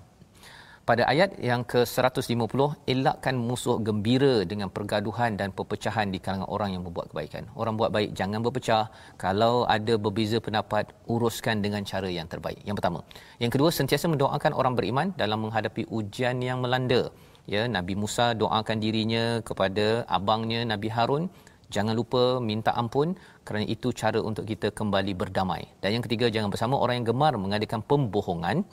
pada 0.87 1.03
ayat 1.11 1.35
yang 1.49 1.61
ke-150 1.71 2.61
elakkan 2.93 3.35
musuh 3.47 3.75
gembira 3.87 4.47
dengan 4.51 4.71
pergaduhan 4.75 5.35
dan 5.39 5.51
perpecahan 5.57 6.07
di 6.13 6.19
kalangan 6.23 6.47
orang 6.55 6.69
yang 6.75 6.83
membuat 6.87 7.11
kebaikan. 7.11 7.43
Orang 7.61 7.75
buat 7.79 7.91
baik 7.95 8.15
jangan 8.19 8.39
berpecah. 8.45 8.85
Kalau 9.23 9.67
ada 9.75 9.93
berbeza 10.05 10.39
pendapat 10.39 10.95
uruskan 11.13 11.59
dengan 11.65 11.83
cara 11.91 12.07
yang 12.07 12.27
terbaik. 12.31 12.63
Yang 12.63 12.75
pertama. 12.79 12.99
Yang 13.43 13.51
kedua 13.59 13.69
sentiasa 13.79 14.07
mendoakan 14.13 14.55
orang 14.55 14.73
beriman 14.79 15.07
dalam 15.21 15.43
menghadapi 15.43 15.83
ujian 15.91 16.39
yang 16.39 16.63
melanda. 16.63 17.11
Ya, 17.53 17.67
Nabi 17.67 17.93
Musa 17.99 18.31
doakan 18.41 18.79
dirinya 18.79 19.25
kepada 19.49 20.07
abangnya 20.07 20.63
Nabi 20.71 20.87
Harun 20.87 21.25
Jangan 21.67 21.93
lupa 21.99 22.39
minta 22.39 22.71
ampun 22.81 23.19
kerana 23.43 23.67
itu 23.67 23.91
cara 23.91 24.19
untuk 24.23 24.47
kita 24.47 24.71
kembali 24.71 25.11
berdamai. 25.21 25.67
Dan 25.83 25.99
yang 25.99 26.03
ketiga 26.05 26.31
jangan 26.31 26.47
bersama 26.47 26.79
orang 26.79 27.03
yang 27.03 27.07
gemar 27.11 27.35
mengadakan 27.35 27.83
pembohongan 27.83 28.63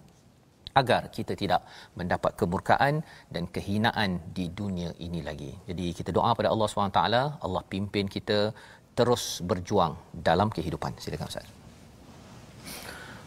agar 0.81 1.03
kita 1.17 1.33
tidak 1.43 1.63
mendapat 1.99 2.33
kemurkaan 2.41 2.95
dan 3.35 3.45
kehinaan 3.57 4.11
di 4.37 4.47
dunia 4.61 4.91
ini 5.07 5.21
lagi. 5.29 5.53
Jadi 5.71 5.87
kita 5.99 6.11
doa 6.19 6.31
pada 6.39 6.49
Allah 6.55 6.69
SWT, 6.69 7.03
Allah 7.47 7.63
pimpin 7.73 8.07
kita 8.17 8.39
terus 8.99 9.25
berjuang 9.51 9.95
dalam 10.29 10.49
kehidupan. 10.57 10.93
Silakan 11.05 11.31
Ustaz. 11.33 11.47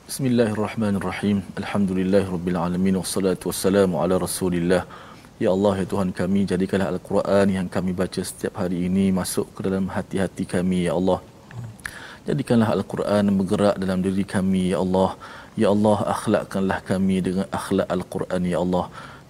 Bismillahirrahmanirrahim. 0.10 1.38
Alhamdulillahirabbil 1.62 2.60
wassalatu 3.02 3.52
wassalamu 3.52 4.00
ala 4.04 4.16
Rasulillah. 4.28 4.84
Ya 5.44 5.50
Allah 5.56 5.74
ya 5.80 5.86
Tuhan 5.94 6.10
kami 6.20 6.40
jadikanlah 6.52 6.88
al-Quran 6.94 7.48
yang 7.58 7.68
kami 7.74 7.92
baca 8.02 8.22
setiap 8.30 8.54
hari 8.62 8.78
ini 8.88 9.04
masuk 9.20 9.48
ke 9.56 9.60
dalam 9.68 9.86
hati-hati 9.96 10.46
kami 10.54 10.80
ya 10.88 10.94
Allah. 11.00 11.20
Jadikanlah 12.28 12.70
al-Quran 12.78 13.26
bergerak 13.40 13.76
dalam 13.84 14.00
diri 14.06 14.24
kami 14.36 14.64
ya 14.72 14.80
Allah 14.86 15.10
Ya 15.62 15.68
Allah 15.74 16.00
akhlakkanlah 16.14 16.80
kami 16.90 17.18
dengan 17.28 17.48
akhlak 17.60 17.88
Al-Quran 17.96 18.42
Ya 18.54 18.60
Allah. 18.66 18.86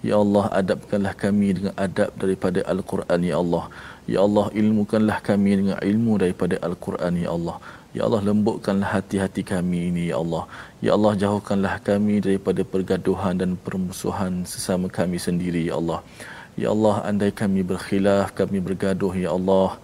Ya 0.08 0.16
Allah 0.22 0.44
adabkanlah 0.60 1.14
kami 1.22 1.48
dengan 1.56 1.74
adab 1.84 2.10
daripada 2.22 2.60
Al-Quran 2.72 3.20
Ya 3.30 3.36
Allah. 3.42 3.64
Ya 4.12 4.20
Allah 4.26 4.46
ilmukanlah 4.60 5.18
kami 5.28 5.52
dengan 5.60 5.78
ilmu 5.90 6.12
daripada 6.22 6.60
Al-Quran 6.68 7.16
Ya 7.24 7.30
Allah. 7.36 7.56
Ya 7.96 8.02
Allah 8.06 8.20
lembutkanlah 8.28 8.90
hati-hati 8.96 9.42
kami 9.52 9.80
ini 9.88 10.04
Ya 10.12 10.20
Allah. 10.20 10.44
Ya 10.84 10.92
Allah 10.96 11.12
jauhkanlah 11.22 11.74
kami 11.88 12.20
daripada 12.26 12.60
pergaduhan 12.74 13.34
dan 13.40 13.56
permusuhan 13.66 14.44
sesama 14.52 14.92
kami 14.98 15.16
sendiri 15.28 15.64
Ya 15.70 15.80
Allah. 15.80 16.00
Ya 16.60 16.68
Allah 16.74 16.94
andai 17.08 17.32
kami 17.42 17.64
berkhilaf 17.72 18.36
kami 18.36 18.60
bergaduh 18.68 19.16
Ya 19.24 19.32
Allah. 19.38 19.80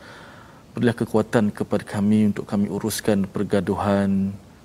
Berilah 0.76 0.97
kekuatan 1.01 1.49
kepada 1.59 1.84
kami 1.97 2.20
untuk 2.30 2.45
kami 2.53 2.68
uruskan 2.76 3.24
pergaduhan 3.34 4.11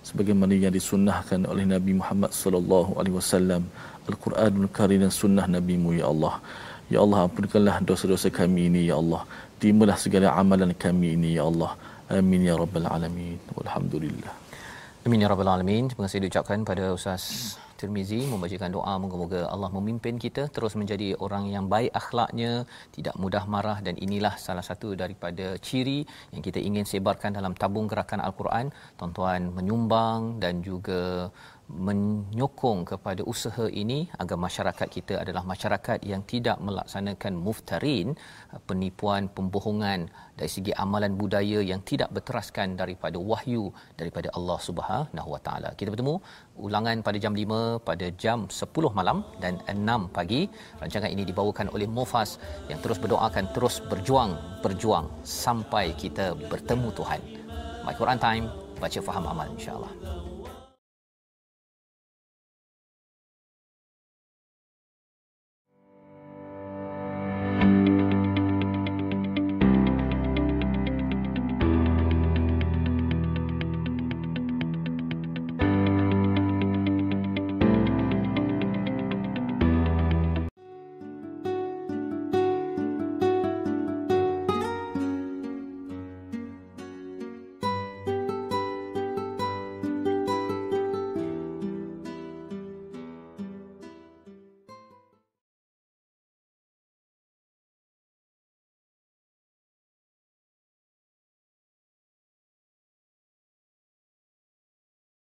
sebagaimana 0.09 0.53
yang 0.63 0.73
disunnahkan 0.77 1.45
oleh 1.51 1.65
Nabi 1.73 1.91
Muhammad 1.99 2.31
sallallahu 2.41 2.97
alaihi 2.99 3.15
wasallam 3.19 3.61
Al-Quranul 4.09 4.69
Karim 4.77 4.99
dan 5.05 5.13
sunnah 5.21 5.45
Nabi-Mu 5.55 5.91
ya 6.01 6.05
Allah. 6.13 6.35
Ya 6.93 6.99
Allah 7.05 7.19
ampunkanlah 7.29 7.75
dosa-dosa 7.89 8.33
kami 8.33 8.61
ini 8.69 8.81
ya 8.89 8.97
Allah. 9.01 9.21
Terimalah 9.61 9.97
segala 10.05 10.27
amalan 10.41 10.73
kami 10.85 11.13
ini 11.17 11.29
ya 11.37 11.45
Allah. 11.51 11.71
Amin 12.09 12.41
ya 12.49 12.57
rabbal 12.57 12.89
alamin. 12.89 13.37
Walhamdulillah. 13.53 14.33
Amin 15.05 15.21
ya 15.23 15.27
rabbal 15.29 15.51
alamin. 15.53 15.93
Terima 15.93 16.09
kasih 16.09 16.25
diucapkan 16.25 16.65
pada 16.65 16.89
Ustaz 16.97 17.21
Tirmizi 17.79 18.19
membacakan 18.31 18.71
doa 18.75 18.93
moga-moga 19.03 19.41
Allah 19.53 19.71
memimpin 19.77 20.19
kita 20.25 20.43
terus 20.55 20.75
menjadi 20.79 21.15
orang 21.25 21.47
yang 21.47 21.65
baik 21.73 21.91
akhlaknya, 21.95 22.67
tidak 22.95 23.15
mudah 23.15 23.43
marah 23.53 23.79
dan 23.85 23.95
inilah 24.05 24.35
salah 24.45 24.65
satu 24.69 24.99
daripada 25.01 25.55
ciri 25.67 26.03
yang 26.35 26.43
kita 26.47 26.59
ingin 26.59 26.83
sebarkan 26.83 27.39
dalam 27.39 27.55
tabung 27.61 27.87
gerakan 27.91 28.19
Al-Quran. 28.27 28.75
Tuan-tuan 28.99 29.47
menyumbang 29.55 30.43
dan 30.43 30.59
juga 30.59 31.31
menyokong 31.69 32.81
kepada 32.91 33.21
usaha 33.21 33.69
ini 33.69 34.09
agar 34.17 34.37
masyarakat 34.41 34.87
kita 34.89 35.21
adalah 35.21 35.45
masyarakat 35.45 36.01
yang 36.01 36.25
tidak 36.25 36.57
melaksanakan 36.57 37.37
muftarin 37.37 38.17
penipuan 38.65 39.29
pembohongan 39.29 40.09
dari 40.33 40.49
segi 40.49 40.73
amalan 40.73 41.13
budaya 41.13 41.61
yang 41.61 41.85
tidak 41.85 42.09
berteraskan 42.09 42.73
daripada 42.73 43.21
wahyu 43.21 43.69
daripada 43.93 44.33
Allah 44.33 44.57
Subhanahu 44.57 45.29
Wa 45.35 45.41
Taala. 45.45 45.69
Kita 45.77 45.93
bertemu 45.93 46.17
ulangan 46.57 47.05
pada 47.05 47.17
jam 47.21 47.37
5 47.37 47.85
pada 47.85 48.07
jam 48.17 48.49
10 48.49 48.97
malam 48.99 49.21
dan 49.37 49.61
6 49.69 50.09
pagi. 50.09 50.49
Rancangan 50.81 51.13
ini 51.13 51.23
dibawakan 51.29 51.69
oleh 51.69 51.85
Mufas 51.85 52.41
yang 52.65 52.81
terus 52.81 52.97
berdoakan 52.97 53.53
terus 53.53 53.77
berjuang 53.91 54.33
berjuang 54.65 55.05
sampai 55.21 55.93
kita 55.93 56.33
bertemu 56.49 56.89
Tuhan. 56.97 57.21
My 57.85 57.93
Quran 57.93 58.17
Time 58.17 58.45
baca 58.81 58.99
faham 59.05 59.25
amal 59.29 59.47
insya-Allah. 59.53 60.18